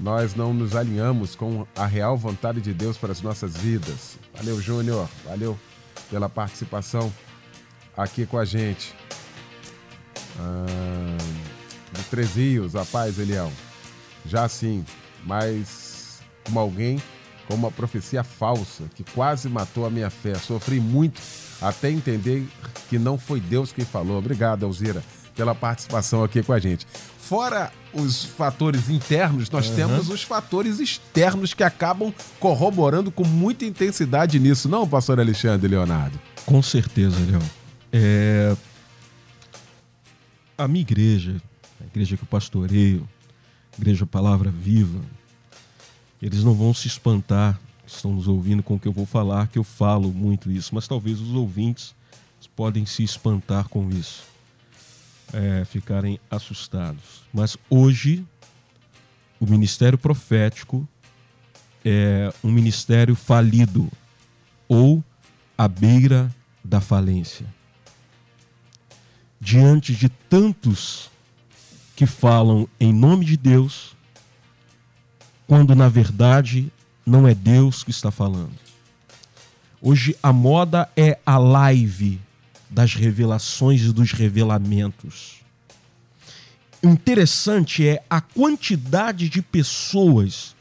nós 0.00 0.34
não 0.34 0.54
nos 0.54 0.74
alinhamos 0.74 1.36
com 1.36 1.66
a 1.76 1.84
real 1.84 2.16
vontade 2.16 2.62
de 2.62 2.72
Deus 2.72 2.96
para 2.96 3.12
as 3.12 3.20
nossas 3.20 3.54
vidas. 3.54 4.16
Valeu, 4.34 4.58
Júnior. 4.62 5.06
Valeu 5.26 5.58
pela 6.10 6.26
participação 6.26 7.12
aqui 7.94 8.24
com 8.24 8.38
a 8.38 8.46
gente. 8.46 8.94
Ah, 10.38 11.18
de 11.92 12.02
Três 12.04 12.34
Rios, 12.34 12.74
a 12.74 12.86
paz, 12.86 13.18
Eliel. 13.18 13.52
Já 14.24 14.48
sim, 14.48 14.86
mas 15.26 16.22
como 16.44 16.58
alguém 16.58 17.02
com 17.46 17.54
uma 17.56 17.70
profecia 17.70 18.24
falsa 18.24 18.84
que 18.94 19.04
quase 19.04 19.50
matou 19.50 19.84
a 19.84 19.90
minha 19.90 20.08
fé. 20.08 20.34
Sofri 20.36 20.80
muito 20.80 21.20
até 21.62 21.90
entender 21.90 22.46
que 22.88 22.98
não 22.98 23.16
foi 23.18 23.40
Deus 23.40 23.72
quem 23.72 23.84
falou. 23.84 24.18
Obrigado, 24.18 24.64
Alzira, 24.64 25.02
pela 25.36 25.54
participação 25.54 26.22
aqui 26.24 26.42
com 26.42 26.52
a 26.52 26.58
gente. 26.58 26.86
Fora 27.18 27.72
os 27.94 28.24
fatores 28.24 28.88
internos, 28.90 29.48
nós 29.50 29.68
Uhum. 29.68 29.74
temos 29.76 30.08
os 30.10 30.22
fatores 30.22 30.80
externos 30.80 31.54
que 31.54 31.62
acabam 31.62 32.12
corroborando 32.40 33.10
com 33.10 33.24
muita 33.24 33.64
intensidade 33.64 34.38
nisso, 34.38 34.68
não, 34.68 34.86
pastor 34.88 35.20
Alexandre 35.20 35.68
Leonardo? 35.68 36.18
Com 36.44 36.60
certeza, 36.62 37.16
Léo. 37.18 37.40
É... 37.92 38.56
A 40.58 40.68
minha 40.68 40.82
igreja, 40.82 41.36
a 41.80 41.84
igreja 41.84 42.16
que 42.16 42.22
eu 42.22 42.28
pastoreio, 42.28 43.08
a 43.72 43.80
igreja 43.80 44.04
Palavra 44.06 44.50
Viva, 44.50 45.00
eles 46.20 46.44
não 46.44 46.54
vão 46.54 46.72
se 46.74 46.86
espantar, 46.88 47.58
estão 47.96 48.12
nos 48.12 48.28
ouvindo 48.28 48.62
com 48.62 48.74
o 48.74 48.78
que 48.78 48.88
eu 48.88 48.92
vou 48.92 49.06
falar, 49.06 49.48
que 49.48 49.58
eu 49.58 49.64
falo 49.64 50.12
muito 50.12 50.50
isso, 50.50 50.74
mas 50.74 50.88
talvez 50.88 51.20
os 51.20 51.34
ouvintes 51.34 51.94
podem 52.54 52.84
se 52.84 53.02
espantar 53.02 53.68
com 53.68 53.88
isso, 53.90 54.24
é, 55.32 55.64
ficarem 55.64 56.20
assustados. 56.30 57.22
Mas 57.32 57.56
hoje, 57.70 58.24
o 59.40 59.46
ministério 59.46 59.98
profético 59.98 60.86
é 61.84 62.32
um 62.44 62.50
ministério 62.50 63.14
falido 63.16 63.90
ou 64.68 65.02
à 65.56 65.66
beira 65.66 66.32
da 66.62 66.80
falência. 66.80 67.46
Diante 69.40 69.94
de 69.94 70.08
tantos 70.08 71.10
que 71.96 72.06
falam 72.06 72.68
em 72.78 72.92
nome 72.92 73.24
de 73.24 73.36
Deus, 73.36 73.96
quando 75.46 75.74
na 75.74 75.88
verdade 75.88 76.72
não 77.04 77.26
é 77.26 77.34
Deus 77.34 77.82
que 77.82 77.90
está 77.90 78.10
falando. 78.10 78.52
Hoje 79.80 80.16
a 80.22 80.32
moda 80.32 80.88
é 80.96 81.18
a 81.26 81.38
live 81.38 82.20
das 82.70 82.94
revelações 82.94 83.82
e 83.82 83.92
dos 83.92 84.12
revelamentos. 84.12 85.40
O 86.82 86.88
interessante 86.88 87.86
é 87.86 88.02
a 88.08 88.20
quantidade 88.20 89.28
de 89.28 89.42
pessoas 89.42 90.54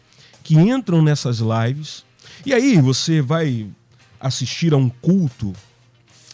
que 0.43 0.55
entram 0.55 1.01
nessas 1.01 1.39
lives. 1.39 2.03
E 2.45 2.53
aí 2.53 2.79
você 2.81 3.21
vai 3.21 3.67
assistir 4.19 4.73
a 4.73 4.77
um 4.77 4.89
culto 4.89 5.53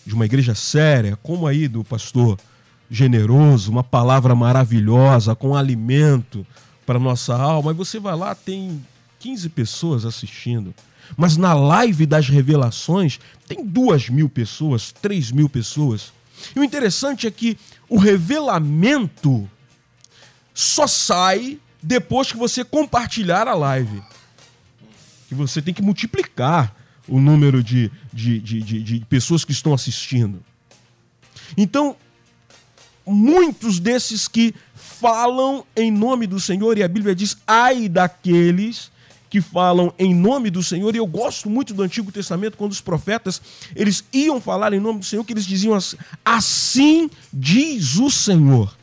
de 0.06 0.14
uma 0.14 0.26
igreja 0.26 0.56
séria, 0.56 1.18
como 1.18 1.46
aí 1.46 1.68
do 1.68 1.84
pastor 1.84 2.38
generoso, 2.90 3.70
uma 3.70 3.84
palavra 3.84 4.34
maravilhosa, 4.34 5.36
com 5.36 5.56
alimento 5.56 6.46
para 6.86 6.98
nossa 6.98 7.36
alma, 7.36 7.72
e 7.72 7.76
você 7.76 8.00
vai 8.00 8.16
lá, 8.16 8.34
tem 8.34 8.82
15 9.20 9.50
pessoas 9.50 10.06
assistindo. 10.06 10.74
Mas 11.16 11.38
na 11.38 11.54
live 11.54 12.06
das 12.06 12.28
revelações 12.28 13.20
tem 13.48 13.66
duas 13.66 14.10
mil 14.10 14.28
pessoas, 14.28 14.92
três 14.92 15.32
mil 15.32 15.48
pessoas. 15.48 16.12
E 16.56 16.60
o 16.60 16.64
interessante 16.64 17.26
é 17.26 17.32
que 17.32 17.58
o 17.90 17.98
revelamento 17.98 19.50
só 20.54 20.88
sai 20.88 21.60
depois 21.82 22.32
que 22.32 22.38
você 22.38 22.64
compartilhar 22.64 23.48
a 23.48 23.54
live. 23.54 24.02
Que 25.30 25.36
você 25.36 25.62
tem 25.62 25.74
que 25.74 25.82
multiplicar 25.82 26.76
o 27.08 27.20
número 27.20 27.64
de, 27.64 27.92
de, 28.12 28.40
de, 28.40 28.62
de, 28.62 28.84
de 28.84 29.06
pessoas 29.06 29.46
que 29.46 29.52
estão 29.52 29.74
assistindo. 29.74 30.44
Então, 31.56 31.96
muitos 33.06 33.80
desses 33.80 34.28
que 34.28 34.54
falam 34.76 35.66
em 35.76 35.92
nome 35.92 36.28
do 36.28 36.40
Senhor, 36.40 36.78
e 36.78 36.84
a 36.84 36.88
Bíblia 36.88 37.16
diz: 37.16 37.38
ai 37.48 37.88
daqueles 37.88 38.92
que 39.30 39.42
falam 39.42 39.94
em 39.98 40.14
nome 40.16 40.50
do 40.50 40.64
Senhor, 40.64 40.96
e 40.96 41.00
eu 41.00 41.08
gosto 41.08 41.50
muito 41.50 41.74
do 41.74 41.84
Antigo 41.84 42.12
Testamento, 42.12 42.58
quando 42.58 42.72
os 42.72 42.82
profetas 42.82 43.42
eles 43.76 44.04
iam 44.14 44.40
falar 44.40 44.74
em 44.74 44.80
nome 44.80 45.00
do 45.00 45.06
Senhor, 45.06 45.24
que 45.24 45.34
eles 45.34 45.46
diziam 45.46 45.74
assim, 45.76 45.98
assim 46.24 47.10
diz 47.32 47.98
o 47.98 48.10
Senhor. 48.10 48.76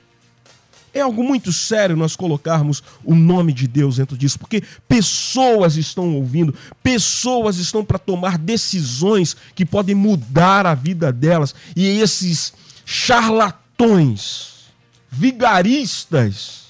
É 0.93 1.01
algo 1.01 1.25
muito 1.25 1.53
sério 1.53 1.97
nós 1.97 2.15
colocarmos 2.15 2.81
o 3.03 3.17
nome 3.17 3.53
de 3.53 3.67
Deus 3.67 3.97
dentro 3.97 4.17
disso, 4.17 4.39
porque 4.39 4.63
pessoas 4.87 5.77
estão 5.77 6.15
ouvindo, 6.15 6.55
pessoas 6.85 7.57
estão 7.57 7.85
para 7.85 7.99
tomar 7.99 8.39
decisões 8.39 9.37
que 9.57 9.67
podem 9.67 9.95
mudar 9.95 10.67
a 10.67 10.75
vida 10.75 11.13
delas, 11.13 11.53
e 11.75 11.85
esses 11.85 12.53
charlatões, 12.87 14.67
vigaristas, 15.11 16.64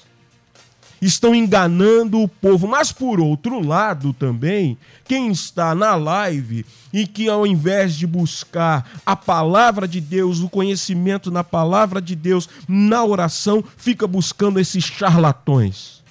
estão 1.05 1.35
enganando 1.35 2.21
o 2.21 2.27
povo. 2.27 2.67
Mas 2.67 2.91
por 2.91 3.19
outro 3.19 3.59
lado 3.59 4.13
também, 4.13 4.77
quem 5.05 5.31
está 5.31 5.75
na 5.75 5.95
live 5.95 6.65
e 6.91 7.05
que 7.05 7.29
ao 7.29 7.45
invés 7.45 7.95
de 7.95 8.07
buscar 8.07 8.89
a 9.05 9.15
palavra 9.15 9.87
de 9.87 10.01
Deus, 10.01 10.39
o 10.39 10.49
conhecimento 10.49 11.29
na 11.29 11.43
palavra 11.43 12.01
de 12.01 12.15
Deus, 12.15 12.49
na 12.67 13.03
oração, 13.03 13.63
fica 13.77 14.07
buscando 14.07 14.59
esses 14.59 14.83
charlatões. 14.83 16.03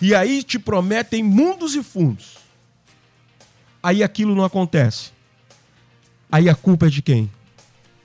E 0.00 0.14
aí 0.14 0.42
te 0.42 0.58
prometem 0.58 1.22
mundos 1.22 1.74
e 1.74 1.82
fundos. 1.82 2.36
Aí 3.82 4.02
aquilo 4.02 4.34
não 4.34 4.44
acontece. 4.44 5.10
Aí 6.30 6.48
a 6.48 6.54
culpa 6.54 6.86
é 6.86 6.90
de 6.90 7.00
quem? 7.00 7.30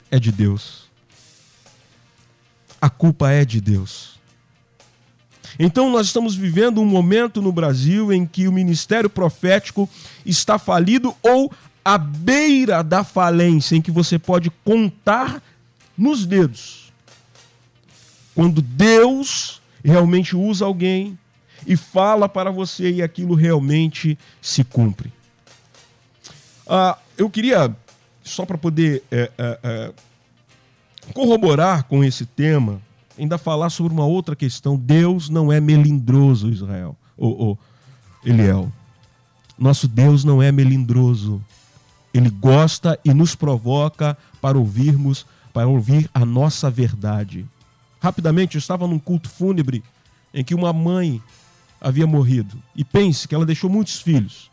É 0.09 0.19
de 0.19 0.31
Deus. 0.31 0.89
A 2.79 2.89
culpa 2.89 3.31
é 3.31 3.43
de 3.43 3.59
Deus. 3.59 4.20
Então, 5.59 5.89
nós 5.89 6.07
estamos 6.07 6.35
vivendo 6.35 6.81
um 6.81 6.85
momento 6.85 7.41
no 7.41 7.51
Brasil 7.51 8.11
em 8.11 8.25
que 8.25 8.47
o 8.47 8.51
ministério 8.51 9.09
profético 9.09 9.89
está 10.25 10.57
falido 10.57 11.15
ou 11.21 11.51
à 11.83 11.97
beira 11.97 12.83
da 12.83 13.03
falência, 13.03 13.75
em 13.75 13.81
que 13.81 13.91
você 13.91 14.17
pode 14.19 14.49
contar 14.63 15.41
nos 15.97 16.25
dedos. 16.25 16.91
Quando 18.33 18.61
Deus 18.61 19.61
realmente 19.83 20.35
usa 20.35 20.65
alguém 20.65 21.17
e 21.65 21.75
fala 21.75 22.29
para 22.29 22.51
você 22.51 22.91
e 22.91 23.01
aquilo 23.01 23.35
realmente 23.35 24.17
se 24.41 24.63
cumpre. 24.63 25.11
Ah, 26.67 26.97
eu 27.17 27.29
queria, 27.29 27.75
só 28.23 28.45
para 28.45 28.57
poder 28.57 29.03
é, 29.11 29.31
é, 29.37 29.59
é, 29.63 29.91
corroborar 31.13 31.83
com 31.83 32.03
esse 32.03 32.25
tema, 32.25 32.81
ainda 33.21 33.37
falar 33.37 33.69
sobre 33.69 33.93
uma 33.93 34.05
outra 34.05 34.35
questão. 34.35 34.75
Deus 34.75 35.29
não 35.29 35.51
é 35.51 35.61
melindroso, 35.61 36.49
Israel. 36.49 36.97
Ou, 37.15 37.37
ou 37.37 37.59
Eliel. 38.25 38.71
Nosso 39.57 39.87
Deus 39.87 40.23
não 40.23 40.41
é 40.41 40.51
melindroso. 40.51 41.39
Ele 42.11 42.31
gosta 42.31 42.99
e 43.05 43.13
nos 43.13 43.35
provoca 43.35 44.17
para 44.41 44.57
ouvirmos, 44.57 45.25
para 45.53 45.67
ouvir 45.67 46.09
a 46.13 46.25
nossa 46.25 46.69
verdade. 46.69 47.45
Rapidamente, 48.01 48.55
eu 48.55 48.59
estava 48.59 48.87
num 48.87 48.97
culto 48.97 49.29
fúnebre 49.29 49.83
em 50.33 50.43
que 50.43 50.55
uma 50.55 50.73
mãe 50.73 51.21
havia 51.79 52.07
morrido. 52.07 52.57
E 52.75 52.83
pense 52.83 53.27
que 53.27 53.35
ela 53.35 53.45
deixou 53.45 53.69
muitos 53.69 54.01
filhos, 54.01 54.49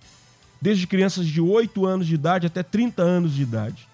desde 0.61 0.87
crianças 0.87 1.27
de 1.27 1.41
8 1.41 1.87
anos 1.87 2.07
de 2.07 2.15
idade 2.15 2.47
até 2.47 2.63
30 2.63 3.03
anos 3.03 3.35
de 3.35 3.43
idade. 3.43 3.88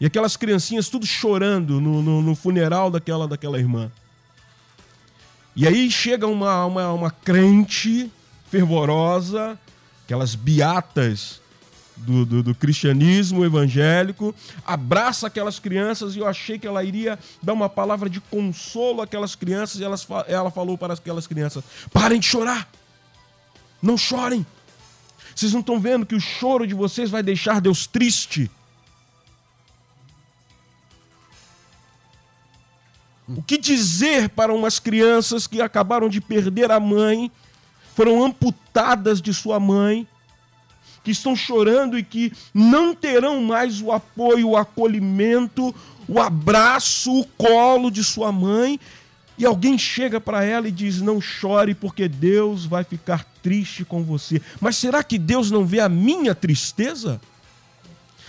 E 0.00 0.06
aquelas 0.06 0.36
criancinhas 0.36 0.88
tudo 0.88 1.06
chorando 1.06 1.80
no, 1.80 2.02
no, 2.02 2.22
no 2.22 2.34
funeral 2.34 2.90
daquela, 2.90 3.26
daquela 3.26 3.58
irmã. 3.58 3.90
E 5.54 5.66
aí 5.66 5.90
chega 5.90 6.26
uma, 6.26 6.64
uma, 6.66 6.92
uma 6.92 7.10
crente 7.10 8.10
fervorosa 8.50 9.58
aquelas 10.06 10.36
beatas 10.36 11.40
do, 11.96 12.24
do, 12.24 12.42
do 12.42 12.54
cristianismo 12.54 13.44
evangélico, 13.44 14.32
abraça 14.64 15.26
aquelas 15.26 15.58
crianças 15.58 16.14
e 16.14 16.20
eu 16.20 16.26
achei 16.26 16.58
que 16.58 16.66
ela 16.66 16.84
iria 16.84 17.18
dar 17.42 17.52
uma 17.52 17.68
palavra 17.68 18.08
de 18.08 18.20
consolo 18.20 19.02
àquelas 19.02 19.34
crianças 19.34 19.80
e 19.80 19.84
elas, 19.84 20.06
ela 20.28 20.50
falou 20.50 20.78
para 20.78 20.94
aquelas 20.94 21.26
crianças: 21.26 21.64
parem 21.92 22.20
de 22.20 22.26
chorar, 22.26 22.70
não 23.82 23.98
chorem. 23.98 24.46
Vocês 25.34 25.52
não 25.52 25.60
estão 25.60 25.80
vendo 25.80 26.06
que 26.06 26.14
o 26.14 26.20
choro 26.20 26.66
de 26.66 26.72
vocês 26.72 27.10
vai 27.10 27.22
deixar 27.22 27.60
Deus 27.60 27.86
triste? 27.86 28.50
O 33.28 33.42
que 33.42 33.58
dizer 33.58 34.28
para 34.28 34.54
umas 34.54 34.78
crianças 34.78 35.46
que 35.46 35.60
acabaram 35.60 36.08
de 36.08 36.20
perder 36.20 36.70
a 36.70 36.78
mãe, 36.78 37.30
foram 37.94 38.24
amputadas 38.24 39.20
de 39.20 39.32
sua 39.32 39.58
mãe, 39.58 40.06
que 41.02 41.10
estão 41.10 41.34
chorando 41.34 41.98
e 41.98 42.02
que 42.02 42.32
não 42.52 42.94
terão 42.94 43.42
mais 43.42 43.80
o 43.80 43.90
apoio, 43.90 44.50
o 44.50 44.56
acolhimento, 44.56 45.74
o 46.08 46.20
abraço, 46.20 47.20
o 47.20 47.24
colo 47.38 47.90
de 47.90 48.04
sua 48.04 48.30
mãe, 48.30 48.78
e 49.38 49.44
alguém 49.44 49.78
chega 49.78 50.20
para 50.20 50.44
ela 50.44 50.68
e 50.68 50.72
diz: 50.72 51.00
Não 51.00 51.20
chore, 51.20 51.74
porque 51.74 52.08
Deus 52.08 52.64
vai 52.64 52.84
ficar 52.84 53.24
triste 53.42 53.84
com 53.84 54.02
você. 54.02 54.40
Mas 54.60 54.76
será 54.76 55.02
que 55.02 55.18
Deus 55.18 55.50
não 55.50 55.64
vê 55.64 55.80
a 55.80 55.88
minha 55.88 56.34
tristeza? 56.34 57.20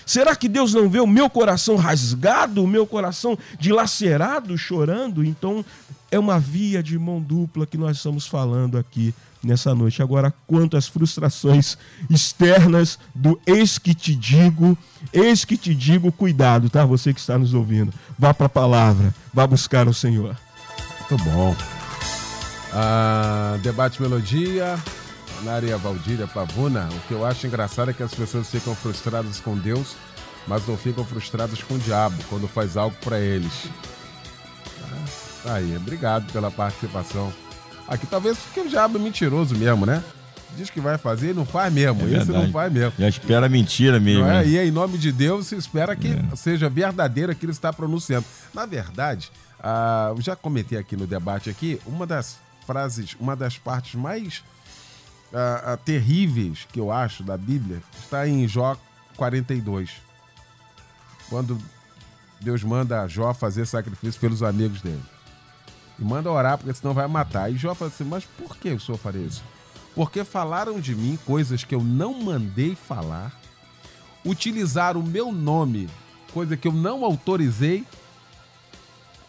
Será 0.07 0.37
que 0.37 0.47
Deus 0.47 0.73
não 0.73 0.89
vê 0.89 1.01
o 1.01 1.05
meu 1.05 1.29
coração 1.29 1.75
rasgado, 1.75 2.63
o 2.63 2.67
meu 2.67 2.87
coração 2.87 3.37
dilacerado, 3.59 4.57
chorando? 4.57 5.21
Então 5.21 5.65
é 6.09 6.17
uma 6.17 6.39
via 6.39 6.81
de 6.81 6.97
mão 6.97 7.19
dupla 7.19 7.67
que 7.67 7.77
nós 7.77 7.97
estamos 7.97 8.25
falando 8.25 8.77
aqui 8.77 9.13
nessa 9.43 9.75
noite. 9.75 10.01
Agora, 10.01 10.33
quanto 10.47 10.77
às 10.77 10.87
frustrações 10.87 11.77
externas 12.09 12.97
do 13.13 13.37
eis 13.45 13.77
que 13.77 13.93
te 13.93 14.15
digo, 14.15 14.77
eis 15.11 15.43
que 15.43 15.57
te 15.57 15.75
digo, 15.75 16.09
cuidado, 16.09 16.69
tá? 16.69 16.85
Você 16.85 17.13
que 17.13 17.19
está 17.19 17.37
nos 17.37 17.53
ouvindo. 17.53 17.93
Vá 18.17 18.33
para 18.33 18.45
a 18.45 18.49
palavra, 18.49 19.13
vá 19.33 19.45
buscar 19.45 19.89
o 19.89 19.93
Senhor. 19.93 20.37
Muito 21.09 21.21
bom. 21.25 21.53
Ah, 22.71 23.57
debate 23.61 24.01
Melodia, 24.01 24.77
Maria 25.43 25.77
Valdíria 25.77 26.27
Pavuna. 26.27 26.87
O 26.91 27.07
que 27.07 27.13
eu 27.13 27.25
acho 27.25 27.47
engraçado 27.47 27.91
é 27.91 27.93
que 27.93 28.03
as 28.03 28.13
pessoas 28.13 28.49
ficam 28.49 28.75
frustradas 28.75 29.39
com 29.39 29.57
Deus, 29.57 29.95
mas 30.47 30.65
não 30.67 30.77
ficam 30.77 31.05
frustradas 31.05 31.61
com 31.61 31.75
o 31.75 31.79
diabo 31.79 32.15
quando 32.29 32.47
faz 32.47 32.77
algo 32.77 32.95
para 33.03 33.19
eles. 33.19 33.67
Ah, 34.83 35.05
tá 35.43 35.53
aí, 35.55 35.75
obrigado 35.75 36.31
pela 36.31 36.49
participação. 36.49 37.31
Aqui 37.87 38.05
talvez 38.05 38.37
porque 38.37 38.61
o 38.61 38.69
diabo 38.69 38.97
é 38.97 39.01
mentiroso 39.01 39.55
mesmo, 39.55 39.85
né? 39.85 40.03
Diz 40.55 40.69
que 40.69 40.79
vai 40.79 40.97
fazer 40.97 41.31
e 41.31 41.33
não 41.33 41.45
faz 41.45 41.71
mesmo. 41.71 42.07
É 42.07 42.17
Esse 42.17 42.31
não 42.31 42.49
faz 42.51 42.71
mesmo. 42.71 42.93
Já 42.97 43.07
espera 43.07 43.47
mentira 43.47 43.99
mesmo. 43.99 44.25
É? 44.25 44.43
né? 44.43 44.47
E 44.47 44.57
em 44.57 44.71
nome 44.71 44.97
de 44.97 45.11
Deus, 45.11 45.47
se 45.47 45.55
espera 45.55 45.95
que 45.95 46.09
seja 46.35 46.69
verdadeiro 46.69 47.31
aquilo 47.31 47.39
que 47.39 47.45
ele 47.45 47.51
está 47.51 47.71
pronunciando. 47.71 48.25
Na 48.53 48.65
verdade, 48.65 49.31
ah, 49.59 50.13
eu 50.15 50.21
já 50.21 50.35
comentei 50.35 50.77
aqui 50.77 50.95
no 50.95 51.05
debate 51.05 51.49
aqui, 51.49 51.79
uma 51.85 52.07
das 52.07 52.37
frases, 52.65 53.15
uma 53.19 53.35
das 53.35 53.57
partes 53.57 53.95
mais 53.95 54.43
ah, 55.33 55.73
ah, 55.73 55.77
terríveis 55.77 56.67
que 56.71 56.79
eu 56.79 56.91
acho 56.91 57.23
da 57.23 57.37
Bíblia 57.37 57.81
está 57.99 58.27
em 58.27 58.47
Jó 58.47 58.77
42. 59.15 59.91
Quando 61.29 61.57
Deus 62.39 62.63
manda 62.63 63.07
Jó 63.07 63.33
fazer 63.33 63.65
sacrifício 63.65 64.19
pelos 64.19 64.43
amigos 64.43 64.81
dele. 64.81 65.03
E 65.99 66.03
manda 66.03 66.31
orar, 66.31 66.57
porque 66.57 66.73
senão 66.73 66.93
vai 66.93 67.07
matar. 67.07 67.51
E 67.51 67.57
Jó 67.57 67.73
fala 67.73 67.89
assim, 67.89 68.03
mas 68.03 68.23
por 68.23 68.55
que 68.57 68.69
o 68.69 68.79
senhor 68.79 68.97
faria 68.97 69.25
isso? 69.25 69.43
Porque 69.95 70.23
falaram 70.23 70.79
de 70.79 70.95
mim 70.95 71.17
coisas 71.25 71.63
que 71.63 71.73
eu 71.73 71.83
não 71.83 72.13
mandei 72.13 72.75
falar, 72.75 73.33
utilizaram 74.23 74.99
o 74.99 75.03
meu 75.03 75.31
nome, 75.31 75.89
coisa 76.31 76.55
que 76.55 76.67
eu 76.67 76.71
não 76.71 77.03
autorizei. 77.03 77.83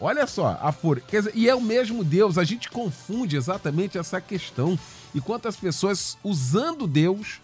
Olha 0.01 0.25
só, 0.25 0.57
a 0.61 0.73
dizer, 1.11 1.31
e 1.35 1.49
é 1.49 1.53
o 1.53 1.59
mesmo 1.59 2.03
Deus, 2.03 2.37
a 2.37 2.43
gente 2.45 2.69
confunde 2.69 3.35
exatamente 3.35 3.97
essa 3.97 4.21
questão. 4.21 4.79
E 5.13 5.19
quantas 5.19 5.57
pessoas 5.57 6.17
usando 6.23 6.87
Deus 6.87 7.41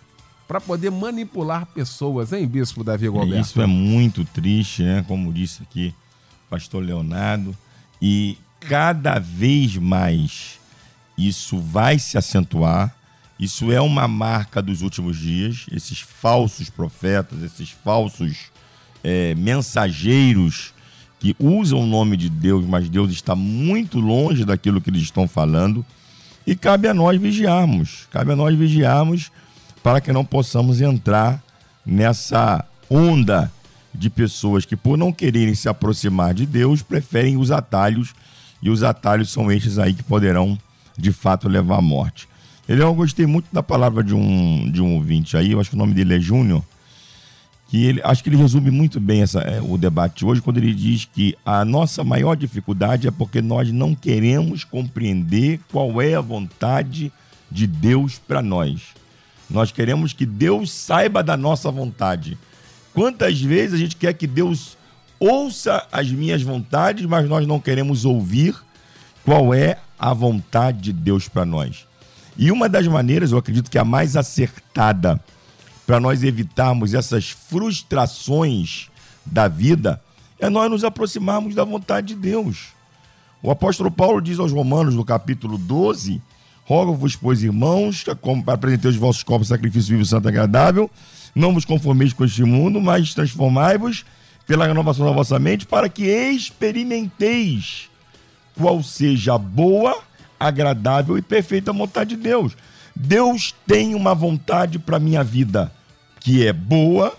para 0.48 0.62
poder 0.62 0.90
manipular 0.90 1.66
pessoas, 1.66 2.32
hein, 2.32 2.48
Bispo 2.48 2.84
Davi 2.84 3.06
Gilberto? 3.06 3.36
Isso 3.36 3.62
é 3.62 3.66
muito 3.66 4.24
triste, 4.24 4.84
né? 4.84 5.04
Como 5.08 5.34
disse 5.34 5.64
aqui 5.64 5.94
o 6.46 6.50
pastor 6.50 6.82
Leonardo. 6.82 7.56
E 8.02 8.38
cada 8.62 9.20
vez 9.20 9.76
mais 9.76 10.60
isso 11.18 11.60
vai 11.60 12.00
se 12.00 12.18
acentuar. 12.18 12.96
Isso 13.38 13.70
é 13.70 13.82
uma 13.82 14.08
marca 14.08 14.62
dos 14.62 14.82
últimos 14.82 15.18
dias. 15.18 15.66
Esses 15.72 16.00
falsos 16.00 16.70
profetas, 16.70 17.42
esses 17.42 17.70
falsos 17.70 18.52
é, 19.04 19.36
mensageiros 19.36 20.74
que 21.20 21.36
usam 21.40 21.82
o 21.82 21.86
nome 21.86 22.18
de 22.18 22.30
Deus, 22.30 22.66
mas 22.66 22.90
Deus 22.90 23.12
está 23.12 23.36
muito 23.36 24.00
longe 24.00 24.46
daquilo 24.46 24.82
que 24.82 24.90
eles 24.90 25.02
estão 25.02 25.28
falando. 25.28 25.86
E 26.46 26.56
cabe 26.56 26.88
a 26.88 26.94
nós 26.94 27.20
vigiarmos. 27.20 28.08
Cabe 28.12 28.34
a 28.34 28.36
nós 28.36 28.56
vigiarmos 28.56 29.32
para 29.82 30.02
que 30.02 30.12
não 30.12 30.26
possamos 30.26 30.82
entrar 30.82 31.44
nessa 31.86 32.66
onda 32.90 33.52
de 33.94 34.10
pessoas 34.10 34.66
que, 34.66 34.76
por 34.76 34.98
não 34.98 35.12
quererem 35.12 35.56
se 35.56 35.70
aproximar 35.70 36.34
de 36.34 36.46
Deus, 36.46 36.82
preferem 36.82 37.38
os 37.38 37.52
atalhos, 37.52 38.14
e 38.62 38.70
os 38.70 38.84
atalhos 38.84 39.32
são 39.32 39.52
estes 39.52 39.78
aí 39.78 39.94
que 39.94 40.04
poderão, 40.04 40.58
de 40.98 41.12
fato, 41.12 41.48
levar 41.48 41.78
à 41.78 41.82
morte. 41.82 42.28
Ele, 42.68 42.82
eu 42.82 42.94
gostei 42.94 43.26
muito 43.26 43.48
da 43.54 43.62
palavra 43.62 44.04
de 44.04 44.14
um, 44.14 44.70
de 44.72 44.82
um 44.82 44.96
ouvinte 44.96 45.38
aí, 45.38 45.52
eu 45.52 45.60
acho 45.60 45.70
que 45.70 45.76
o 45.76 45.80
nome 45.80 45.94
dele 45.94 46.16
é 46.16 46.20
Júnior, 46.20 46.64
que 47.68 47.86
ele, 47.86 48.02
acho 48.04 48.24
que 48.24 48.30
ele 48.30 48.38
resume 48.38 48.70
muito 48.70 49.00
bem 49.00 49.22
essa, 49.22 49.40
é, 49.40 49.62
o 49.62 49.78
debate 49.78 50.20
de 50.20 50.26
hoje, 50.26 50.42
quando 50.42 50.58
ele 50.58 50.74
diz 50.74 51.06
que 51.06 51.36
a 51.46 51.66
nossa 51.66 52.04
maior 52.04 52.36
dificuldade 52.36 53.08
é 53.08 53.12
porque 53.12 53.42
nós 53.42 53.72
não 53.72 53.96
queremos 53.96 54.64
compreender 54.64 55.60
qual 55.72 56.02
é 56.02 56.16
a 56.16 56.22
vontade 56.22 57.12
de 57.52 57.66
Deus 57.66 58.20
para 58.20 58.42
nós. 58.42 58.82
Nós 59.50 59.72
queremos 59.72 60.14
que 60.14 60.26
Deus 60.26 60.72
saiba 60.72 61.24
da 61.24 61.36
nossa 61.38 61.72
vontade. 61.72 62.38
Quantas 62.94 63.42
vezes 63.42 63.74
a 63.74 63.78
gente 63.78 63.96
quer 63.96 64.14
que 64.14 64.28
Deus 64.28 64.78
ouça 65.20 65.86
as 65.92 66.10
minhas 66.10 66.42
vontades, 66.42 67.06
mas 67.06 67.28
nós 67.28 67.48
não 67.48 67.60
queremos 67.60 68.06
ouvir 68.06 68.56
qual 69.24 69.54
é 69.54 69.78
a 69.98 70.14
vontade 70.14 70.82
de 70.82 70.94
Deus 70.94 71.28
para 71.28 71.46
nós? 71.46 71.86
E 72.38 72.52
uma 72.52 72.68
das 72.68 72.88
maneiras, 72.88 73.32
eu 73.32 73.38
acredito 73.38 73.72
que 73.72 73.78
a 73.78 73.86
mais 73.86 74.16
acertada 74.16 75.20
para 75.86 76.00
nós 76.00 76.24
evitarmos 76.24 76.94
essas 76.94 77.30
frustrações 77.30 78.90
da 79.26 79.48
vida 79.48 80.02
é 80.40 80.50
nós 80.50 80.70
nos 80.70 80.84
aproximarmos 80.84 81.56
da 81.56 81.64
vontade 81.64 82.08
de 82.08 82.16
Deus. 82.16 82.68
O 83.42 83.52
apóstolo 83.52 83.92
Paulo 83.92 84.22
diz 84.22 84.40
aos 84.40 84.52
Romanos, 84.52 84.96
no 84.96 85.06
capítulo 85.06 85.58
12: 85.58 86.22
Rogo-vos, 86.66 87.16
pois, 87.16 87.44
irmãos, 87.44 88.04
como 88.22 88.44
apresentei 88.48 88.90
os 88.90 88.98
vossos 88.98 89.24
corpos 89.24 89.50
sacrifício 89.50 89.96
vivo, 89.96 90.06
santo 90.06 90.28
agradável, 90.28 90.90
não 91.34 91.54
vos 91.54 91.66
conformeis 91.66 92.12
com 92.12 92.26
este 92.26 92.44
mundo, 92.44 92.82
mas 92.82 93.14
transformai-vos 93.14 94.04
pela 94.48 94.66
renovação 94.66 95.06
da 95.06 95.12
vossa 95.12 95.38
mente, 95.38 95.66
para 95.66 95.88
que 95.90 96.06
experimenteis 96.06 97.90
qual 98.58 98.82
seja 98.82 99.36
a 99.36 99.38
boa, 99.38 99.98
agradável 100.40 101.18
e 101.18 101.22
perfeita 101.22 101.74
vontade 101.74 102.16
de 102.16 102.22
Deus. 102.22 102.56
Deus 102.96 103.54
tem 103.68 103.94
uma 103.94 104.16
vontade 104.16 104.80
para 104.80 105.00
minha 105.00 105.24
vida 105.24 105.72
que 106.22 106.48
é 106.48 106.54
boa, 106.54 107.16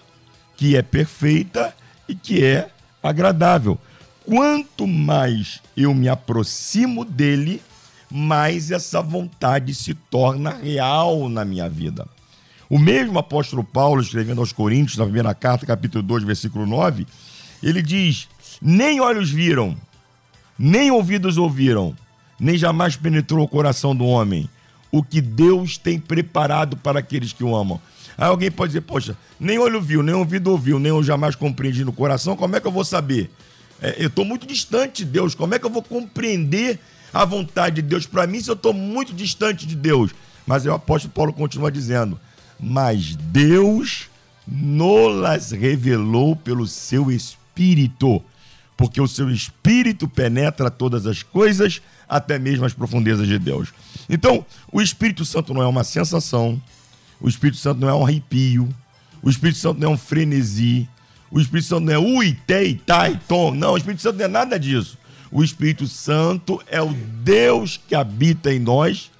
que 0.57 0.75
é 0.75 0.83
perfeita 0.83 1.75
e 2.09 2.15
que 2.15 2.43
é 2.43 2.71
agradável. 3.03 3.79
Quanto 4.25 4.87
mais 4.87 5.61
eu 5.77 5.95
me 5.95 6.09
aproximo 6.09 7.05
dele, 7.05 7.63
mais 8.11 8.71
essa 8.71 9.03
vontade 9.03 9.75
se 9.75 9.95
torna 9.95 10.51
real 10.51 11.29
na 11.29 11.45
minha 11.45 11.69
vida. 11.69 12.09
O 12.69 12.79
mesmo 12.79 13.19
apóstolo 13.19 13.63
Paulo, 13.63 14.01
escrevendo 14.01 14.41
aos 14.41 14.53
Coríntios, 14.53 14.99
na 14.99 15.05
primeira 15.05 15.33
carta, 15.35 15.67
capítulo 15.67 16.03
2, 16.03 16.25
versículo 16.25 16.67
9, 16.67 17.07
ele 17.63 17.81
diz: 17.81 18.29
Nem 18.61 19.01
olhos 19.01 19.31
viram, 19.31 19.77
nem 20.59 20.91
ouvidos 20.91 21.37
ouviram, 21.37 21.95
nem 22.41 22.57
jamais 22.59 22.97
penetrou 22.97 23.45
o 23.45 23.49
coração 23.49 23.95
do 23.95 24.05
homem 24.05 24.49
o 24.99 25.03
que 25.03 25.21
Deus 25.21 25.77
tem 25.77 25.99
preparado 25.99 26.77
para 26.77 27.01
aqueles 27.01 27.33
que 27.33 27.45
o 27.45 27.55
amam. 27.55 27.81
Aí 28.17 28.27
alguém 28.27 28.51
pode 28.51 28.71
dizer, 28.71 28.81
poxa, 28.81 29.17
nem 29.39 29.59
olho 29.59 29.81
viu, 29.81 30.03
nem 30.03 30.15
ouvido 30.15 30.51
ouviu, 30.51 30.79
nem 30.79 30.89
eu 30.89 31.03
jamais 31.03 31.35
compreendi 31.35 31.85
no 31.85 31.93
coração, 31.93 32.37
como 32.37 32.57
é 32.57 32.61
que 32.61 32.67
eu 32.67 32.73
vou 32.73 32.85
saber? 32.85 33.31
É, 33.81 34.03
eu 34.03 34.09
estou 34.09 34.25
muito 34.25 34.47
distante 34.47 35.05
de 35.05 35.11
Deus, 35.11 35.35
como 35.35 35.55
é 35.55 35.59
que 35.59 35.67
eu 35.67 35.71
vou 35.71 35.83
compreender 35.83 36.79
a 37.13 37.25
vontade 37.25 37.77
de 37.77 37.83
Deus 37.83 38.07
para 38.07 38.27
mim 38.27 38.41
se 38.41 38.51
eu 38.51 38.55
estou 38.55 38.73
muito 38.73 39.13
distante 39.13 39.67
de 39.67 39.77
Deus? 39.77 40.13
Mas 40.47 40.65
o 40.65 40.73
apóstolo 40.73 41.13
Paulo 41.13 41.33
continua 41.33 41.71
dizendo, 41.71 42.19
mas 42.59 43.17
Deus 43.17 44.09
nos 44.47 45.51
revelou 45.51 46.37
pelo 46.37 46.67
seu 46.67 47.11
Espírito, 47.11 48.23
porque 48.77 49.01
o 49.01 49.09
seu 49.09 49.31
Espírito 49.31 50.09
penetra 50.09 50.71
todas 50.71 51.07
as 51.07 51.23
coisas, 51.23 51.83
até 52.09 52.39
mesmo 52.39 52.65
as 52.65 52.73
profundezas 52.73 53.27
de 53.27 53.39
Deus. 53.39 53.73
Então, 54.09 54.45
o 54.71 54.81
Espírito 54.81 55.25
Santo 55.25 55.53
não 55.53 55.63
é 55.63 55.67
uma 55.67 55.85
sensação, 55.85 56.61
O 57.21 57.29
Espírito 57.29 57.59
Santo 57.59 57.81
não 57.81 57.89
é 57.89 57.95
um 57.95 58.05
arrepio. 58.05 58.69
O 59.23 59.31
Espírito 59.31 59.59
Santo 59.59 59.81
não 59.81 59.91
é 59.91 59.95
um 59.95 59.99
frenesi. 59.99 60.89
O 61.31 61.41
Espírito 61.41 61.69
Santo 61.69 61.87
não 61.87 61.93
é 61.93 61.99
ui, 61.99 62.37
tei, 62.47 62.75
tai, 62.75 63.21
tom. 63.27 63.53
Não, 63.53 63.73
o 63.73 63.77
Espírito 63.77 64.03
Santo 64.03 64.19
não 64.19 64.25
é 64.25 64.29
nada 64.29 64.59
disso. 64.59 64.99
O 65.31 65.43
Espírito 65.43 65.87
Santo 65.87 66.63
é 66.67 66.81
o 66.81 66.93
Deus 66.93 67.81
que 67.89 67.95
habita 67.95 68.53
em 68.53 68.59
nós, 68.59 69.11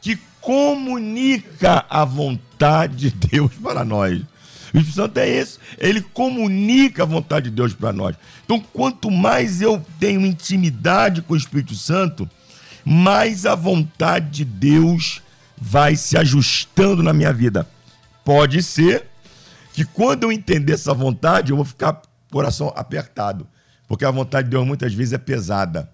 que 0.00 0.18
comunica 0.40 1.84
a 1.90 2.04
vontade 2.04 3.10
de 3.10 3.28
Deus 3.28 3.52
para 3.62 3.84
nós. 3.84 4.22
O 4.72 4.78
Espírito 4.78 4.92
Santo 4.92 5.18
é 5.18 5.28
esse. 5.28 5.58
Ele 5.78 6.00
comunica 6.00 7.02
a 7.02 7.06
vontade 7.06 7.50
de 7.50 7.56
Deus 7.56 7.74
para 7.74 7.92
nós. 7.92 8.16
Então, 8.44 8.60
quanto 8.60 9.10
mais 9.10 9.60
eu 9.60 9.84
tenho 9.98 10.24
intimidade 10.24 11.22
com 11.22 11.34
o 11.34 11.36
Espírito 11.36 11.74
Santo, 11.74 12.28
mais 12.84 13.46
a 13.46 13.54
vontade 13.54 14.30
de 14.30 14.44
Deus 14.44 15.22
vai 15.60 15.96
se 15.96 16.16
ajustando 16.16 17.02
na 17.02 17.12
minha 17.12 17.32
vida. 17.32 17.68
Pode 18.24 18.62
ser 18.62 19.06
que 19.72 19.84
quando 19.84 20.24
eu 20.24 20.32
entender 20.32 20.74
essa 20.74 20.94
vontade, 20.94 21.50
eu 21.50 21.56
vou 21.56 21.64
ficar 21.64 22.00
coração 22.30 22.72
apertado. 22.76 23.46
Porque 23.88 24.04
a 24.04 24.10
vontade 24.10 24.46
de 24.46 24.52
Deus 24.52 24.66
muitas 24.66 24.94
vezes 24.94 25.12
é 25.12 25.18
pesada. 25.18 25.90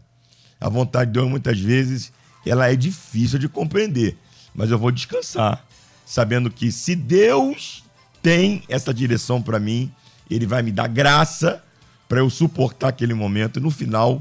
A 0.60 0.68
vontade 0.68 1.10
de 1.10 1.14
Deus 1.14 1.28
muitas 1.28 1.58
vezes 1.58 2.12
ela 2.44 2.70
é 2.70 2.76
difícil 2.76 3.38
de 3.38 3.48
compreender. 3.48 4.16
Mas 4.54 4.70
eu 4.70 4.78
vou 4.78 4.90
descansar, 4.90 5.64
sabendo 6.04 6.50
que 6.50 6.70
se 6.70 6.94
Deus 6.94 7.82
tem 8.26 8.64
essa 8.68 8.92
direção 8.92 9.40
para 9.40 9.60
mim, 9.60 9.88
ele 10.28 10.48
vai 10.48 10.60
me 10.60 10.72
dar 10.72 10.88
graça 10.88 11.62
para 12.08 12.18
eu 12.18 12.28
suportar 12.28 12.88
aquele 12.88 13.14
momento 13.14 13.60
e 13.60 13.62
no 13.62 13.70
final 13.70 14.20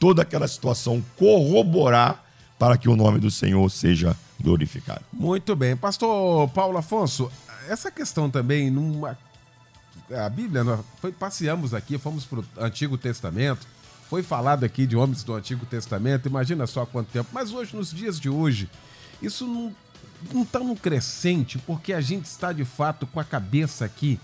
toda 0.00 0.22
aquela 0.22 0.48
situação 0.48 1.00
corroborar 1.16 2.24
para 2.58 2.76
que 2.76 2.88
o 2.88 2.96
nome 2.96 3.20
do 3.20 3.30
Senhor 3.30 3.70
seja 3.70 4.16
glorificado. 4.40 5.02
Muito 5.12 5.54
bem. 5.54 5.76
Pastor 5.76 6.48
Paulo 6.48 6.78
Afonso, 6.78 7.30
essa 7.68 7.92
questão 7.92 8.28
também, 8.28 8.72
numa... 8.72 9.16
a 10.10 10.28
Bíblia, 10.28 10.64
nós 10.64 10.80
foi, 11.00 11.12
passeamos 11.12 11.72
aqui, 11.72 11.96
fomos 11.96 12.24
para 12.24 12.40
o 12.40 12.44
Antigo 12.58 12.98
Testamento, 12.98 13.68
foi 14.10 14.24
falado 14.24 14.64
aqui 14.64 14.84
de 14.84 14.96
homens 14.96 15.22
do 15.22 15.32
Antigo 15.32 15.64
Testamento, 15.64 16.28
imagina 16.28 16.66
só 16.66 16.84
quanto 16.84 17.06
tempo. 17.12 17.30
Mas 17.32 17.52
hoje, 17.52 17.76
nos 17.76 17.92
dias 17.92 18.18
de 18.18 18.28
hoje, 18.28 18.68
isso 19.22 19.46
não 19.46 19.72
não 20.32 20.42
está 20.42 20.60
num 20.60 20.76
crescente, 20.76 21.58
porque 21.58 21.92
a 21.92 22.00
gente 22.00 22.26
está 22.26 22.52
de 22.52 22.64
fato 22.64 23.06
com 23.06 23.20
a 23.20 23.24
cabeça 23.24 23.84
aqui. 23.84 24.20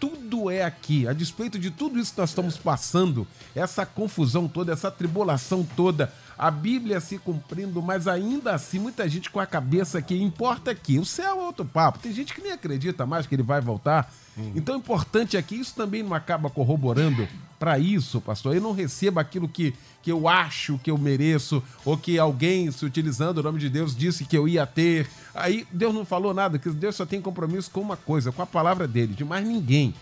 Tudo 0.00 0.50
é 0.50 0.62
aqui, 0.62 1.06
a 1.06 1.12
despeito 1.12 1.58
de 1.58 1.70
tudo 1.70 1.98
isso 1.98 2.12
que 2.12 2.20
nós 2.20 2.30
estamos 2.30 2.56
passando, 2.56 3.26
essa 3.54 3.86
confusão 3.86 4.48
toda, 4.48 4.72
essa 4.72 4.90
tribulação 4.90 5.66
toda, 5.76 6.12
a 6.36 6.50
Bíblia 6.50 7.00
se 7.00 7.18
cumprindo, 7.18 7.80
mas 7.82 8.08
ainda 8.08 8.54
assim 8.54 8.78
muita 8.78 9.08
gente 9.08 9.30
com 9.30 9.40
a 9.40 9.46
cabeça 9.46 9.98
aqui, 9.98 10.20
importa 10.20 10.70
aqui. 10.70 10.98
O 10.98 11.04
céu 11.04 11.40
é 11.40 11.42
outro 11.44 11.64
papo. 11.64 11.98
Tem 11.98 12.12
gente 12.12 12.34
que 12.34 12.42
nem 12.42 12.52
acredita 12.52 13.06
mais 13.06 13.26
que 13.26 13.34
ele 13.34 13.42
vai 13.42 13.60
voltar. 13.60 14.12
Hum. 14.36 14.52
Então 14.54 14.74
o 14.74 14.78
importante 14.78 15.36
é 15.36 15.42
que 15.42 15.54
isso 15.54 15.74
também 15.74 16.02
não 16.02 16.14
acaba 16.14 16.50
corroborando 16.50 17.28
para 17.58 17.78
isso, 17.78 18.20
pastor. 18.20 18.54
Eu 18.54 18.60
não 18.60 18.72
receba 18.72 19.20
aquilo 19.20 19.48
que, 19.48 19.74
que 20.02 20.10
eu 20.10 20.28
acho 20.28 20.78
que 20.78 20.90
eu 20.90 20.98
mereço, 20.98 21.62
ou 21.84 21.96
que 21.96 22.18
alguém, 22.18 22.70
se 22.70 22.84
utilizando 22.84 23.38
o 23.38 23.42
nome 23.42 23.58
de 23.58 23.70
Deus, 23.70 23.96
disse 23.96 24.24
que 24.24 24.36
eu 24.36 24.48
ia 24.48 24.66
ter. 24.66 25.08
Aí 25.34 25.66
Deus 25.70 25.94
não 25.94 26.04
falou 26.04 26.34
nada, 26.34 26.58
que 26.58 26.68
Deus 26.70 26.96
só 26.96 27.06
tem 27.06 27.20
compromisso 27.20 27.70
com 27.70 27.80
uma 27.80 27.96
coisa, 27.96 28.32
com 28.32 28.42
a 28.42 28.46
palavra 28.46 28.88
dele, 28.88 29.14
de 29.14 29.24
mais 29.24 29.46
ninguém. 29.46 29.94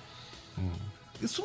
Hum. 0.58 0.91
Isso, 1.22 1.42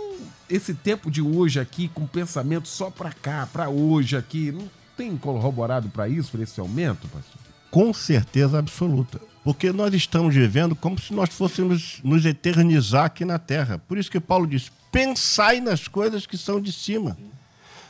esse 0.49 0.73
tempo 0.73 1.11
de 1.11 1.21
hoje 1.21 1.59
aqui, 1.59 1.87
com 1.87 2.07
pensamento 2.07 2.67
só 2.67 2.89
para 2.89 3.13
cá, 3.13 3.47
para 3.51 3.69
hoje 3.69 4.17
aqui, 4.17 4.51
não 4.51 4.67
tem 4.97 5.15
corroborado 5.15 5.87
para 5.89 6.09
isso, 6.09 6.31
para 6.31 6.41
esse 6.41 6.59
aumento, 6.59 7.07
pastor? 7.07 7.39
Com 7.69 7.93
certeza 7.93 8.57
absoluta. 8.57 9.21
Porque 9.43 9.71
nós 9.71 9.93
estamos 9.93 10.33
vivendo 10.33 10.75
como 10.75 10.99
se 10.99 11.13
nós 11.13 11.29
fôssemos 11.29 12.01
nos 12.03 12.25
eternizar 12.25 13.05
aqui 13.05 13.23
na 13.23 13.37
terra. 13.37 13.77
Por 13.77 13.97
isso 13.97 14.09
que 14.09 14.19
Paulo 14.19 14.47
diz: 14.47 14.71
pensai 14.91 15.61
nas 15.61 15.87
coisas 15.87 16.25
que 16.25 16.37
são 16.37 16.59
de 16.59 16.71
cima. 16.71 17.15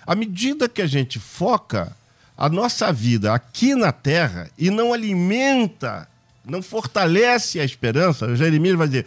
À 0.06 0.14
medida 0.14 0.70
que 0.70 0.82
a 0.82 0.88
gente 0.88 1.20
foca 1.20 1.96
a 2.38 2.50
nossa 2.50 2.92
vida 2.92 3.34
aqui 3.34 3.74
na 3.74 3.92
terra 3.92 4.50
e 4.58 4.70
não 4.70 4.94
alimenta, 4.94 6.08
não 6.48 6.62
fortalece 6.62 7.60
a 7.60 7.66
esperança, 7.66 8.36
Jeremias 8.36 8.76
vai 8.76 8.88
dizer, 8.88 9.06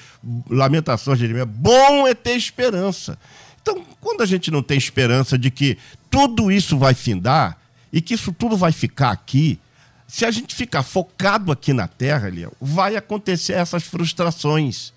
lamentações 0.48 1.18
de 1.18 1.26
Jeremias, 1.26 1.48
bom 1.48 2.06
é 2.06 2.14
ter 2.14 2.36
esperança. 2.36 3.18
Então, 3.62 3.84
quando 4.00 4.22
a 4.22 4.26
gente 4.26 4.50
não 4.50 4.62
tem 4.62 4.78
esperança 4.78 5.38
de 5.38 5.50
que 5.50 5.76
tudo 6.10 6.50
isso 6.50 6.78
vai 6.78 6.94
findar, 6.94 7.60
e 7.92 8.00
que 8.00 8.14
isso 8.14 8.32
tudo 8.32 8.56
vai 8.56 8.72
ficar 8.72 9.10
aqui. 9.10 9.58
Se 10.06 10.24
a 10.24 10.30
gente 10.30 10.54
ficar 10.54 10.82
focado 10.82 11.52
aqui 11.52 11.72
na 11.72 11.86
Terra, 11.86 12.30
vai 12.60 12.96
acontecer 12.96 13.54
essas 13.54 13.84
frustrações. 13.84 14.92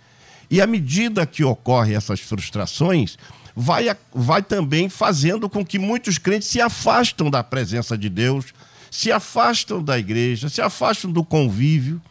E 0.50 0.62
à 0.62 0.68
medida 0.68 1.26
que 1.26 1.44
ocorrem 1.44 1.96
essas 1.96 2.20
frustrações, 2.20 3.18
vai, 3.56 3.96
vai 4.14 4.42
também 4.42 4.90
fazendo 4.90 5.50
com 5.50 5.66
que 5.66 5.80
muitos 5.80 6.18
crentes 6.18 6.48
se 6.48 6.62
afastam 6.62 7.30
da 7.30 7.44
presença 7.44 7.98
de 7.98 8.10
Deus, 8.10 8.54
se 8.90 9.12
afastam 9.12 9.84
da 9.84 9.98
igreja, 9.98 10.50
se 10.50 10.62
afastam 10.62 11.12
do 11.12 11.24
convívio, 11.24 12.02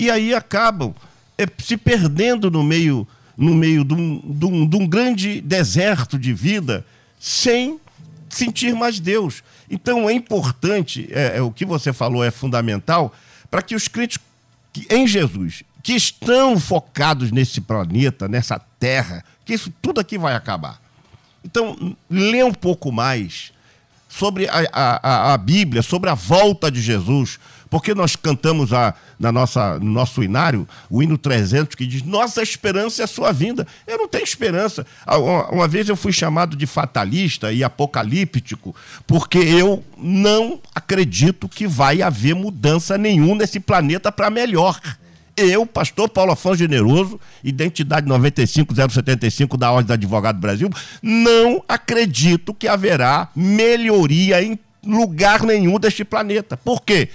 e 0.00 0.10
aí 0.10 0.34
acabam 0.34 0.94
é, 1.36 1.46
se 1.58 1.76
perdendo 1.76 2.50
no 2.50 2.64
meio, 2.64 3.06
no 3.36 3.54
meio 3.54 3.84
de 3.84 3.92
um, 3.92 4.18
de, 4.18 4.46
um, 4.46 4.66
de 4.66 4.76
um 4.76 4.86
grande 4.86 5.42
deserto 5.42 6.18
de 6.18 6.32
vida, 6.32 6.86
sem 7.18 7.78
sentir 8.30 8.74
mais 8.74 8.98
Deus. 8.98 9.44
Então 9.70 10.08
é 10.08 10.14
importante, 10.14 11.06
é, 11.12 11.36
é, 11.36 11.42
o 11.42 11.50
que 11.50 11.66
você 11.66 11.92
falou 11.92 12.24
é 12.24 12.30
fundamental, 12.30 13.14
para 13.50 13.60
que 13.60 13.74
os 13.74 13.88
crentes 13.88 14.18
que, 14.72 14.86
em 14.88 15.06
Jesus, 15.06 15.64
que 15.82 15.92
estão 15.92 16.58
focados 16.58 17.30
nesse 17.30 17.60
planeta, 17.60 18.26
nessa 18.26 18.58
terra, 18.58 19.22
que 19.44 19.52
isso 19.52 19.70
tudo 19.82 20.00
aqui 20.00 20.16
vai 20.16 20.34
acabar. 20.34 20.80
Então, 21.44 21.94
lê 22.08 22.42
um 22.42 22.54
pouco 22.54 22.90
mais 22.90 23.52
sobre 24.08 24.48
a, 24.48 24.66
a, 24.72 25.34
a 25.34 25.36
Bíblia, 25.36 25.82
sobre 25.82 26.08
a 26.08 26.14
volta 26.14 26.70
de 26.70 26.80
Jesus, 26.80 27.38
porque 27.70 27.94
nós 27.94 28.16
cantamos 28.16 28.72
a, 28.72 28.92
na 29.18 29.30
nossa, 29.30 29.78
no 29.78 29.92
nosso 29.92 30.22
inário 30.22 30.68
o 30.90 31.00
hino 31.00 31.16
300 31.16 31.76
que 31.76 31.86
diz: 31.86 32.02
Nossa 32.02 32.42
esperança 32.42 33.02
é 33.02 33.04
a 33.04 33.08
sua 33.08 33.32
vinda. 33.32 33.66
Eu 33.86 33.96
não 33.96 34.08
tenho 34.08 34.24
esperança. 34.24 34.84
Ah, 35.06 35.16
uma 35.18 35.68
vez 35.68 35.88
eu 35.88 35.96
fui 35.96 36.12
chamado 36.12 36.56
de 36.56 36.66
fatalista 36.66 37.52
e 37.52 37.62
apocalíptico, 37.62 38.74
porque 39.06 39.38
eu 39.38 39.84
não 39.96 40.60
acredito 40.74 41.48
que 41.48 41.66
vai 41.66 42.02
haver 42.02 42.34
mudança 42.34 42.98
nenhuma 42.98 43.36
nesse 43.36 43.60
planeta 43.60 44.10
para 44.10 44.28
melhor. 44.28 44.80
Eu, 45.36 45.64
pastor 45.64 46.08
Paulo 46.08 46.32
Afonso 46.32 46.56
Generoso, 46.56 47.18
identidade 47.42 48.06
95075 48.06 49.56
da 49.56 49.70
Ordem 49.70 49.86
do 49.86 49.92
Advogado 49.92 50.36
do 50.36 50.40
Brasil, 50.40 50.68
não 51.00 51.64
acredito 51.68 52.52
que 52.52 52.68
haverá 52.68 53.28
melhoria 53.34 54.42
em 54.42 54.58
lugar 54.84 55.42
nenhum 55.42 55.78
deste 55.78 56.04
planeta. 56.04 56.56
Por 56.56 56.82
quê? 56.82 57.08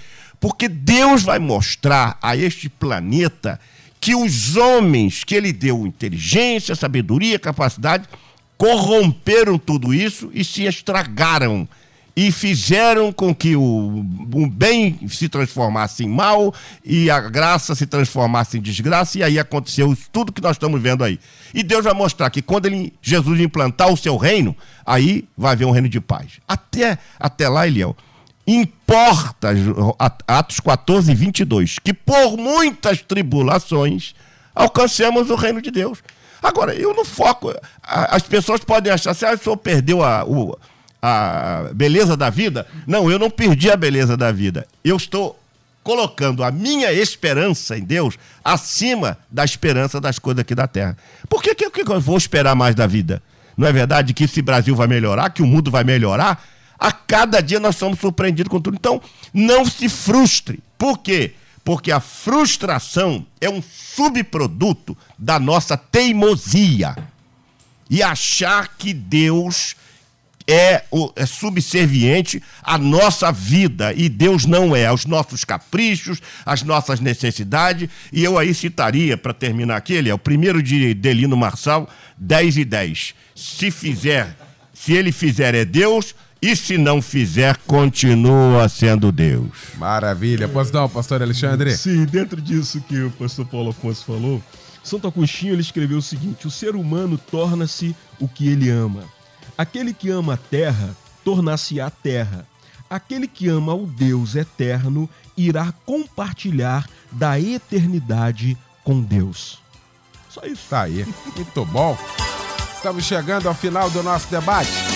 Porque 0.46 0.68
Deus 0.68 1.24
vai 1.24 1.40
mostrar 1.40 2.16
a 2.22 2.36
este 2.36 2.68
planeta 2.68 3.58
que 4.00 4.14
os 4.14 4.56
homens 4.56 5.24
que 5.24 5.34
ele 5.34 5.52
deu 5.52 5.84
inteligência, 5.84 6.76
sabedoria, 6.76 7.36
capacidade, 7.36 8.08
corromperam 8.56 9.58
tudo 9.58 9.92
isso 9.92 10.30
e 10.32 10.44
se 10.44 10.62
estragaram 10.62 11.68
e 12.14 12.30
fizeram 12.30 13.12
com 13.12 13.34
que 13.34 13.56
o, 13.56 14.06
o, 14.32 14.46
bem 14.46 15.00
se 15.08 15.28
transformasse 15.28 16.04
em 16.04 16.08
mal 16.08 16.54
e 16.84 17.10
a 17.10 17.18
graça 17.18 17.74
se 17.74 17.84
transformasse 17.84 18.56
em 18.56 18.60
desgraça, 18.60 19.18
e 19.18 19.24
aí 19.24 19.40
aconteceu 19.40 19.98
tudo 20.12 20.32
que 20.32 20.40
nós 20.40 20.52
estamos 20.52 20.80
vendo 20.80 21.02
aí. 21.02 21.18
E 21.52 21.64
Deus 21.64 21.82
vai 21.82 21.92
mostrar 21.92 22.30
que 22.30 22.40
quando 22.40 22.66
ele, 22.66 22.92
Jesus 23.02 23.40
implantar 23.40 23.92
o 23.92 23.96
seu 23.96 24.16
reino, 24.16 24.56
aí 24.86 25.24
vai 25.36 25.54
haver 25.54 25.64
um 25.64 25.72
reino 25.72 25.88
de 25.88 26.00
paz. 26.00 26.34
Até, 26.46 26.96
até 27.18 27.48
lá, 27.48 27.66
Eliel, 27.66 27.96
importa, 28.46 29.50
Atos 30.26 30.60
14, 30.60 31.14
22, 31.14 31.78
que 31.78 31.92
por 31.92 32.36
muitas 32.36 33.02
tribulações 33.02 34.14
alcancemos 34.54 35.30
o 35.30 35.34
reino 35.34 35.60
de 35.60 35.70
Deus. 35.70 35.98
Agora, 36.42 36.74
eu 36.74 36.94
não 36.94 37.04
foco. 37.04 37.52
As 37.82 38.22
pessoas 38.22 38.60
podem 38.60 38.92
achar 38.92 39.10
assim, 39.10 39.24
ah, 39.24 39.34
o 39.34 39.38
senhor 39.38 39.56
perdeu 39.56 40.02
a, 40.04 40.24
o, 40.24 40.56
a 41.02 41.70
beleza 41.74 42.16
da 42.16 42.30
vida. 42.30 42.66
Não, 42.86 43.10
eu 43.10 43.18
não 43.18 43.30
perdi 43.30 43.70
a 43.70 43.76
beleza 43.76 44.16
da 44.16 44.30
vida. 44.30 44.66
Eu 44.84 44.96
estou 44.96 45.38
colocando 45.82 46.42
a 46.42 46.50
minha 46.50 46.92
esperança 46.92 47.78
em 47.78 47.82
Deus 47.82 48.18
acima 48.44 49.16
da 49.30 49.44
esperança 49.44 50.00
das 50.00 50.18
coisas 50.18 50.40
aqui 50.40 50.54
da 50.54 50.66
terra. 50.66 50.96
Por 51.28 51.42
que, 51.42 51.54
que, 51.54 51.70
que 51.70 51.80
eu 51.80 52.00
vou 52.00 52.16
esperar 52.16 52.54
mais 52.54 52.74
da 52.74 52.86
vida? 52.86 53.22
Não 53.56 53.66
é 53.66 53.72
verdade 53.72 54.12
que 54.12 54.24
esse 54.24 54.42
Brasil 54.42 54.74
vai 54.74 54.86
melhorar, 54.86 55.30
que 55.30 55.42
o 55.42 55.46
mundo 55.46 55.70
vai 55.70 55.84
melhorar? 55.84 56.44
A 56.78 56.92
cada 56.92 57.40
dia 57.40 57.60
nós 57.60 57.76
somos 57.76 57.98
surpreendidos 57.98 58.50
com 58.50 58.60
tudo. 58.60 58.76
Então, 58.76 59.00
não 59.32 59.64
se 59.64 59.88
frustre. 59.88 60.60
Por 60.78 60.98
quê? 60.98 61.34
Porque 61.64 61.90
a 61.90 62.00
frustração 62.00 63.26
é 63.40 63.50
um 63.50 63.62
subproduto 63.62 64.96
da 65.18 65.38
nossa 65.38 65.76
teimosia. 65.76 66.96
E 67.88 68.02
achar 68.02 68.76
que 68.76 68.92
Deus 68.92 69.76
é, 70.46 70.84
é 71.16 71.26
subserviente 71.26 72.42
à 72.62 72.78
nossa 72.78 73.32
vida 73.32 73.92
e 73.94 74.08
Deus 74.08 74.46
não 74.46 74.76
é, 74.76 74.86
aos 74.86 75.04
nossos 75.04 75.44
caprichos, 75.44 76.20
às 76.44 76.62
nossas 76.62 77.00
necessidades. 77.00 77.88
E 78.12 78.22
eu 78.22 78.38
aí 78.38 78.54
citaria, 78.54 79.16
para 79.16 79.34
terminar 79.34 79.76
aqui, 79.76 79.92
ele 79.94 80.08
é 80.08 80.14
o 80.14 80.18
primeiro 80.18 80.62
de 80.62 80.94
Delino 80.94 81.36
Marçal, 81.36 81.88
10 82.16 82.58
e 82.58 82.64
10. 82.64 83.14
Se 83.34 83.70
fizer, 83.70 84.36
se 84.72 84.92
ele 84.92 85.10
fizer 85.10 85.54
é 85.54 85.64
Deus, 85.64 86.14
e 86.40 86.54
se 86.54 86.76
não 86.76 87.00
fizer, 87.00 87.56
continua 87.66 88.68
sendo 88.68 89.10
Deus. 89.10 89.50
Maravilha. 89.76 90.48
Pois 90.48 90.70
não, 90.70 90.88
pastor 90.88 91.22
Alexandre? 91.22 91.76
Sim, 91.76 92.04
dentro 92.04 92.40
disso 92.40 92.80
que 92.82 93.00
o 93.02 93.10
pastor 93.10 93.46
Paulo 93.46 93.70
Afonso 93.70 94.04
falou, 94.04 94.42
Santo 94.82 95.08
Agostinho 95.08 95.54
ele 95.54 95.62
escreveu 95.62 95.98
o 95.98 96.02
seguinte: 96.02 96.46
o 96.46 96.50
ser 96.50 96.76
humano 96.76 97.18
torna-se 97.18 97.96
o 98.20 98.28
que 98.28 98.48
ele 98.48 98.70
ama. 98.70 99.04
Aquele 99.56 99.92
que 99.92 100.10
ama 100.10 100.34
a 100.34 100.36
terra, 100.36 100.94
tornar-se 101.24 101.80
a 101.80 101.90
terra. 101.90 102.46
Aquele 102.88 103.26
que 103.26 103.48
ama 103.48 103.74
o 103.74 103.86
Deus 103.86 104.36
eterno 104.36 105.10
irá 105.36 105.72
compartilhar 105.84 106.88
da 107.10 107.40
eternidade 107.40 108.56
com 108.84 109.02
Deus. 109.02 109.58
Só 110.28 110.42
isso. 110.44 110.68
Tá 110.70 110.82
aí. 110.82 111.04
Muito 111.34 111.64
bom. 111.64 111.98
Estamos 112.76 113.04
chegando 113.04 113.48
ao 113.48 113.54
final 113.54 113.90
do 113.90 114.02
nosso 114.04 114.30
debate. 114.30 114.95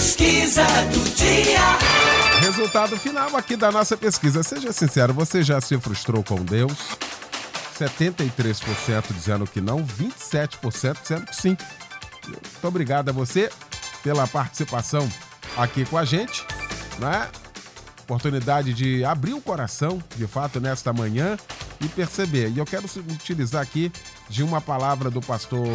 Pesquisa 0.00 0.64
do 0.94 1.14
dia. 1.14 1.60
Resultado 2.40 2.96
final 2.96 3.36
aqui 3.36 3.54
da 3.54 3.70
nossa 3.70 3.98
pesquisa. 3.98 4.42
Seja 4.42 4.72
sincero, 4.72 5.12
você 5.12 5.42
já 5.42 5.60
se 5.60 5.78
frustrou 5.78 6.24
com 6.24 6.36
Deus? 6.36 6.96
73% 7.78 9.12
dizendo 9.12 9.46
que 9.46 9.60
não, 9.60 9.84
27% 9.84 11.02
dizendo 11.02 11.26
que 11.26 11.36
sim. 11.36 11.54
Muito 12.26 12.66
obrigado 12.66 13.10
a 13.10 13.12
você 13.12 13.50
pela 14.02 14.26
participação 14.26 15.06
aqui 15.54 15.84
com 15.84 15.98
a 15.98 16.04
gente, 16.06 16.46
né? 16.98 17.28
Oportunidade 18.04 18.72
de 18.72 19.04
abrir 19.04 19.34
o 19.34 19.40
coração, 19.42 20.02
de 20.16 20.26
fato, 20.26 20.58
nesta 20.58 20.94
manhã 20.94 21.36
e 21.78 21.86
perceber. 21.88 22.48
E 22.48 22.56
eu 22.56 22.64
quero 22.64 22.86
utilizar 22.86 23.60
aqui 23.60 23.92
de 24.30 24.42
uma 24.42 24.62
palavra 24.62 25.10
do 25.10 25.20
pastor 25.20 25.68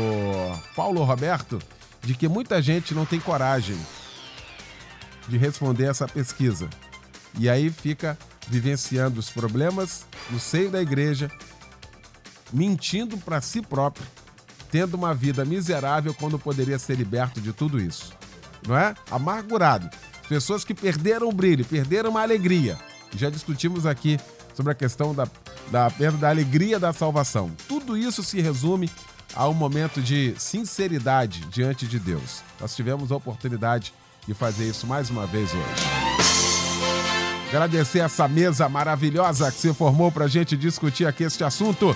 Paulo 0.76 1.04
Roberto, 1.04 1.60
de 2.02 2.16
que 2.16 2.28
muita 2.28 2.60
gente 2.60 2.92
não 2.96 3.06
tem 3.06 3.20
coragem 3.20 3.78
de 5.28 5.38
responder 5.38 5.86
essa 5.86 6.08
pesquisa. 6.08 6.70
E 7.38 7.50
aí 7.50 7.70
fica 7.70 8.18
vivenciando 8.48 9.20
os 9.20 9.30
problemas 9.30 10.06
no 10.30 10.40
seio 10.40 10.70
da 10.70 10.82
igreja, 10.82 11.32
mentindo 12.54 13.18
para 13.18 13.42
si 13.42 13.62
próprio, 13.62 14.06
tendo 14.72 14.96
uma 14.96 15.14
vida 15.14 15.44
miserável 15.44 16.14
quando 16.14 16.40
poderia 16.40 16.80
ser 16.80 16.96
liberto 16.96 17.42
de 17.42 17.52
tudo 17.52 17.80
isso. 17.80 18.14
Não 18.68 18.78
é? 18.78 18.96
Amargurado. 19.12 19.90
Pessoas 20.28 20.64
que 20.64 20.74
perderam 20.74 21.30
o 21.30 21.34
brilho, 21.34 21.66
perderam 21.66 22.18
a 22.18 22.22
alegria. 22.22 22.78
Já 23.16 23.30
discutimos 23.30 23.86
aqui 23.86 24.20
sobre 24.54 24.72
a 24.72 24.76
questão 24.76 25.14
da, 25.14 25.28
da 25.70 25.90
perda 25.90 26.18
da 26.18 26.30
alegria 26.30 26.80
da 26.80 26.92
salvação. 26.94 27.52
Tudo 27.68 27.98
isso 27.98 28.24
se 28.24 28.42
resume 28.42 28.90
a 29.36 29.48
um 29.48 29.54
momento 29.54 30.02
de 30.02 30.34
sinceridade 30.38 31.42
diante 31.48 31.86
de 31.86 32.00
Deus. 32.00 32.42
Nós 32.60 32.76
tivemos 32.76 33.12
a 33.12 33.18
oportunidade 33.18 33.94
de 34.28 34.34
fazer 34.34 34.70
isso 34.70 34.88
mais 34.88 35.10
uma 35.10 35.26
vez 35.26 35.52
hoje. 35.54 36.26
Agradecer 37.50 38.00
essa 38.00 38.28
mesa 38.28 38.68
maravilhosa 38.68 39.52
que 39.52 39.58
se 39.58 39.74
formou 39.74 40.12
para 40.12 40.26
a 40.26 40.28
gente 40.28 40.58
discutir 40.58 41.06
aqui 41.06 41.24
este 41.24 41.44
assunto. 41.44 41.96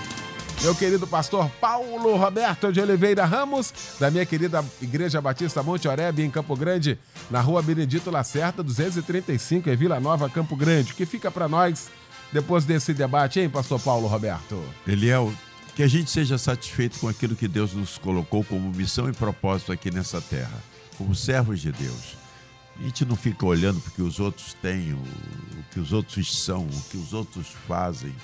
Meu 0.62 0.74
querido 0.74 1.06
pastor 1.06 1.50
Paulo 1.60 2.16
Roberto 2.16 2.72
de 2.72 2.80
Oliveira 2.80 3.24
Ramos, 3.24 3.72
da 3.98 4.10
minha 4.10 4.26
querida 4.26 4.64
Igreja 4.80 5.20
Batista 5.20 5.62
Monte 5.62 5.88
Oreb, 5.88 6.22
em 6.22 6.30
Campo 6.30 6.54
Grande, 6.54 6.98
na 7.30 7.40
rua 7.40 7.62
Benedito 7.62 8.10
Lacerda, 8.10 8.62
235, 8.62 9.70
em 9.70 9.76
Vila 9.76 9.98
Nova, 9.98 10.28
Campo 10.28 10.54
Grande. 10.54 10.92
O 10.92 10.94
que 10.94 11.06
fica 11.06 11.30
para 11.30 11.48
nós 11.48 11.88
depois 12.30 12.64
desse 12.64 12.92
debate, 12.92 13.40
hein, 13.40 13.48
pastor 13.48 13.80
Paulo 13.80 14.06
Roberto? 14.06 14.62
Eliel, 14.86 15.32
que 15.74 15.82
a 15.82 15.88
gente 15.88 16.10
seja 16.10 16.36
satisfeito 16.36 16.98
com 16.98 17.08
aquilo 17.08 17.34
que 17.34 17.48
Deus 17.48 17.72
nos 17.72 17.96
colocou 17.96 18.44
como 18.44 18.70
missão 18.70 19.08
e 19.08 19.12
propósito 19.12 19.72
aqui 19.72 19.90
nessa 19.90 20.20
terra, 20.20 20.58
como 20.98 21.14
servos 21.14 21.60
de 21.60 21.72
Deus. 21.72 22.19
A 22.80 22.82
gente 22.82 23.04
não 23.04 23.14
fica 23.14 23.44
olhando 23.44 23.78
porque 23.82 24.00
os 24.00 24.18
outros 24.18 24.54
têm, 24.54 24.94
o, 24.94 24.96
o 24.96 25.64
que 25.70 25.78
os 25.78 25.92
outros 25.92 26.42
são, 26.42 26.64
o 26.64 26.82
que 26.90 26.96
os 26.96 27.12
outros 27.12 27.48
fazem, 27.68 28.14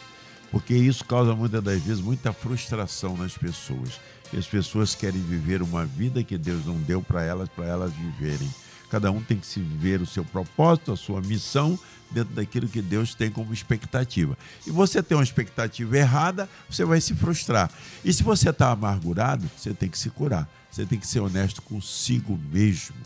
porque 0.50 0.72
isso 0.74 1.04
causa 1.04 1.34
muitas 1.34 1.62
das 1.62 1.82
vezes 1.82 2.02
muita 2.02 2.32
frustração 2.32 3.14
nas 3.18 3.36
pessoas. 3.36 4.00
E 4.32 4.38
as 4.38 4.46
pessoas 4.46 4.94
querem 4.94 5.20
viver 5.20 5.60
uma 5.60 5.84
vida 5.84 6.24
que 6.24 6.38
Deus 6.38 6.64
não 6.64 6.76
deu 6.78 7.02
para 7.02 7.22
elas, 7.22 7.50
para 7.50 7.66
elas 7.66 7.92
viverem. 7.92 8.48
Cada 8.90 9.10
um 9.10 9.22
tem 9.22 9.36
que 9.36 9.46
se 9.46 9.60
viver 9.60 10.00
o 10.00 10.06
seu 10.06 10.24
propósito, 10.24 10.90
a 10.90 10.96
sua 10.96 11.20
missão, 11.20 11.78
dentro 12.10 12.34
daquilo 12.34 12.66
que 12.66 12.80
Deus 12.80 13.14
tem 13.14 13.30
como 13.30 13.52
expectativa. 13.52 14.38
E 14.66 14.70
você 14.70 15.02
tem 15.02 15.18
uma 15.18 15.24
expectativa 15.24 15.98
errada, 15.98 16.48
você 16.68 16.82
vai 16.82 17.00
se 17.00 17.14
frustrar. 17.14 17.70
E 18.02 18.10
se 18.10 18.22
você 18.22 18.48
está 18.48 18.70
amargurado, 18.70 19.50
você 19.54 19.74
tem 19.74 19.90
que 19.90 19.98
se 19.98 20.08
curar. 20.08 20.48
Você 20.70 20.86
tem 20.86 20.98
que 20.98 21.06
ser 21.06 21.20
honesto 21.20 21.60
consigo 21.60 22.40
mesmo. 22.50 22.96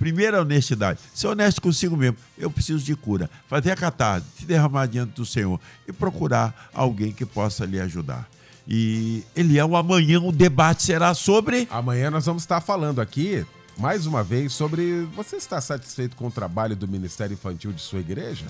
Primeira 0.00 0.40
honestidade, 0.40 0.98
ser 1.14 1.26
honesto 1.26 1.60
consigo 1.60 1.94
mesmo. 1.94 2.16
Eu 2.38 2.50
preciso 2.50 2.82
de 2.82 2.96
cura. 2.96 3.28
Fazer 3.46 3.70
a 3.70 3.76
catarse, 3.76 4.24
se 4.38 4.46
derramar 4.46 4.86
diante 4.86 5.12
do 5.12 5.26
Senhor 5.26 5.60
e 5.86 5.92
procurar 5.92 6.70
alguém 6.72 7.12
que 7.12 7.26
possa 7.26 7.66
lhe 7.66 7.78
ajudar. 7.78 8.26
E 8.66 9.22
Eliel, 9.36 9.76
amanhã 9.76 10.18
o 10.18 10.32
debate 10.32 10.84
será 10.84 11.12
sobre. 11.12 11.68
Amanhã 11.70 12.10
nós 12.10 12.24
vamos 12.24 12.44
estar 12.44 12.62
falando 12.62 12.98
aqui, 12.98 13.44
mais 13.76 14.06
uma 14.06 14.24
vez, 14.24 14.54
sobre. 14.54 15.06
Você 15.14 15.36
está 15.36 15.60
satisfeito 15.60 16.16
com 16.16 16.28
o 16.28 16.30
trabalho 16.30 16.74
do 16.74 16.88
Ministério 16.88 17.34
Infantil 17.34 17.70
de 17.70 17.82
sua 17.82 18.00
igreja? 18.00 18.46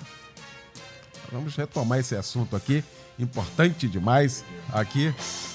Vamos 1.32 1.57
retomar 1.57 1.98
esse 1.98 2.14
assunto 2.14 2.55
aqui, 2.55 2.84
importante 3.18 3.88
demais 3.88 4.44
aqui, 4.72 5.12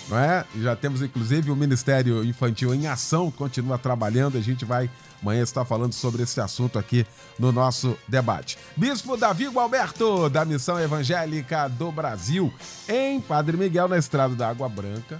não 0.09 0.17
é? 0.17 0.45
Já 0.61 0.75
temos 0.75 1.01
inclusive 1.01 1.51
o 1.51 1.55
Ministério 1.55 2.21
Infantil 2.25 2.75
em 2.75 2.85
ação, 2.85 3.31
continua 3.31 3.77
trabalhando, 3.77 4.37
a 4.37 4.41
gente 4.41 4.65
vai 4.65 4.89
amanhã 5.22 5.43
estar 5.43 5.63
falando 5.66 5.93
sobre 5.93 6.24
esse 6.24 6.41
assunto 6.41 6.80
aqui 6.80 7.05
no 7.38 7.51
nosso 7.51 7.97
debate. 8.07 8.57
Bispo 8.76 9.16
Davi 9.18 9.47
Gualberto, 9.47 10.30
da 10.30 10.45
Missão 10.45 10.80
Evangélica 10.80 11.68
do 11.68 11.91
Brasil, 11.91 12.53
em 12.88 13.20
Padre 13.20 13.57
Miguel, 13.57 13.88
na 13.88 13.97
Estrada 13.97 14.36
da 14.36 14.47
Água 14.49 14.70
Branca, 14.70 15.18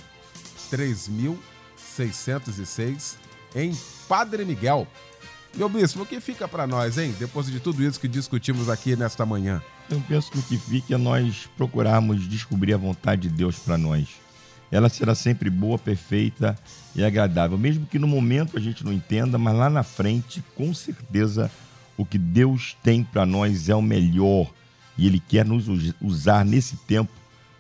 3606, 0.70 3.18
em 3.56 3.76
Padre 4.08 4.46
Miguel. 4.46 4.88
Meu 5.56 5.68
bispo, 5.70 6.02
o 6.02 6.06
que 6.06 6.20
fica 6.20 6.50
para 6.50 6.68
nós, 6.68 6.98
hein? 6.98 7.16
Depois 7.18 7.48
de 7.48 7.62
tudo 7.62 7.82
isso 7.82 7.98
que 8.00 8.10
discutimos 8.10 8.70
aqui 8.70 8.96
nesta 8.96 9.26
manhã. 9.26 9.64
Eu 9.89 10.04
penso 10.06 10.30
que 10.30 10.39
o 10.39 10.43
que 10.43 10.58
fica 10.58 10.96
é 10.96 10.98
nós 10.98 11.50
procurarmos 11.56 12.28
descobrir 12.28 12.74
a 12.74 12.78
vontade 12.78 13.30
de 13.30 13.30
Deus 13.30 13.58
para 13.58 13.78
nós. 13.78 14.24
Ela 14.76 14.89
será 14.89 15.15
sempre 15.15 15.49
boa, 15.49 15.78
perfeita 15.78 16.57
e 16.93 17.03
agradável, 17.03 17.57
mesmo 17.57 17.86
que 17.86 17.97
no 17.97 18.07
momento 18.07 18.57
a 18.57 18.59
gente 18.59 18.84
não 18.84 18.91
entenda, 18.91 19.38
mas 19.38 19.55
lá 19.55 19.69
na 19.69 19.84
frente, 19.84 20.43
com 20.55 20.73
certeza, 20.73 21.49
o 21.95 22.05
que 22.05 22.17
Deus 22.17 22.76
tem 22.84 23.03
para 23.03 23.26
nós 23.26 23.69
é 23.69 23.76
o 23.76 23.82
melhor 23.82 24.51
e 24.97 25.07
Ele 25.07 25.19
quer 25.19 25.45
nos 25.45 25.65
usar 26.01 26.43
nesse 26.43 26.76
tempo 26.76 27.11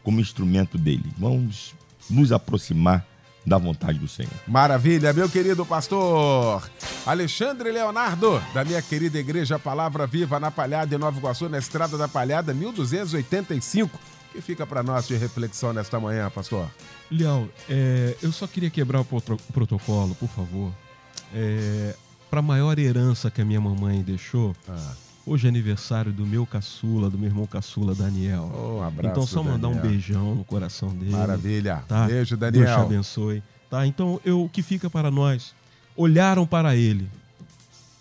como 0.03 0.19
instrumento 0.19 0.77
dele. 0.77 1.05
Vamos 1.17 1.73
nos 2.09 2.31
aproximar 2.33 3.05
da 3.45 3.57
vontade 3.57 3.97
do 3.97 4.07
Senhor. 4.07 4.31
Maravilha, 4.45 5.13
meu 5.13 5.29
querido 5.29 5.65
pastor 5.65 6.69
Alexandre 7.05 7.71
Leonardo, 7.71 8.41
da 8.53 8.65
minha 8.65 8.81
querida 8.81 9.19
igreja 9.19 9.59
Palavra 9.59 10.05
Viva 10.05 10.39
na 10.39 10.51
Palhada 10.51 10.95
em 10.95 10.97
Nova 10.97 11.17
Iguaçu, 11.17 11.47
na 11.47 11.59
Estrada 11.59 11.97
da 11.97 12.07
Palhada, 12.07 12.53
1285. 12.53 13.97
O 14.35 14.37
que 14.37 14.41
fica 14.41 14.67
para 14.67 14.83
nós 14.83 15.07
de 15.07 15.15
reflexão 15.15 15.71
nesta 15.71 15.97
manhã, 15.97 16.29
pastor? 16.29 16.69
Leal, 17.09 17.47
é, 17.69 18.17
eu 18.21 18.33
só 18.33 18.45
queria 18.45 18.69
quebrar 18.69 18.99
o, 18.99 19.05
protocolo, 19.05 20.13
por 20.15 20.27
favor. 20.27 20.73
É, 21.33 21.95
para 22.29 22.39
a 22.39 22.43
maior 22.43 22.77
herança 22.77 23.31
que 23.31 23.39
a 23.39 23.45
minha 23.45 23.61
mamãe 23.61 24.01
deixou, 24.01 24.53
Ah. 24.67 24.91
hoje 25.25 25.45
é 25.45 25.49
aniversário 25.49 26.11
do 26.11 26.25
meu 26.25 26.45
caçula, 26.45 27.09
do 27.09 27.17
meu 27.17 27.29
irmão 27.29 27.47
caçula 27.47 27.95
Daniel. 27.95 28.51
Oh, 28.53 28.79
um 28.79 28.83
abraço, 28.83 29.11
então 29.11 29.25
só 29.25 29.41
mandar 29.41 29.69
um 29.69 29.75
Daniel. 29.75 29.89
beijão 29.89 30.35
no 30.35 30.43
coração 30.43 30.89
dele. 30.89 31.11
Maravilha. 31.11 31.85
Tá? 31.87 32.05
Beijo, 32.05 32.35
Deus 32.35 32.51
te 32.51 32.59
Daniel. 32.59 32.81
abençoe. 32.81 33.41
Tá? 33.69 33.87
Então, 33.87 34.19
eu, 34.25 34.43
o 34.43 34.49
que 34.49 34.61
fica 34.61 34.89
para 34.89 35.09
nós? 35.09 35.55
Olharam 35.95 36.45
para 36.45 36.75
ele 36.75 37.07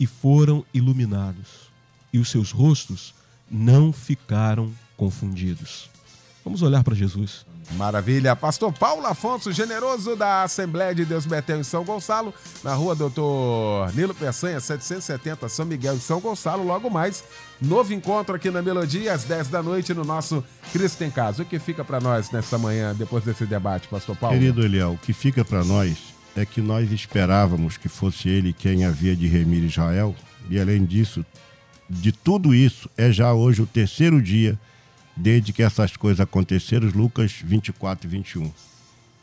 e 0.00 0.06
foram 0.06 0.64
iluminados, 0.74 1.70
e 2.12 2.18
os 2.18 2.28
seus 2.28 2.50
rostos 2.50 3.14
não 3.48 3.92
ficaram 3.92 4.72
confundidos. 4.96 5.93
Vamos 6.44 6.60
olhar 6.60 6.84
para 6.84 6.94
Jesus. 6.94 7.46
Maravilha. 7.72 8.36
Pastor 8.36 8.70
Paulo 8.72 9.06
Afonso 9.06 9.50
Generoso, 9.50 10.14
da 10.14 10.42
Assembleia 10.42 10.94
de 10.94 11.04
Deus 11.04 11.24
Betel 11.24 11.60
em 11.60 11.64
São 11.64 11.82
Gonçalo, 11.84 12.34
na 12.62 12.74
rua 12.74 12.94
Doutor 12.94 13.90
Nilo 13.94 14.14
Peçanha, 14.14 14.60
770, 14.60 15.48
São 15.48 15.64
Miguel 15.64 15.94
em 15.94 16.00
São 16.00 16.20
Gonçalo. 16.20 16.62
Logo 16.62 16.90
mais, 16.90 17.24
novo 17.60 17.94
encontro 17.94 18.34
aqui 18.34 18.50
na 18.50 18.60
Melodia, 18.60 19.14
às 19.14 19.24
10 19.24 19.48
da 19.48 19.62
noite, 19.62 19.94
no 19.94 20.04
nosso 20.04 20.44
Cristo 20.72 21.02
em 21.02 21.10
Casa. 21.10 21.42
O 21.42 21.46
que 21.46 21.58
fica 21.58 21.82
para 21.82 21.98
nós 22.00 22.30
nesta 22.30 22.58
manhã, 22.58 22.94
depois 22.94 23.24
desse 23.24 23.46
debate, 23.46 23.88
Pastor 23.88 24.14
Paulo? 24.14 24.38
Querido 24.38 24.62
Eliel, 24.62 24.92
o 24.92 24.98
que 24.98 25.14
fica 25.14 25.44
para 25.44 25.64
nós 25.64 25.96
é 26.36 26.44
que 26.44 26.60
nós 26.60 26.92
esperávamos 26.92 27.78
que 27.78 27.88
fosse 27.88 28.28
ele 28.28 28.52
quem 28.52 28.84
havia 28.84 29.16
de 29.16 29.26
remir 29.26 29.64
Israel, 29.64 30.14
e 30.50 30.60
além 30.60 30.84
disso, 30.84 31.24
de 31.88 32.12
tudo 32.12 32.54
isso, 32.54 32.90
é 32.96 33.10
já 33.10 33.32
hoje 33.32 33.62
o 33.62 33.66
terceiro 33.66 34.20
dia 34.20 34.58
desde 35.16 35.52
que 35.52 35.62
essas 35.62 35.96
coisas 35.96 36.20
aconteceram, 36.20 36.88
Lucas 36.88 37.32
24 37.42 38.06
e 38.06 38.10
21. 38.10 38.52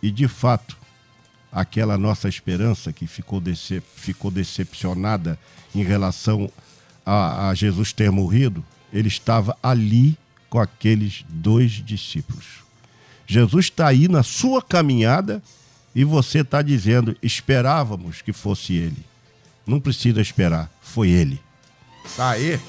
E 0.01 0.11
de 0.11 0.27
fato, 0.27 0.77
aquela 1.51 1.97
nossa 1.97 2.29
esperança 2.29 2.93
que 2.93 3.05
ficou, 3.05 3.39
decep 3.41 3.83
ficou 3.95 4.31
decepcionada 4.31 5.37
em 5.75 5.83
relação 5.83 6.49
a, 7.05 7.49
a 7.49 7.53
Jesus 7.53 7.91
ter 7.91 8.11
morrido, 8.11 8.63
ele 8.91 9.07
estava 9.07 9.57
ali 9.61 10.17
com 10.49 10.59
aqueles 10.59 11.25
dois 11.29 11.71
discípulos. 11.71 12.61
Jesus 13.27 13.65
está 13.65 13.87
aí 13.87 14.07
na 14.07 14.23
sua 14.23 14.61
caminhada 14.61 15.41
e 15.95 16.03
você 16.03 16.39
está 16.39 16.61
dizendo: 16.61 17.15
esperávamos 17.21 18.21
que 18.21 18.33
fosse 18.33 18.73
ele. 18.73 19.05
Não 19.65 19.79
precisa 19.79 20.21
esperar, 20.21 20.69
foi 20.81 21.09
ele. 21.09 21.39
Tá 22.17 22.31
aí. 22.31 22.59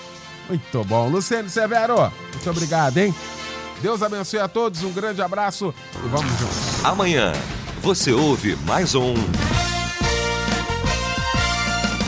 Muito 0.49 0.85
bom. 0.85 1.09
Luciano 1.09 1.49
Severo, 1.49 2.13
muito 2.33 2.51
obrigado, 2.51 2.99
hein? 2.99 3.15
Deus 3.81 4.03
abençoe 4.03 4.39
a 4.39 4.49
todos, 4.49 4.83
um 4.85 4.93
grande 4.93 5.21
abraço 5.21 5.75
e 5.95 6.09
vamos 6.09 6.39
juntos. 6.39 6.85
Amanhã 6.85 7.33
você 7.81 8.13
ouve 8.13 8.57
mais 8.65 8.95
um 8.95 9.15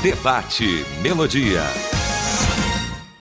Debate 0.03 0.85
Melodia. 1.03 1.94